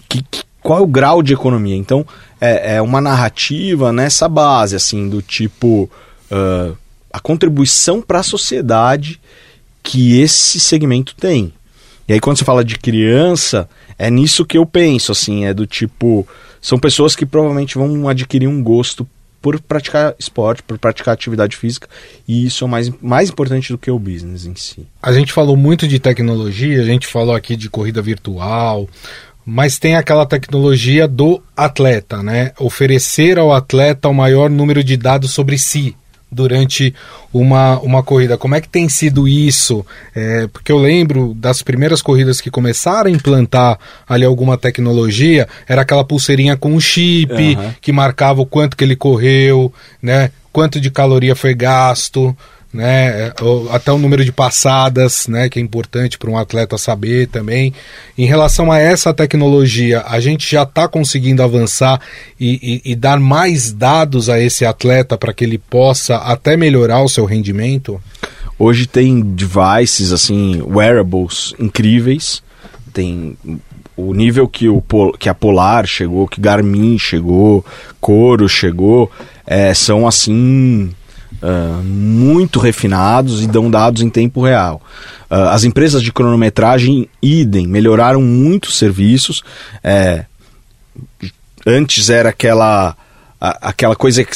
que- 0.09 0.23
que- 0.31 0.43
qual 0.63 0.79
é 0.79 0.83
o 0.83 0.87
grau 0.87 1.23
de 1.23 1.35
economia? 1.35 1.77
Então, 1.77 2.07
é, 2.41 2.77
é 2.77 2.83
uma 2.83 3.01
narrativa 3.01 3.93
nessa 3.93 4.29
base, 4.29 4.75
assim, 4.77 5.09
do 5.09 5.21
tipo 5.21 5.91
ah, 6.31 6.73
a 7.13 7.21
contribuição 7.21 8.01
para 8.01 8.21
a 8.21 8.23
sociedade 8.25 9.21
que 9.83 10.19
esse 10.21 10.59
segmento 10.59 11.15
tem. 11.15 11.53
E 12.09 12.13
aí 12.13 12.21
quando 12.21 12.39
você 12.39 12.45
fala 12.45 12.65
de 12.65 12.79
criança, 12.79 13.69
é 13.99 14.11
nisso 14.11 14.45
que 14.45 14.59
eu 14.59 14.67
penso, 14.67 15.13
assim, 15.13 15.45
é 15.45 15.55
do 15.55 15.67
tipo, 15.67 16.27
são 16.61 16.79
pessoas 16.79 17.17
que 17.17 17.25
provavelmente 17.25 17.77
vão 17.77 18.09
adquirir 18.09 18.49
um 18.49 18.63
gosto 18.63 19.07
por 19.41 19.61
praticar 19.61 20.15
esporte, 20.19 20.63
por 20.63 20.79
praticar 20.79 21.13
atividade 21.13 21.57
física, 21.57 21.87
e 22.27 22.47
isso 22.47 22.65
é 22.65 22.69
mais, 22.69 22.91
mais 23.03 23.29
importante 23.29 23.73
do 23.73 23.79
que 23.79 23.91
o 23.91 23.99
business 23.99 24.47
em 24.47 24.55
si. 24.55 24.87
A 25.03 25.13
gente 25.13 25.33
falou 25.33 25.57
muito 25.57 25.87
de 25.87 25.99
tecnologia, 25.99 26.81
a 26.81 26.85
gente 26.85 27.07
falou 27.07 27.35
aqui 27.35 27.55
de 27.55 27.69
corrida 27.69 28.01
virtual, 28.01 28.89
mas 29.45 29.79
tem 29.79 29.97
aquela 29.97 30.25
tecnologia 30.25 31.07
do 31.07 31.43
atleta, 31.55 32.23
né? 32.23 32.53
Oferecer 32.59 33.39
ao 33.39 33.53
atleta 33.53 34.09
o 34.09 34.15
maior 34.15 34.49
número 34.49 34.83
de 34.83 34.97
dados 34.97 35.33
sobre 35.33 35.59
si 35.59 35.95
durante 36.35 36.95
uma, 37.33 37.79
uma 37.81 38.03
corrida. 38.03 38.37
Como 38.37 38.55
é 38.55 38.61
que 38.61 38.69
tem 38.69 38.89
sido 38.89 39.27
isso? 39.29 39.85
É, 40.15 40.47
porque 40.49 40.73
eu 40.73 40.79
lembro 40.79 41.33
das 41.35 41.63
primeiras 41.63 42.03
corridas 42.03 42.41
que 42.41 42.51
começaram 42.51 43.09
a 43.09 43.13
implantar 43.13 43.79
ali 44.09 44.25
alguma 44.25 44.59
tecnologia, 44.59 45.49
era 45.69 45.83
aquela 45.83 46.05
pulseirinha 46.05 46.57
com 46.57 46.73
um 46.73 46.81
chip 46.81 47.33
Aham. 47.33 47.75
que 47.81 47.93
marcava 47.93 48.43
o 48.43 48.47
quanto 48.47 48.77
que 48.77 48.85
ele 48.85 48.97
correu, 48.97 49.73
né? 50.03 50.31
Quanto 50.53 50.81
de 50.81 50.91
caloria 50.91 51.35
foi 51.35 51.55
gasto, 51.55 52.37
né? 52.75 53.33
ou 53.41 53.71
Até 53.73 53.93
o 53.93 53.99
número 53.99 54.25
de 54.25 54.33
passadas, 54.33 55.27
né? 55.29 55.49
Que 55.49 55.59
é 55.59 55.63
importante 55.63 56.19
para 56.19 56.29
um 56.29 56.37
atleta 56.37 56.77
saber 56.77 57.29
também. 57.29 57.73
Em 58.19 58.27
relação 58.27 58.71
a 58.73 58.79
essa 58.79 59.15
tecnologia, 59.15 60.03
a 60.07 60.19
gente 60.21 60.51
já 60.51 60.65
está 60.65 60.89
conseguindo 60.89 61.43
avançar 61.43 62.01
e, 62.39 62.83
e- 62.85 62.93
e 62.93 62.97
dar 62.97 63.19
mais 63.21 63.73
dados 63.73 64.29
a 64.29 64.41
esse 64.41 64.65
atleta 64.67 65.17
para 65.17 65.33
que 65.33 65.45
ele 65.45 65.57
possa 65.59 66.17
até 66.17 66.57
melhorar 66.57 67.03
o 67.03 67.09
seu 67.09 67.25
rendimento. 67.25 68.01
Hoje 68.59 68.87
tem 68.87 69.21
devices, 69.21 70.13
assim, 70.13 70.61
wearables 70.63 71.55
incríveis. 71.59 72.43
Tem 72.93 73.37
o 73.97 74.13
nível 74.13 74.49
que, 74.49 74.69
o, 74.69 74.83
que 75.19 75.29
a 75.29 75.35
Polar 75.35 75.87
chegou, 75.87 76.27
que 76.27 76.41
Garmin 76.41 76.99
chegou, 76.99 77.65
Coro 78.01 78.49
chegou, 78.49 79.11
é, 79.47 79.73
são 79.75 80.07
assim 80.07 80.91
ah, 81.47 81.81
muito 81.85 82.59
refinados 82.59 83.43
e 83.43 83.47
dão 83.47 83.71
dados 83.71 84.01
em 84.01 84.09
tempo 84.09 84.43
real. 84.43 84.81
Ah, 85.29 85.53
as 85.53 85.65
empresas 85.65 86.03
de 86.03 86.11
cronometragem, 86.13 87.07
idem, 87.21 87.67
melhoraram 87.67 88.23
muito 88.23 88.67
os 88.67 88.79
serviços. 88.79 89.43
É, 89.83 90.25
antes 91.67 92.09
era 92.09 92.31
aquela, 92.31 92.97
a- 93.41 93.69
aquela 93.69 93.95
coisa 93.97 94.25
que, 94.25 94.31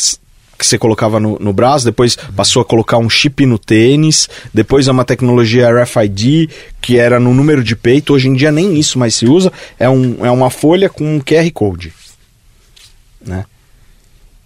que 0.59 0.67
você 0.67 0.77
colocava 0.77 1.19
no, 1.21 1.39
no 1.39 1.53
braço, 1.53 1.85
depois 1.85 2.17
passou 2.37 2.61
a 2.61 2.65
colocar 2.65 2.99
um 2.99 3.09
chip 3.09 3.47
no 3.47 3.59
tênis, 3.59 4.29
depois 4.53 4.89
é 4.89 4.93
uma 4.93 5.05
tecnologia 5.05 5.71
RFID, 5.71 6.51
que 6.81 6.99
era 6.99 7.21
no 7.21 7.33
número 7.33 7.63
de 7.63 7.77
peito, 7.77 8.13
hoje 8.13 8.29
em 8.29 8.35
dia 8.35 8.51
nem 8.51 8.77
isso 8.79 8.99
mais 8.99 9.15
se 9.15 9.27
usa, 9.27 9.53
é, 9.79 9.89
um, 9.89 10.25
é 10.27 10.31
uma 10.31 10.51
folha 10.51 10.89
com 10.89 11.17
um 11.17 11.21
QR 11.21 11.51
Code. 11.53 11.93
Né? 13.25 13.45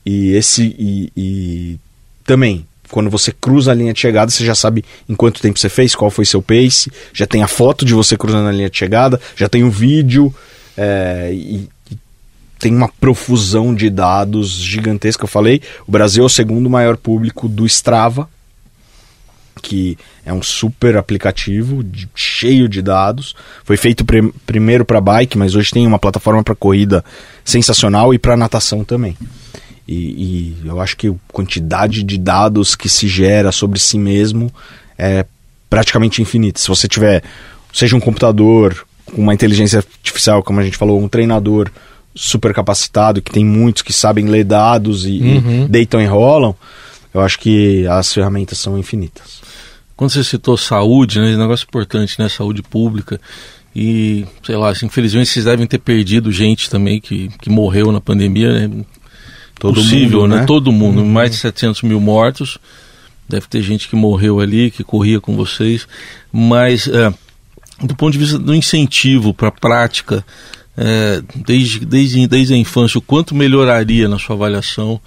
E 0.05 0.33
esse. 0.33 0.63
E, 0.79 1.13
e 1.17 1.79
também, 2.25 2.67
quando 2.91 3.09
você 3.09 3.33
cruza 3.33 3.73
a 3.73 3.75
linha 3.75 3.93
de 3.93 4.01
chegada, 4.01 4.31
você 4.31 4.45
já 4.45 4.55
sabe 4.55 4.85
em 5.09 5.15
quanto 5.15 5.41
tempo 5.41 5.59
você 5.59 5.69
fez, 5.69 5.95
qual 5.95 6.11
foi 6.11 6.25
seu 6.25 6.43
pace, 6.43 6.93
já 7.13 7.27
tem 7.27 7.43
a 7.43 7.49
foto 7.49 7.85
de 7.85 7.95
você 7.95 8.17
cruzando 8.17 8.49
a 8.49 8.53
linha 8.53 8.71
de 8.71 8.77
chegada, 8.77 9.21
já 9.35 9.49
tem 9.49 9.65
o 9.65 9.71
vídeo, 9.71 10.35
é, 10.77 11.31
e, 11.33 11.69
e 11.91 11.99
tem 12.59 12.75
uma 12.75 12.89
profusão 12.89 13.75
de 13.75 13.91
dados 13.91 14.51
gigantesca. 14.51 15.25
Eu 15.25 15.29
falei, 15.29 15.63
o 15.87 15.91
Brasil 15.91 16.23
é 16.23 16.27
o 16.27 16.31
segundo 16.31 16.69
maior 16.69 16.97
público 16.97 17.49
do 17.49 17.67
Strava, 17.67 18.29
que 19.63 19.97
é 20.25 20.33
um 20.33 20.43
super 20.43 20.97
aplicativo 20.97 21.83
de, 21.83 22.09
cheio 22.15 22.69
de 22.69 22.83
dados. 22.83 23.35
Foi 23.65 23.77
feito 23.77 24.05
pr 24.05 24.29
primeiro 24.45 24.85
para 24.85 25.01
bike, 25.01 25.39
mas 25.39 25.55
hoje 25.55 25.71
tem 25.71 25.87
uma 25.87 25.99
plataforma 25.99 26.43
para 26.43 26.55
corrida 26.55 27.05
sensacional 27.45 28.13
e 28.13 28.19
para 28.19 28.37
natação 28.37 28.85
também. 28.85 29.17
E, 29.93 30.57
e, 30.65 30.69
eu 30.69 30.81
acho 30.81 30.97
que 30.97 31.09
a 31.09 31.15
quantidade 31.31 32.03
de 32.03 32.17
dados 32.17 32.75
que 32.75 32.89
se 32.89 33.07
gera 33.07 33.53
sobre 33.53 33.79
si 33.79 33.99
mesmo 33.99 34.51
é 34.99 35.27
praticamente 35.69 36.23
infinita. 36.23 36.59
Se 36.59 36.69
você 36.69 36.89
tiver, 36.89 37.23
seja 37.73 37.95
um 37.95 38.01
computador 38.01 38.87
com 39.05 39.21
uma 39.21 39.35
inteligência 39.35 39.79
artificial, 39.79 40.43
como 40.43 40.61
a 40.61 40.63
gente 40.63 40.77
falou, 40.77 40.99
um 41.01 41.09
treinador 41.09 41.71
super 42.15 42.55
capacitado, 42.55 43.21
que 43.21 43.31
tem 43.31 43.45
muitos 43.45 43.83
que 43.83 43.93
sabem 43.93 44.27
ler 44.27 44.45
dados 44.45 45.05
e, 45.05 45.21
uhum. 45.21 45.65
e 45.65 45.69
deitam 45.69 46.01
e 46.01 46.07
rolam, 46.07 46.55
eu 47.13 47.21
acho 47.21 47.39
que 47.39 47.87
as 47.87 48.13
ferramentas 48.13 48.59
são 48.59 48.79
infinitas. 48.79 49.43
Quando 49.95 50.11
você 50.11 50.25
citou 50.25 50.57
saúde, 50.57 51.21
né, 51.21 51.37
negócio 51.37 51.67
importante, 51.69 52.19
né, 52.19 52.29
saúde 52.29 52.63
pública, 52.63 53.21
e, 53.75 54.27
sei 54.43 54.57
lá, 54.57 54.71
assim, 54.71 54.87
infelizmente 54.87 55.31
vocês 55.31 55.45
devem 55.45 55.67
ter 55.67 55.79
perdido 55.79 56.33
gente 56.33 56.69
também 56.69 57.01
que, 57.01 57.31
que 57.41 57.51
morreu 57.51 57.91
na 57.93 58.01
pandemia, 58.01 58.69
né? 58.69 58.85
Todo 59.63 59.77
Possível, 59.77 60.23
mundo, 60.23 60.35
né? 60.35 60.41
né? 60.41 60.45
Todo 60.45 60.73
mundo, 60.73 61.03
uhum. 61.03 61.09
mais 61.09 61.31
de 61.31 61.37
700 61.37 61.83
mil 61.83 62.01
mortos, 62.01 62.59
deve 63.29 63.47
ter 63.47 63.63
gente 63.63 63.89
que 63.89 63.95
morreu 63.95 64.41
ali, 64.41 64.73
que 64.73 64.83
corria 64.83 65.21
com 65.21 65.37
vocês, 65.37 65.87
mas 66.33 66.89
é, 66.89 67.15
do 67.81 67.95
ponto 67.95 68.11
de 68.11 68.19
vista 68.19 68.41
do 68.41 68.53
incentivo 68.53 69.33
para 69.33 69.47
a 69.47 69.53
prática, 69.53 70.27
é, 70.77 71.23
desde, 71.47 71.87
desde, 71.87 72.27
desde 72.27 72.55
a 72.55 72.57
infância, 72.57 72.99
o 72.99 73.01
quanto 73.01 73.37
melhoraria 73.37 74.09
na 74.09 74.19
sua 74.19 74.35
avaliação 74.35 75.01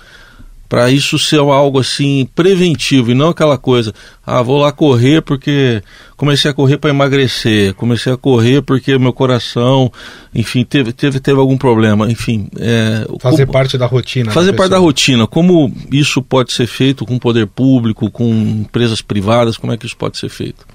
para 0.68 0.90
isso 0.90 1.20
ser 1.20 1.40
algo 1.40 1.80
assim 1.80 2.28
preventivo 2.34 3.12
e 3.12 3.14
não 3.14 3.30
aquela 3.30 3.58
coisa, 3.58 3.94
ah, 4.26 4.42
vou 4.42 4.60
lá 4.60 4.72
correr 4.72 5.22
porque 5.22 5.82
comecei 6.18 6.50
a 6.50 6.54
correr 6.54 6.78
para 6.78 6.90
emagrecer, 6.90 7.74
comecei 7.76 8.12
a 8.12 8.18
correr 8.18 8.62
porque 8.62 8.98
meu 8.98 9.14
coração, 9.14 9.92
enfim, 10.34 10.64
teve, 10.64 10.92
teve, 10.92 11.20
teve 11.20 11.40
algum 11.40 11.58
problema, 11.58 12.10
enfim. 12.10 12.48
É, 12.58 13.08
fazer 13.20 13.46
como, 13.46 13.54
parte 13.54 13.78
da 13.78 13.86
rotina. 13.86 14.32
Fazer 14.32 14.52
da 14.52 14.58
parte 14.58 14.72
da 14.72 14.80
rotina. 14.80 15.28
Como 15.28 15.72
isso 15.92 16.22
pode 16.22 16.52
ser 16.52 16.68
feito 16.68 17.06
com 17.06 17.16
o 17.16 17.20
poder 17.20 17.48
público, 17.48 18.10
com 18.10 18.34
empresas 18.34 19.02
privadas, 19.02 19.58
como 19.58 19.72
é 19.72 19.78
que 19.78 19.86
isso 19.86 19.98
pode 19.98 20.18
ser 20.18 20.30
feito? 20.30 20.66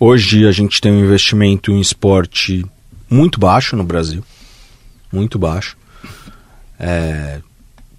Hoje 0.00 0.46
a 0.46 0.52
gente 0.52 0.80
tem 0.80 0.92
um 0.92 1.04
investimento 1.04 1.72
em 1.72 1.80
esporte 1.80 2.64
muito 3.10 3.38
baixo 3.38 3.76
no 3.76 3.84
Brasil, 3.84 4.22
muito 5.12 5.38
baixo. 5.38 5.76
É, 6.78 7.40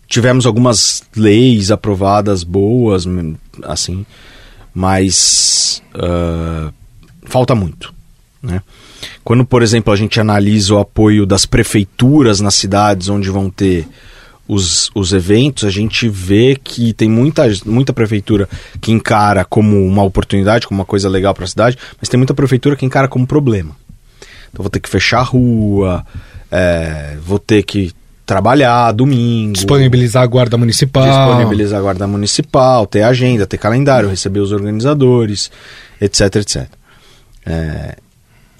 tivemos 0.09 0.47
algumas 0.47 1.03
leis 1.15 1.69
aprovadas 1.69 2.43
boas, 2.43 3.05
assim, 3.63 4.05
mas 4.73 5.81
uh, 5.93 6.73
falta 7.25 7.53
muito, 7.53 7.93
né? 8.41 8.61
Quando, 9.23 9.45
por 9.45 9.61
exemplo, 9.61 9.93
a 9.93 9.95
gente 9.95 10.19
analisa 10.19 10.73
o 10.73 10.79
apoio 10.79 11.25
das 11.25 11.45
prefeituras 11.45 12.41
nas 12.41 12.55
cidades 12.55 13.07
onde 13.07 13.29
vão 13.29 13.49
ter 13.49 13.87
os, 14.47 14.89
os 14.95 15.13
eventos, 15.13 15.63
a 15.63 15.69
gente 15.69 16.09
vê 16.09 16.57
que 16.61 16.91
tem 16.91 17.07
muita, 17.07 17.43
muita 17.65 17.93
prefeitura 17.93 18.49
que 18.81 18.91
encara 18.91 19.45
como 19.45 19.85
uma 19.85 20.03
oportunidade, 20.03 20.67
como 20.67 20.79
uma 20.79 20.85
coisa 20.85 21.07
legal 21.07 21.35
para 21.35 21.45
a 21.45 21.47
cidade, 21.47 21.77
mas 22.01 22.09
tem 22.09 22.17
muita 22.17 22.33
prefeitura 22.33 22.75
que 22.75 22.85
encara 22.85 23.07
como 23.07 23.27
problema. 23.27 23.75
Então 24.51 24.63
vou 24.63 24.69
ter 24.69 24.79
que 24.79 24.89
fechar 24.89 25.19
a 25.19 25.23
rua, 25.23 26.05
é, 26.51 27.15
vou 27.23 27.37
ter 27.37 27.61
que 27.61 27.93
trabalhar 28.29 28.91
domingo. 28.91 29.53
Disponibilizar 29.53 30.21
a 30.21 30.27
guarda 30.27 30.55
municipal. 30.55 31.03
Disponibilizar 31.03 31.79
a 31.79 31.81
guarda 31.81 32.05
municipal, 32.05 32.85
ter 32.85 33.01
agenda, 33.01 33.47
ter 33.47 33.57
calendário, 33.57 34.07
receber 34.07 34.39
os 34.39 34.51
organizadores, 34.51 35.49
etc, 35.99 36.35
etc. 36.35 36.67
É, 37.43 37.95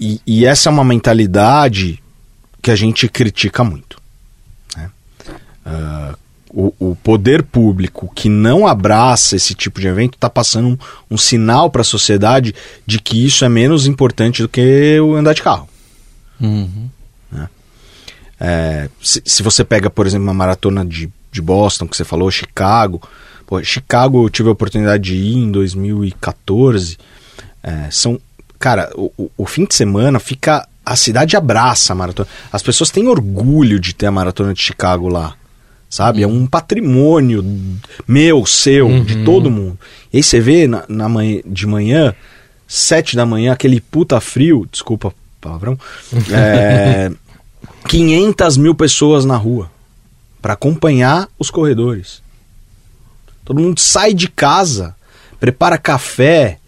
e, 0.00 0.20
e, 0.26 0.44
essa 0.44 0.68
é 0.68 0.72
uma 0.72 0.82
mentalidade 0.82 2.02
que 2.60 2.72
a 2.72 2.74
gente 2.74 3.08
critica 3.08 3.62
muito. 3.62 3.96
Né? 4.76 4.90
Uh, 5.64 6.16
o, 6.52 6.90
o, 6.90 6.96
poder 6.96 7.44
público 7.44 8.10
que 8.12 8.28
não 8.28 8.66
abraça 8.66 9.36
esse 9.36 9.54
tipo 9.54 9.80
de 9.80 9.86
evento 9.86 10.14
está 10.14 10.28
passando 10.28 10.70
um, 10.70 10.78
um 11.12 11.16
sinal 11.16 11.70
para 11.70 11.82
a 11.82 11.84
sociedade 11.84 12.52
de 12.84 12.98
que 12.98 13.24
isso 13.24 13.44
é 13.44 13.48
menos 13.48 13.86
importante 13.86 14.42
do 14.42 14.48
que 14.48 14.98
o 14.98 15.14
andar 15.14 15.32
de 15.32 15.42
carro. 15.42 15.68
Uhum. 16.40 16.88
É, 18.40 18.88
se, 19.02 19.22
se, 19.24 19.42
você 19.42 19.62
pega, 19.62 19.90
por 19.90 20.06
exemplo, 20.06 20.24
uma 20.24 20.34
maratona 20.34 20.84
de, 20.84 21.10
de 21.30 21.42
Boston, 21.42 21.86
que 21.86 21.96
você 21.96 22.04
falou, 22.04 22.30
Chicago. 22.30 23.02
Pô, 23.46 23.62
Chicago 23.62 24.24
eu 24.24 24.30
tive 24.30 24.48
a 24.48 24.52
oportunidade 24.52 25.02
de 25.02 25.16
ir 25.16 25.36
em 25.36 25.50
2014. 25.50 26.96
É, 27.62 27.88
são. 27.90 28.18
Cara, 28.58 28.90
o, 28.94 29.30
o 29.36 29.46
fim 29.46 29.66
de 29.66 29.74
semana 29.74 30.18
fica. 30.18 30.66
A 30.84 30.96
cidade 30.96 31.36
abraça 31.36 31.92
a 31.92 31.96
maratona. 31.96 32.28
As 32.50 32.62
pessoas 32.62 32.90
têm 32.90 33.06
orgulho 33.06 33.78
de 33.78 33.94
ter 33.94 34.06
a 34.06 34.10
maratona 34.10 34.54
de 34.54 34.62
Chicago 34.62 35.08
lá. 35.08 35.34
Sabe? 35.88 36.24
Uhum. 36.24 36.30
É 36.30 36.34
um 36.34 36.46
patrimônio 36.46 37.44
meu, 38.08 38.46
seu, 38.46 38.86
uhum. 38.86 39.04
de 39.04 39.24
todo 39.24 39.50
mundo. 39.50 39.78
E 40.12 40.16
aí 40.16 40.22
você 40.22 40.40
vê 40.40 40.66
na, 40.66 40.84
na 40.88 41.08
manhã, 41.08 41.40
de 41.44 41.66
manhã, 41.66 42.14
sete 42.66 43.16
da 43.16 43.26
manhã, 43.26 43.52
aquele 43.52 43.80
puta 43.80 44.20
frio, 44.20 44.66
desculpa 44.70 45.12
palavrão, 45.40 45.78
é, 46.30 47.10
500 47.86 48.56
mil 48.56 48.74
pessoas 48.74 49.24
na 49.24 49.36
rua 49.36 49.70
para 50.40 50.54
acompanhar 50.54 51.28
os 51.38 51.50
corredores. 51.50 52.22
Todo 53.44 53.60
mundo 53.60 53.80
sai 53.80 54.14
de 54.14 54.28
casa, 54.28 54.94
prepara 55.38 55.76
café, 55.76 56.58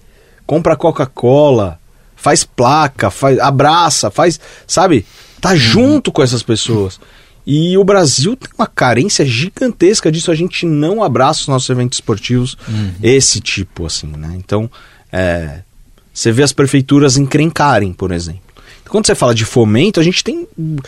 compra 0.46 0.76
Coca-Cola, 0.76 1.78
faz 2.16 2.44
placa, 2.44 3.10
faz 3.10 3.38
abraça, 3.38 4.10
faz, 4.10 4.38
sabe? 4.66 5.06
Tá 5.40 5.50
uhum. 5.50 5.56
junto 5.56 6.12
com 6.12 6.22
essas 6.22 6.42
pessoas. 6.42 7.00
E 7.44 7.76
o 7.76 7.82
Brasil 7.82 8.36
tem 8.36 8.50
uma 8.56 8.66
carência 8.66 9.26
gigantesca 9.26 10.12
disso. 10.12 10.30
A 10.30 10.34
gente 10.34 10.64
não 10.64 11.02
abraça 11.02 11.40
os 11.40 11.48
nossos 11.48 11.68
eventos 11.68 11.96
esportivos, 11.96 12.56
uhum. 12.68 12.94
esse 13.02 13.40
tipo, 13.40 13.86
assim, 13.86 14.06
né? 14.06 14.34
Então, 14.36 14.70
é, 15.10 15.62
você 16.14 16.30
vê 16.30 16.42
as 16.42 16.52
prefeituras 16.52 17.16
encrencarem, 17.16 17.92
por 17.92 18.12
exemplo. 18.12 18.51
Quando 18.92 19.06
você 19.06 19.14
fala 19.14 19.34
de 19.34 19.46
fomento, 19.46 19.98
a 19.98 20.02
gente 20.02 20.22
tem. 20.22 20.42
Uh, 20.42 20.78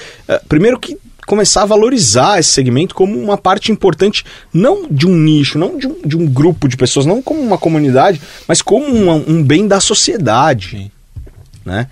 primeiro 0.46 0.78
que 0.78 0.98
começar 1.26 1.62
a 1.62 1.64
valorizar 1.64 2.38
esse 2.38 2.50
segmento 2.50 2.94
como 2.94 3.18
uma 3.18 3.38
parte 3.38 3.72
importante, 3.72 4.26
não 4.52 4.86
de 4.90 5.06
um 5.06 5.16
nicho, 5.16 5.58
não 5.58 5.78
de 5.78 5.86
um, 5.86 6.02
de 6.04 6.14
um 6.14 6.26
grupo 6.26 6.68
de 6.68 6.76
pessoas, 6.76 7.06
não 7.06 7.22
como 7.22 7.40
uma 7.40 7.56
comunidade, 7.56 8.20
mas 8.46 8.60
como 8.60 8.86
um, 8.86 9.10
um 9.10 9.42
bem 9.42 9.66
da 9.66 9.80
sociedade. 9.80 10.92
Né? 11.64 11.86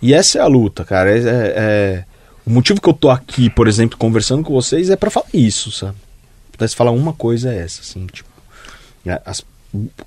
E 0.00 0.14
essa 0.14 0.38
é 0.38 0.40
a 0.40 0.46
luta, 0.46 0.84
cara. 0.84 1.10
É, 1.10 1.18
é, 1.18 1.54
é, 1.56 2.04
o 2.46 2.50
motivo 2.50 2.80
que 2.80 2.88
eu 2.88 2.94
tô 2.94 3.10
aqui, 3.10 3.50
por 3.50 3.66
exemplo, 3.66 3.98
conversando 3.98 4.44
com 4.44 4.52
vocês 4.52 4.90
é 4.90 4.94
para 4.94 5.10
falar 5.10 5.26
isso, 5.34 5.72
sabe? 5.72 5.94
Se 5.94 6.52
pudesse 6.52 6.76
falar 6.76 6.92
uma 6.92 7.12
coisa 7.12 7.52
é 7.52 7.58
essa, 7.58 7.80
assim, 7.80 8.06
tipo, 8.06 8.28
é, 9.04 9.20
as, 9.26 9.42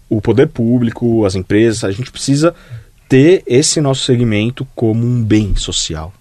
o 0.09 0.21
poder 0.21 0.47
público, 0.47 1.25
as 1.25 1.35
empresas, 1.35 1.83
a 1.83 1.91
gente 1.91 2.09
precisa 2.09 2.55
ter 3.11 3.43
esse 3.45 3.81
nosso 3.81 4.05
segmento 4.05 4.65
como 4.73 5.05
um 5.05 5.21
bem 5.21 5.53
social. 5.57 6.13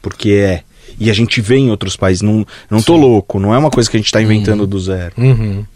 Porque 0.00 0.30
é. 0.30 0.62
E 0.98 1.10
a 1.10 1.12
gente 1.12 1.38
vê 1.42 1.56
em 1.56 1.70
outros 1.70 1.96
países. 1.96 2.22
Não, 2.22 2.46
não 2.70 2.80
tô 2.80 2.96
louco, 2.96 3.38
não 3.38 3.54
é 3.54 3.58
uma 3.58 3.68
coisa 3.68 3.90
que 3.90 3.98
a 3.98 4.00
gente 4.00 4.06
está 4.06 4.22
inventando 4.22 4.60
uhum. 4.60 4.66
do 4.66 4.80
zero. 4.80 5.12
Uhum. 5.18 5.66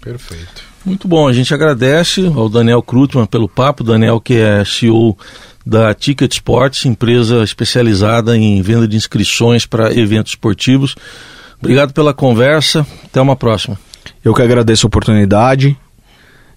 Perfeito. 0.00 0.62
Muito 0.84 1.08
bom, 1.08 1.26
a 1.26 1.32
gente 1.32 1.52
agradece 1.52 2.24
ao 2.24 2.48
Daniel 2.48 2.80
Krutman 2.82 3.26
pelo 3.26 3.48
papo. 3.48 3.82
Daniel, 3.82 4.20
que 4.20 4.34
é 4.34 4.64
CEO 4.64 5.18
da 5.66 5.92
Ticket 5.92 6.34
Sports, 6.34 6.84
empresa 6.84 7.42
especializada 7.42 8.36
em 8.36 8.62
venda 8.62 8.86
de 8.86 8.96
inscrições 8.96 9.66
para 9.66 9.92
eventos 9.92 10.32
esportivos. 10.32 10.94
Obrigado 11.58 11.92
pela 11.92 12.14
conversa. 12.14 12.86
Até 13.04 13.20
uma 13.20 13.34
próxima. 13.34 13.76
Eu 14.24 14.32
que 14.32 14.42
agradeço 14.42 14.86
a 14.86 14.88
oportunidade 14.88 15.76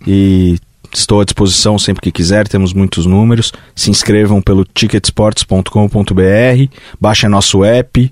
e 0.06 0.60
Estou 0.94 1.22
à 1.22 1.24
disposição 1.24 1.78
sempre 1.78 2.02
que 2.02 2.12
quiser, 2.12 2.48
temos 2.48 2.74
muitos 2.74 3.06
números. 3.06 3.52
Se 3.76 3.90
inscrevam 3.90 4.42
pelo 4.42 4.66
ticketsports.com.br, 4.66 6.74
baixem 7.00 7.30
nosso 7.30 7.64
app 7.64 8.12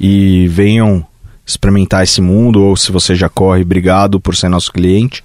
e 0.00 0.48
venham 0.48 1.04
experimentar 1.46 2.02
esse 2.02 2.20
mundo. 2.20 2.64
Ou 2.64 2.76
se 2.76 2.90
você 2.90 3.14
já 3.14 3.28
corre, 3.28 3.62
obrigado 3.62 4.20
por 4.20 4.34
ser 4.34 4.48
nosso 4.48 4.72
cliente. 4.72 5.22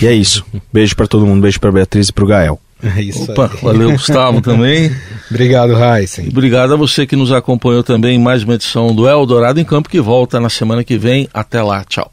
E 0.00 0.06
é 0.06 0.12
isso. 0.12 0.44
Beijo 0.72 0.94
para 0.94 1.06
todo 1.06 1.26
mundo, 1.26 1.42
beijo 1.42 1.60
para 1.60 1.72
Beatriz 1.72 2.08
e 2.08 2.12
para 2.12 2.24
o 2.24 2.26
Gael. 2.26 2.60
É 2.82 3.02
isso 3.02 3.32
Opa, 3.32 3.50
aí. 3.52 3.60
valeu 3.60 3.90
Gustavo 3.90 4.40
também. 4.40 4.94
Obrigado, 5.28 5.72
Heisen. 5.76 6.28
Obrigado 6.28 6.72
a 6.72 6.76
você 6.76 7.06
que 7.06 7.16
nos 7.16 7.32
acompanhou 7.32 7.82
também 7.82 8.14
em 8.14 8.22
mais 8.22 8.44
uma 8.44 8.54
edição 8.54 8.94
do 8.94 9.08
Eldorado 9.08 9.58
em 9.58 9.64
Campo, 9.64 9.88
que 9.88 10.00
volta 10.00 10.38
na 10.38 10.48
semana 10.48 10.84
que 10.84 10.96
vem. 10.96 11.28
Até 11.34 11.60
lá, 11.60 11.84
tchau. 11.84 12.08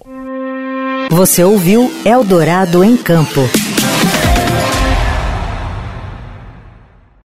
Você 1.12 1.44
ouviu 1.44 1.92
Eldorado 2.04 2.84
em 2.84 2.98
Campo. 2.98 3.48